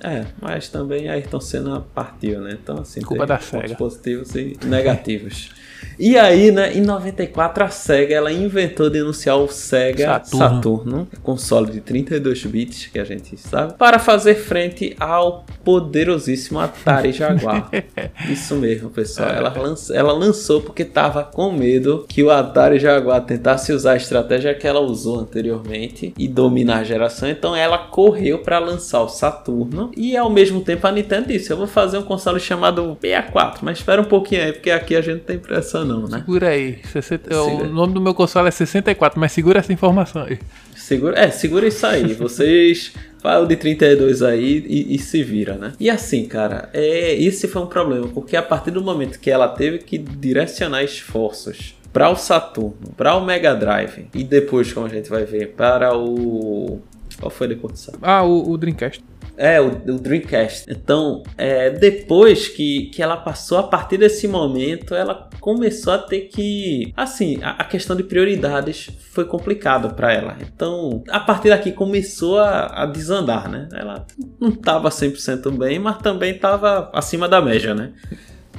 [0.04, 2.58] É, mas também Ayrton Senna partiu, né?
[2.62, 3.76] Então, assim, Culpa tem da pontos SEGA.
[3.76, 5.52] positivos e negativos.
[6.00, 10.56] E aí, né, em 94, a SEGA ela inventou de anunciar o SEGA Saturno.
[10.56, 17.12] Saturno, console de 32 bits, que a gente sabe, para fazer frente ao poderosíssimo Atari
[17.12, 17.70] Jaguar.
[18.30, 19.30] Isso mesmo, pessoal.
[19.30, 19.38] É.
[19.38, 23.98] Ela, lança- ela lançou porque tava com medo que o Atari Jaguar tentasse usar a
[23.98, 27.30] estratégia que ela usou anteriormente e dominar a geração.
[27.30, 31.58] Então ela correu para lançar o Saturno e ao mesmo tempo a Nintendo disse: Eu
[31.58, 35.22] vou fazer um console chamado PA4, mas espera um pouquinho aí, porque aqui a gente
[35.22, 36.20] tem pressa não, né?
[36.20, 36.80] Segura aí.
[36.92, 40.40] 60, O nome do meu console é 64, mas segura essa informação aí.
[40.76, 42.14] Segura, é, segura isso aí.
[42.16, 45.74] Vocês falam de 32 aí e, e, se vira, né?
[45.80, 49.48] E assim, cara, é, esse foi um problema, porque a partir do momento que ela
[49.48, 54.90] teve que direcionar esforços para o Saturno, para o Mega Drive e depois, como a
[54.90, 56.82] gente vai ver, para o
[57.16, 58.06] qual foi depois do Saturno?
[58.06, 59.04] Ah, o, o Dreamcast.
[59.36, 60.66] É, o, o Dreamcast.
[60.70, 66.22] Então, é, depois que, que ela passou, a partir desse momento, ela começou a ter
[66.22, 66.94] que.
[66.96, 70.38] Assim, a, a questão de prioridades foi complicada para ela.
[70.42, 73.68] Então, a partir daqui começou a, a desandar, né?
[73.74, 74.06] Ela
[74.40, 77.92] não estava 100% bem, mas também estava acima da média, né?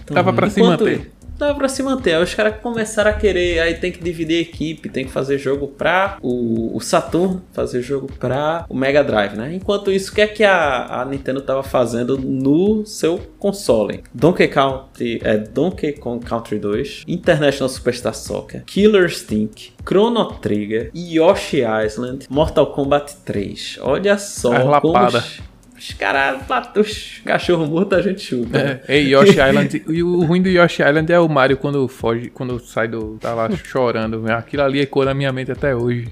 [0.03, 2.15] Então, tava para se manter dá pra se manter.
[2.15, 5.39] Aí os caras começaram a querer, aí tem que dividir a equipe, tem que fazer
[5.39, 9.55] jogo pra o, o Saturn, fazer jogo pra o Mega Drive, né?
[9.55, 14.03] Enquanto isso, o que é que a, a Nintendo tava fazendo no seu console?
[14.13, 21.63] Donkey Country, é, Donkey Kong Country 2, International Superstar Soccer, Killer Stink, Chrono Trigger, Yoshi
[21.63, 23.79] Island, Mortal Kombat 3.
[23.83, 24.95] Olha só como...
[25.07, 25.54] Os
[25.93, 26.41] caras,
[26.77, 28.81] os cachorro morto a gente chuta.
[28.89, 29.85] É, e Yoshi Island.
[29.89, 33.19] e o ruim do Yoshi Island é o Mario quando foge, quando sai do.
[33.21, 34.25] tá lá chorando.
[34.33, 36.09] Aquilo ali ecoa na minha mente até hoje.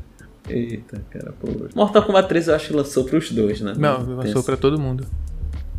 [0.48, 1.48] Eita, cara, pô.
[1.74, 3.74] Mortal Kombat 3 eu acho que lançou pros dois, né?
[3.76, 5.06] Não, Não lançou pra todo mundo.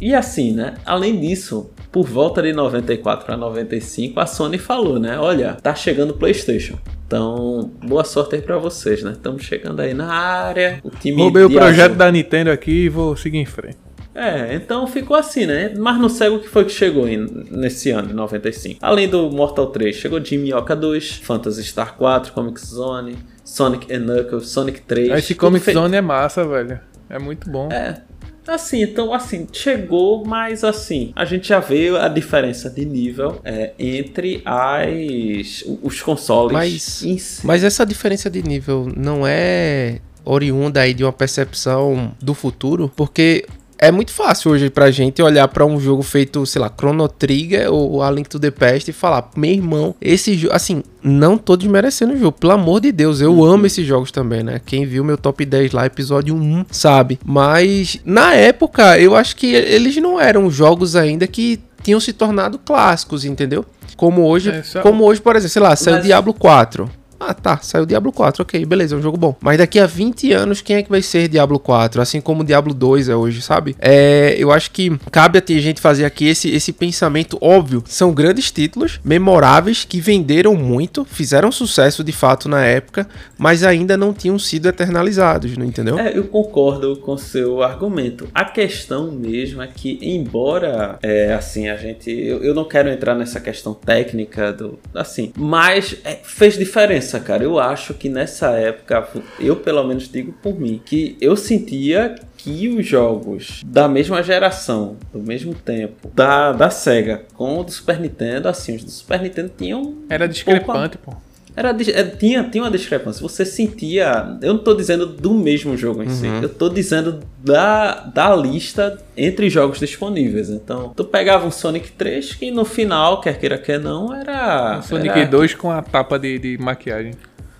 [0.02, 0.74] E assim, né?
[0.86, 5.18] Além disso, por volta de 94 para 95, a Sony falou, né?
[5.20, 6.78] Olha, tá chegando o PlayStation.
[7.08, 9.12] Então, boa sorte aí pra vocês, né?
[9.12, 10.80] Estamos chegando aí na área.
[10.84, 11.98] O time Roubei o projeto azul.
[11.98, 13.78] da Nintendo aqui e vou seguir em frente.
[14.16, 15.74] É, então ficou assim, né?
[15.78, 17.18] Mas no cego que foi que chegou em,
[17.50, 18.80] nesse ano, em 95.
[18.82, 24.02] Além do Mortal 3, chegou Jimmy Oca 2, Phantasy Star 4, Comic Zone, Sonic and
[24.02, 25.12] Knuckles, Sonic 3.
[25.14, 25.74] Esse Comic fe...
[25.74, 26.80] Zone é massa, velho.
[27.10, 27.70] É muito bom.
[27.72, 28.02] É,
[28.48, 33.72] Assim, então, assim, chegou, mas assim, a gente já vê a diferença de nível é,
[33.80, 36.52] entre as os consoles.
[36.52, 42.92] Mas, mas essa diferença de nível não é oriunda aí de uma percepção do futuro,
[42.96, 43.46] porque
[43.84, 47.72] é muito fácil hoje pra gente olhar para um jogo feito, sei lá, Chrono Trigger
[47.72, 51.58] ou A Link to the Past e falar, meu irmão, esse jogo, assim, não tô
[51.58, 53.44] desmerecendo o jogo, pelo amor de Deus, eu uhum.
[53.44, 54.62] amo esses jogos também, né?
[54.66, 57.20] Quem viu meu top 10 lá, episódio 1, sabe.
[57.26, 62.58] Mas na época, eu acho que eles não eram jogos ainda que tinham se tornado
[62.58, 63.66] clássicos, entendeu?
[63.98, 64.82] Como hoje, é, só...
[64.82, 66.06] como hoje, por exemplo, sei lá, saiu Mas...
[66.06, 66.90] Diablo 4.
[67.26, 69.36] Ah, tá, saiu Diablo 4, ok, beleza, é um jogo bom.
[69.40, 72.02] Mas daqui a 20 anos, quem é que vai ser Diablo 4?
[72.02, 73.76] Assim como Diablo 2 é hoje, sabe?
[73.80, 77.84] É, eu acho que cabe a gente fazer aqui esse, esse pensamento óbvio.
[77.88, 83.96] São grandes títulos, memoráveis, que venderam muito, fizeram sucesso de fato na época, mas ainda
[83.96, 85.98] não tinham sido eternalizados, não entendeu?
[85.98, 88.28] É, eu concordo com seu argumento.
[88.34, 92.12] A questão mesmo é que, embora, é, assim, a gente.
[92.12, 94.80] Eu, eu não quero entrar nessa questão técnica do.
[94.94, 99.08] Assim, mas é, fez diferença cara, eu acho que nessa época,
[99.40, 104.98] eu pelo menos digo por mim, que eu sentia que os jogos da mesma geração,
[105.12, 109.22] do mesmo tempo, da, da SEGA com o do Super Nintendo, assim, os do Super
[109.22, 109.96] Nintendo tinham.
[110.10, 111.14] Era discrepante, pô.
[111.56, 113.22] Era, é, tinha, tinha uma discrepância.
[113.22, 114.38] Você sentia.
[114.42, 116.14] Eu não estou dizendo do mesmo jogo em uhum.
[116.14, 116.28] si.
[116.28, 120.50] Eu estou dizendo da, da lista entre jogos disponíveis.
[120.50, 124.80] Então, tu pegava um Sonic 3 que no final, quer queira, quer não, era.
[124.80, 125.26] O Sonic era...
[125.28, 127.14] 2 com a tapa de, de maquiagem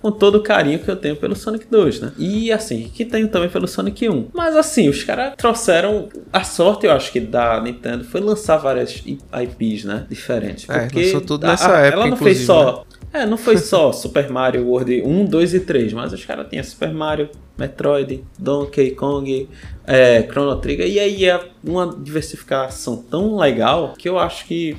[0.04, 2.12] com todo o carinho que eu tenho pelo Sonic 2, né?
[2.18, 4.28] E assim, que tenho também pelo Sonic 1.
[4.34, 6.10] Mas assim, os caras trouxeram.
[6.30, 10.04] A sorte, eu acho que da Nintendo foi lançar várias IPs, né?
[10.06, 10.68] Diferentes.
[10.68, 12.02] É, porque é, tudo nessa a, época.
[12.02, 12.84] Ela não fez só.
[12.90, 12.93] Né?
[13.12, 16.64] É, não foi só Super Mario World 1, 2 e 3, mas os caras tinham
[16.64, 19.48] Super Mario, Metroid, Donkey Kong,
[19.86, 24.76] é, Chrono Trigger, e aí é uma diversificação tão legal que eu acho que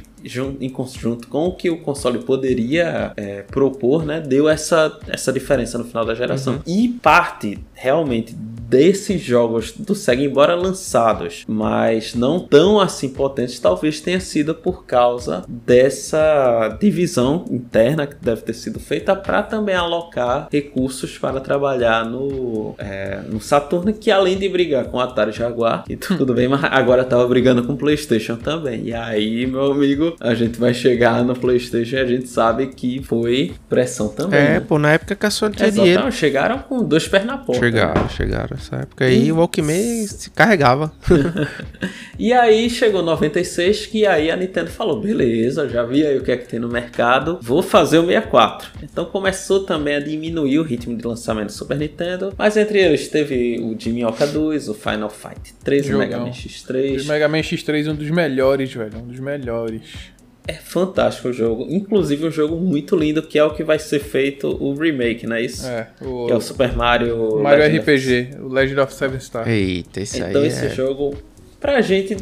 [0.60, 5.77] em conjunto com o que o console poderia é, propor, né, deu essa, essa diferença
[5.77, 6.56] no final da geração.
[6.56, 6.61] Uhum.
[6.65, 8.34] E parte realmente
[8.68, 14.85] desses jogos do Sega, embora lançados, mas não tão assim potentes, talvez tenha sido por
[14.85, 22.06] causa dessa divisão interna que deve ter sido feita para também alocar recursos para trabalhar
[22.06, 26.47] no, é, no Saturn, que além de brigar com o Atari Jaguar, e tudo bem,
[26.47, 28.85] mas agora estava brigando com o PlayStation também.
[28.85, 33.01] E aí, meu amigo, a gente vai chegar no PlayStation e a gente sabe que
[33.03, 34.39] foi pressão também.
[34.39, 34.59] É, né?
[34.59, 36.11] pô, na época que a Sony tinha dinheiro.
[36.11, 37.61] Chegaram com dois pés na porta.
[37.61, 38.09] Chegaram, né?
[38.09, 40.91] chegaram nessa época aí, o Walkman se carregava.
[42.17, 46.31] e aí chegou 96 que aí a Nintendo falou: beleza, já vi aí o que
[46.31, 48.69] é que tem no mercado, vou fazer o 64.
[48.83, 53.07] Então começou também a diminuir o ritmo de lançamento do Super Nintendo, mas entre eles
[53.07, 55.97] teve o Jimmy Oca 2, o Final Fight 3, Jogão.
[55.97, 57.03] o Mega Man X3.
[57.03, 60.05] O Mega Man X3 é um dos melhores, velho, um dos melhores.
[60.47, 61.65] É fantástico o jogo.
[61.69, 65.35] Inclusive um jogo muito lindo, que é o que vai ser feito o remake, não
[65.35, 65.65] é isso?
[65.67, 67.39] É, o, Que é o Super Mario...
[67.41, 69.47] Mario Legend of- RPG, o Legend of Seven Stars.
[69.47, 70.69] Eita, esse Então aí esse é...
[70.69, 71.15] jogo,
[71.59, 72.15] pra gente,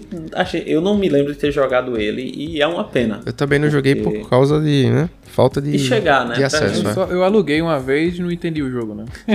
[0.66, 3.22] eu não me lembro de ter jogado ele e é uma pena.
[3.26, 5.10] Eu também não joguei Porque- por causa de, né?
[5.34, 6.76] Falta de, E chegar, né, de acesso.
[6.76, 6.86] gente.
[6.86, 6.94] Eu, é.
[6.94, 9.06] só- eu aluguei uma vez e não entendi o jogo, né?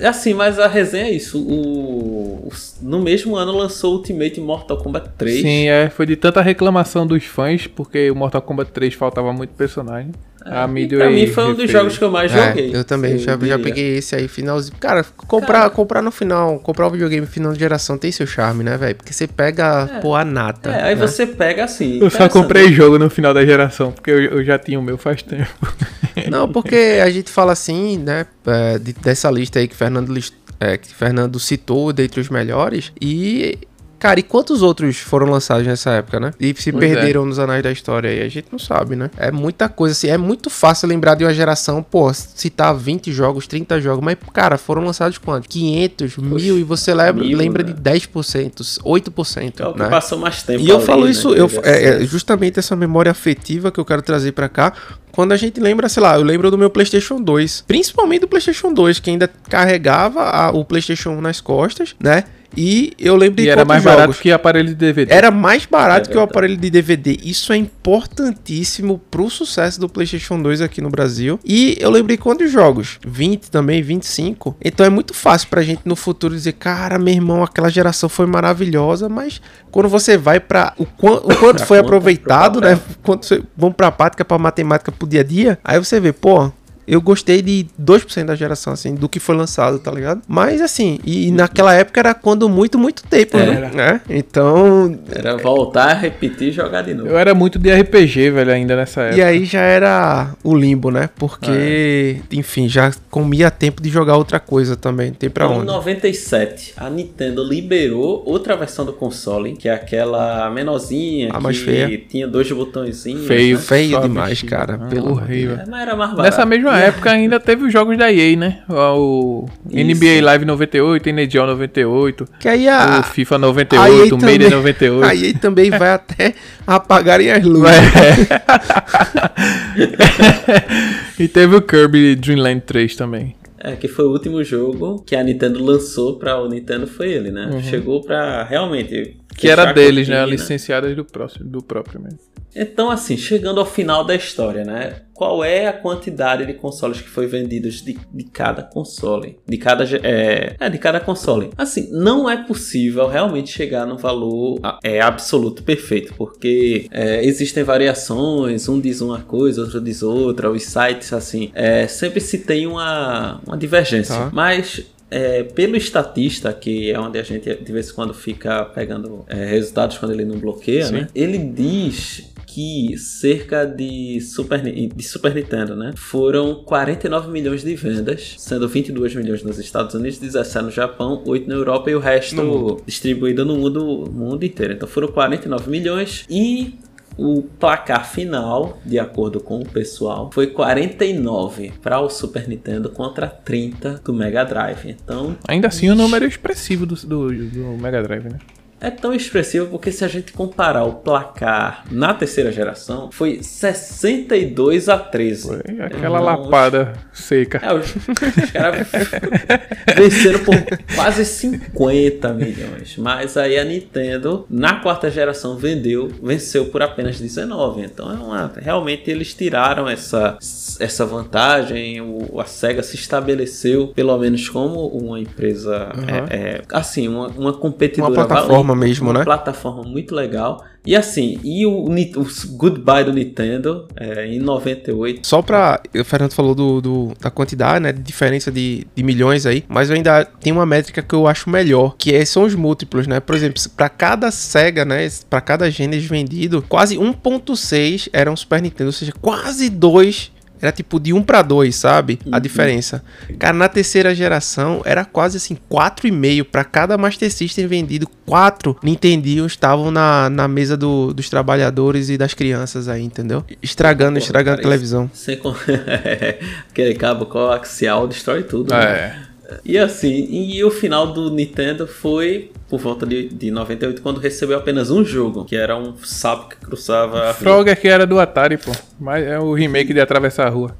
[0.00, 1.38] É, assim, mas a resenha é isso.
[1.38, 2.52] O, o-
[2.82, 5.42] no mesmo ano lançou Ultimate Mortal Kombat 3.
[5.42, 9.50] Sim, é, foi de tanta reclamação dos fãs, porque o Mortal Kombat 3 faltava muito
[9.50, 10.12] personagem.
[10.44, 12.72] a É, Midway pra mim foi um dos jogos que eu mais joguei.
[12.72, 14.74] É, eu também eu já, já peguei esse aí, finalzinho.
[14.80, 15.70] Cara, comprar, Cara.
[15.70, 18.94] comprar no final, comprar o videogame final de geração tem seu charme, né, velho?
[18.96, 20.70] Porque você pega, pô, a nata.
[20.70, 21.06] É, aí né?
[21.06, 21.98] você pega assim.
[22.00, 24.96] Eu só comprei jogo no final da geração, porque eu, eu já tinha o meu
[24.96, 25.50] faz tempo.
[26.30, 30.12] Não, porque a gente fala assim, né, é, de- dessa lista aí que Fernando,
[30.60, 33.58] é, que Fernando citou dentre os melhores, e...
[34.00, 36.32] Cara, e quantos outros foram lançados nessa época, né?
[36.40, 36.94] E se Pois é.
[36.94, 38.22] perderam nos anais da história aí?
[38.22, 39.10] A gente não sabe, né?
[39.18, 40.08] É muita coisa, assim.
[40.08, 44.02] É muito fácil lembrar de uma geração, pô, citar 20 jogos, 30 jogos.
[44.02, 45.46] Mas, cara, foram lançados quantos?
[45.48, 47.72] 500, mil, e você lembra, mil, lembra né?
[47.74, 49.88] de 10%, 8%, É o que né?
[49.90, 50.64] passou mais tempo.
[50.64, 52.06] E eu ali, falo né, isso, eu, é, é acesso.
[52.06, 54.72] justamente essa memória afetiva que eu quero trazer pra cá.
[55.12, 58.72] Quando a gente lembra, sei lá, eu lembro do meu PlayStation 2, principalmente do PlayStation
[58.72, 62.24] 2, que ainda carregava a- o PlayStation 1 nas costas, né?
[62.56, 63.98] E eu lembro de E era quantos mais jogos.
[64.00, 65.12] barato que aparelho de DVD.
[65.12, 67.18] Era mais barato É que o aparelho de DVD.
[67.22, 71.38] Isso é importantíssimo pro sucesso do PlayStation 2 aqui no Brasil.
[71.44, 72.98] E eu lembrei quantos jogos?
[73.06, 74.56] 20 também, 25.
[74.64, 78.26] Então é muito fácil pra gente no futuro dizer, cara, meu irmão, aquela geração foi
[78.26, 79.40] maravilhosa, mas
[79.70, 82.78] quando você vai pra o, quan- o quanto foi conta, aproveitado, né?
[83.02, 86.50] Quando você vamos pra prática, pra matemática, pro dia a dia, aí você vê, pô,
[86.92, 90.22] eu gostei de 2% da geração, assim, do que foi lançado, tá ligado?
[90.26, 93.68] Mas, assim, e, e naquela época era quando muito, muito tempo, Era.
[93.70, 94.00] né?
[94.08, 97.08] Então, Era voltar, repetir e jogar de novo.
[97.08, 99.18] Eu era muito de RPG, velho, ainda nessa época.
[99.20, 101.08] E aí já era o limbo, né?
[101.16, 105.08] Porque, enfim, já comia tempo de jogar outra coisa também.
[105.08, 105.66] Não tem pra Então, Em onde.
[105.66, 111.58] 97, a Nintendo liberou outra versão do console, que é aquela menorzinha, A que mais
[111.58, 112.00] feia.
[112.08, 113.26] tinha dois botõezinhos.
[113.26, 113.62] Feio, né?
[113.62, 115.56] Feio só demais, cara, Ah, pelo horrível.
[115.56, 116.22] É, Mas era mais barato.
[116.22, 118.58] Nessa mesma época ainda teve os jogos da EA, né?
[118.68, 119.84] O Isso.
[119.84, 123.02] NBA Live 98, NHL 98, Que aí o a.
[123.02, 125.04] FIFA a EA 98, o Maiden 98.
[125.04, 126.34] A EA também vai até
[126.66, 127.66] apagarem as luzes.
[131.18, 133.34] e teve o Kirby Dreamland 3 também.
[133.62, 137.30] É, que foi o último jogo que a Nintendo lançou pra o Nintendo, foi ele,
[137.30, 137.60] né?
[137.62, 139.19] Chegou pra realmente...
[139.36, 140.18] Que era deles, né?
[140.18, 140.36] cortina.
[140.36, 142.18] Licenciadas do, próximo, do próprio mesmo.
[142.54, 145.02] Então, assim, chegando ao final da história, né?
[145.14, 149.38] Qual é a quantidade de consoles que foi vendidos de, de cada console?
[149.46, 151.50] De cada, é, é, de cada console.
[151.56, 158.68] Assim, não é possível realmente chegar no valor é, absoluto perfeito, porque é, existem variações,
[158.68, 163.40] um diz uma coisa, outro diz outra, os sites, assim, é, sempre se tem uma,
[163.46, 164.14] uma divergência.
[164.14, 164.30] Tá.
[164.32, 169.24] Mas é, pelo estatista, que é onde a gente de vez em quando fica pegando
[169.28, 170.92] é, resultados quando ele não bloqueia, Sim.
[170.92, 171.08] né?
[171.14, 175.92] Ele diz que cerca de Super, de Super Nintendo, né?
[175.96, 181.48] Foram 49 milhões de vendas, sendo 22 milhões nos Estados Unidos, 17 no Japão, 8
[181.48, 184.72] na Europa e o resto distribuído no mundo, mundo inteiro.
[184.72, 186.74] Então foram 49 milhões e
[187.20, 193.28] o placar final, de acordo com o pessoal, foi 49 para o Super Nintendo contra
[193.28, 194.86] 30 do Mega Drive.
[194.88, 198.38] Então Ainda assim, o número é expressivo do, do, do Mega Drive, né?
[198.80, 204.88] É tão expressivo porque se a gente comparar o placar na terceira geração, foi 62
[204.88, 205.42] a 13.
[205.48, 207.60] Foi aquela Então, lapada seca.
[207.62, 208.88] É, os, os caras
[209.96, 210.54] venceram por
[210.94, 212.96] quase 50 milhões.
[212.96, 217.82] Mas aí a Nintendo, na quarta geração, vendeu, venceu por apenas 19.
[217.82, 220.38] Então é uma, realmente eles tiraram essa,
[220.78, 222.00] essa vantagem.
[222.00, 225.90] O, a SEGA se estabeleceu, pelo menos, como uma empresa,
[226.30, 228.12] é, é, assim, uma, uma competidora.
[228.12, 229.24] Uma plataforma valente, mesmo, uma né?
[229.24, 230.64] plataforma muito legal.
[230.86, 232.26] E assim, e o, o
[232.56, 235.78] Goodbye do Nintendo é, em 98 Só pra.
[235.94, 237.92] O Fernando falou do, do- da quantidade, né?
[237.92, 239.62] De diferença de, de milhões aí.
[239.68, 241.94] Mas eu ainda tenho uma métrica que eu acho melhor.
[241.98, 243.20] Que é, são os múltiplos, né?
[243.20, 245.06] Por exemplo, pra cada SEGA, né?
[245.28, 248.88] Pra cada Genesis vendido, quase 1.6 eram Super Nintendo.
[248.88, 250.32] Ou seja, quase 2.
[250.60, 252.18] Era tipo de 1 pra 2, sabe?
[252.30, 253.02] A diferença.
[253.38, 258.06] Cara, na terceira geração era quase assim 4,5 pra cada Master System vendido.
[258.26, 263.44] 4 Nintendinho estavam na, na mesa do- dos trabalhadores e das crianças aí, entendeu?
[263.62, 265.10] Estragando, Porra, estragando cara, a televisão.
[265.12, 265.54] Sem con-
[266.70, 268.72] Aquele cabo coaxial destrói tudo.
[268.72, 269.26] né?
[269.64, 274.56] E assim, e o final do Nintendo foi por volta de, de 98, quando recebeu
[274.56, 278.56] apenas um jogo, que era um sapo que cruzava a Frogger que era do Atari,
[278.56, 278.70] pô.
[278.98, 280.76] Mas é o remake de Atravessar a Rua.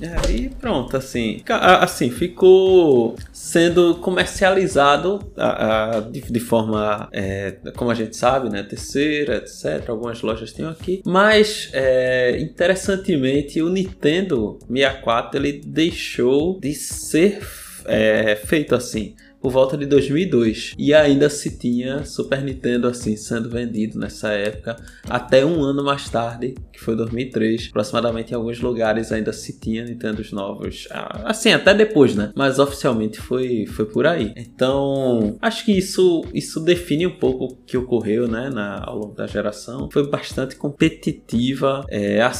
[0.00, 7.88] É, e pronto, assim, assim ficou sendo comercializado a, a, de, de, forma, é, como
[7.88, 9.88] a gente sabe, né, terceira, etc.
[9.88, 17.40] Algumas lojas têm aqui, mas é, interessantemente o Nintendo 64 ele deixou de ser
[17.86, 23.50] é, feito assim por volta de 2002 e ainda se tinha Super Nintendo assim sendo
[23.50, 24.76] vendido nessa época
[25.08, 29.84] até um ano mais tarde que foi 2003 aproximadamente em alguns lugares ainda se tinha
[29.84, 32.30] Nintendos novos ah, assim até depois né?
[32.36, 34.32] Mas oficialmente foi foi por aí.
[34.36, 39.14] Então acho que isso isso define um pouco o que ocorreu né na, ao longo
[39.14, 39.88] da geração.
[39.92, 42.32] Foi bastante competitiva é, a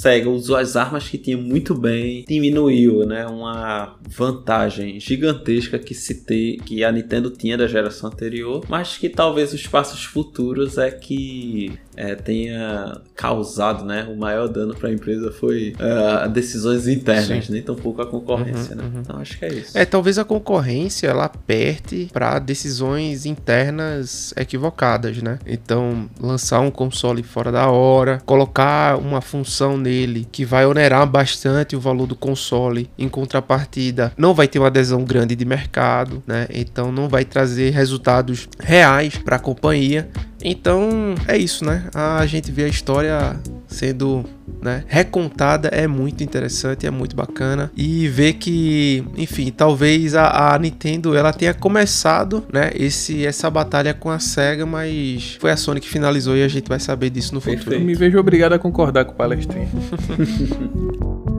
[0.00, 6.22] Sega usou as armas que tinha muito bem diminuiu né uma vantagem gigantesca que se
[6.24, 10.90] tem que a Nintendo tinha da geração anterior, mas que talvez os passos futuros é
[10.90, 14.06] que é, tenha causado, né?
[14.08, 17.52] O maior dano para a empresa foi uh, decisões internas, Sim.
[17.52, 18.90] nem tampouco a concorrência, uhum, né?
[18.94, 19.00] Uhum.
[19.00, 19.78] Então acho que é isso.
[19.78, 25.38] É, talvez a concorrência ela aperte para decisões internas equivocadas, né?
[25.46, 31.76] Então, lançar um console fora da hora, colocar uma função nele que vai onerar bastante
[31.76, 36.48] o valor do console, em contrapartida, não vai ter uma adesão grande de mercado, né?
[36.50, 40.08] Então não vai trazer resultados reais para a companhia.
[40.42, 41.88] Então é isso, né?
[41.94, 44.24] A gente vê a história sendo
[44.62, 50.58] né, recontada é muito interessante, é muito bacana e ver que, enfim, talvez a, a,
[50.58, 55.80] Nintendo ela tenha começado, né, esse essa batalha com a Sega, mas foi a Sony
[55.80, 57.74] que finalizou e a gente vai saber disso no futuro.
[57.74, 59.68] Eu me vejo obrigado a concordar com o palestrinho.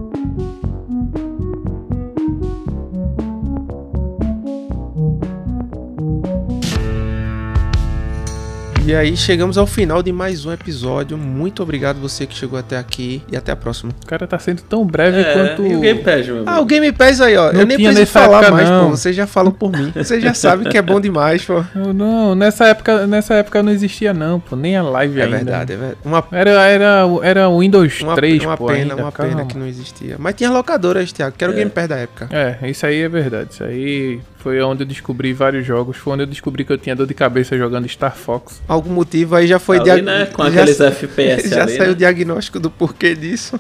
[8.87, 11.17] E aí chegamos ao final de mais um episódio.
[11.17, 13.91] Muito obrigado você que chegou até aqui e até a próxima.
[14.01, 16.65] O cara tá sendo tão breve é, quanto e o Game Pass, meu Ah, o
[16.65, 17.51] Game Pass aí, ó.
[17.51, 18.85] Não eu nem preciso falar mais, não.
[18.85, 18.91] pô.
[18.91, 19.91] Vocês já falam por mim.
[19.93, 21.65] Vocês já sabem que é bom demais, pô.
[21.93, 24.55] Não, nessa época, nessa época não existia não, pô.
[24.55, 25.35] Nem a live é ainda.
[25.35, 25.99] Verdade, é verdade.
[26.05, 26.23] Uma...
[26.31, 28.67] Era, era, era Windows uma, 3, uma pô.
[28.67, 29.35] Pena, ainda, uma calma.
[29.35, 30.15] pena que não existia.
[30.17, 31.55] Mas tinha locadoras, Thiago, que era é.
[31.55, 32.29] o Game Pass da época.
[32.31, 33.49] É, isso aí é verdade.
[33.51, 35.97] Isso aí foi onde eu descobri vários jogos.
[35.97, 38.61] Foi onde eu descobri que eu tinha dor de cabeça jogando Star Fox.
[38.67, 39.77] Algum motivo aí já foi...
[39.79, 40.27] Ali, né?
[40.27, 41.91] Com já, aqueles FPS Já ali, saiu né?
[41.91, 43.59] o diagnóstico do porquê disso.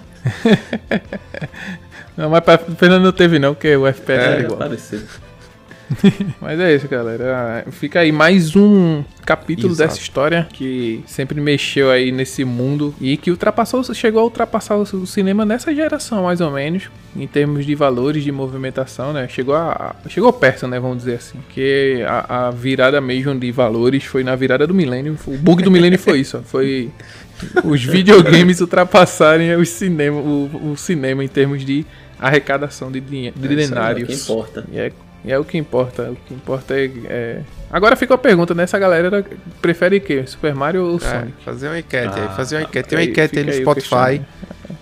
[2.15, 4.59] não, mas pra Fernando não teve não, porque o FPS é, é igual.
[4.59, 5.26] Parecido.
[6.41, 7.65] Mas é isso, galera.
[7.71, 9.89] Fica aí mais um capítulo Exato.
[9.89, 15.05] dessa história que sempre mexeu aí nesse mundo e que ultrapassou, chegou a ultrapassar o
[15.05, 19.27] cinema nessa geração, mais ou menos, em termos de valores de movimentação, né?
[19.27, 20.79] Chegou a, chegou perto, né?
[20.79, 25.17] Vamos dizer assim, que a, a virada mesmo de valores foi na virada do milênio.
[25.25, 26.91] O bug do milênio foi isso, ó, foi
[27.63, 31.85] os videogames ultrapassarem o cinema, o, o cinema em termos de
[32.19, 34.09] arrecadação de, dinheiro, de é, denários.
[34.09, 34.65] É o que importa.
[34.71, 34.91] E é
[35.27, 36.11] e é o que importa.
[36.11, 36.89] O que importa é.
[37.05, 37.41] é...
[37.69, 38.63] Agora fica a pergunta, né?
[38.63, 39.25] Essa galera
[39.61, 40.23] prefere o quê?
[40.25, 41.33] Super Mario ou é, Sonic?
[41.41, 42.89] É, fazer uma enquete ah, aí, fazer uma enquete.
[42.89, 44.21] Tem uma enquete aí no Spotify.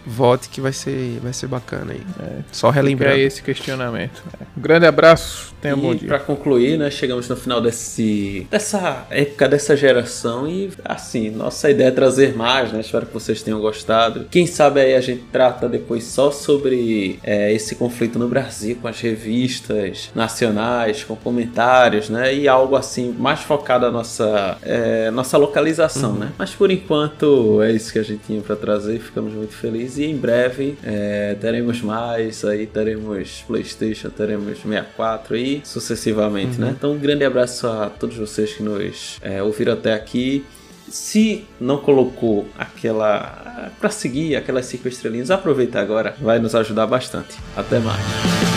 [0.05, 2.01] Vote que vai ser, vai ser bacana aí.
[2.21, 3.13] É, Só relembrar.
[3.13, 4.23] É esse questionamento.
[4.55, 6.07] Um grande abraço, tenha um bom dia.
[6.07, 6.91] Pra concluir, né?
[6.91, 10.47] Chegamos no final desse, dessa época, dessa geração.
[10.47, 12.81] E assim, nossa ideia é trazer mais, né?
[12.81, 14.27] Espero que vocês tenham gostado.
[14.29, 18.87] Quem sabe aí a gente trata depois só sobre é, esse conflito no Brasil, com
[18.87, 22.33] as revistas nacionais, com comentários, né?
[22.33, 26.19] E algo assim, mais focado na nossa, é, nossa localização, uhum.
[26.19, 26.31] né?
[26.37, 28.99] Mas por enquanto é isso que a gente tinha para trazer.
[28.99, 35.61] Ficamos muito felizes e em breve é, teremos mais, aí teremos Playstation, teremos 64 e
[35.63, 36.67] sucessivamente, né?
[36.67, 36.71] uhum.
[36.71, 36.75] né?
[36.77, 40.45] Então um grande abraço a todos vocês que nos é, ouviram até aqui.
[40.87, 47.35] Se não colocou aquela para seguir aquelas cinco estrelinhas, aproveita agora, vai nos ajudar bastante.
[47.55, 48.54] Até mais.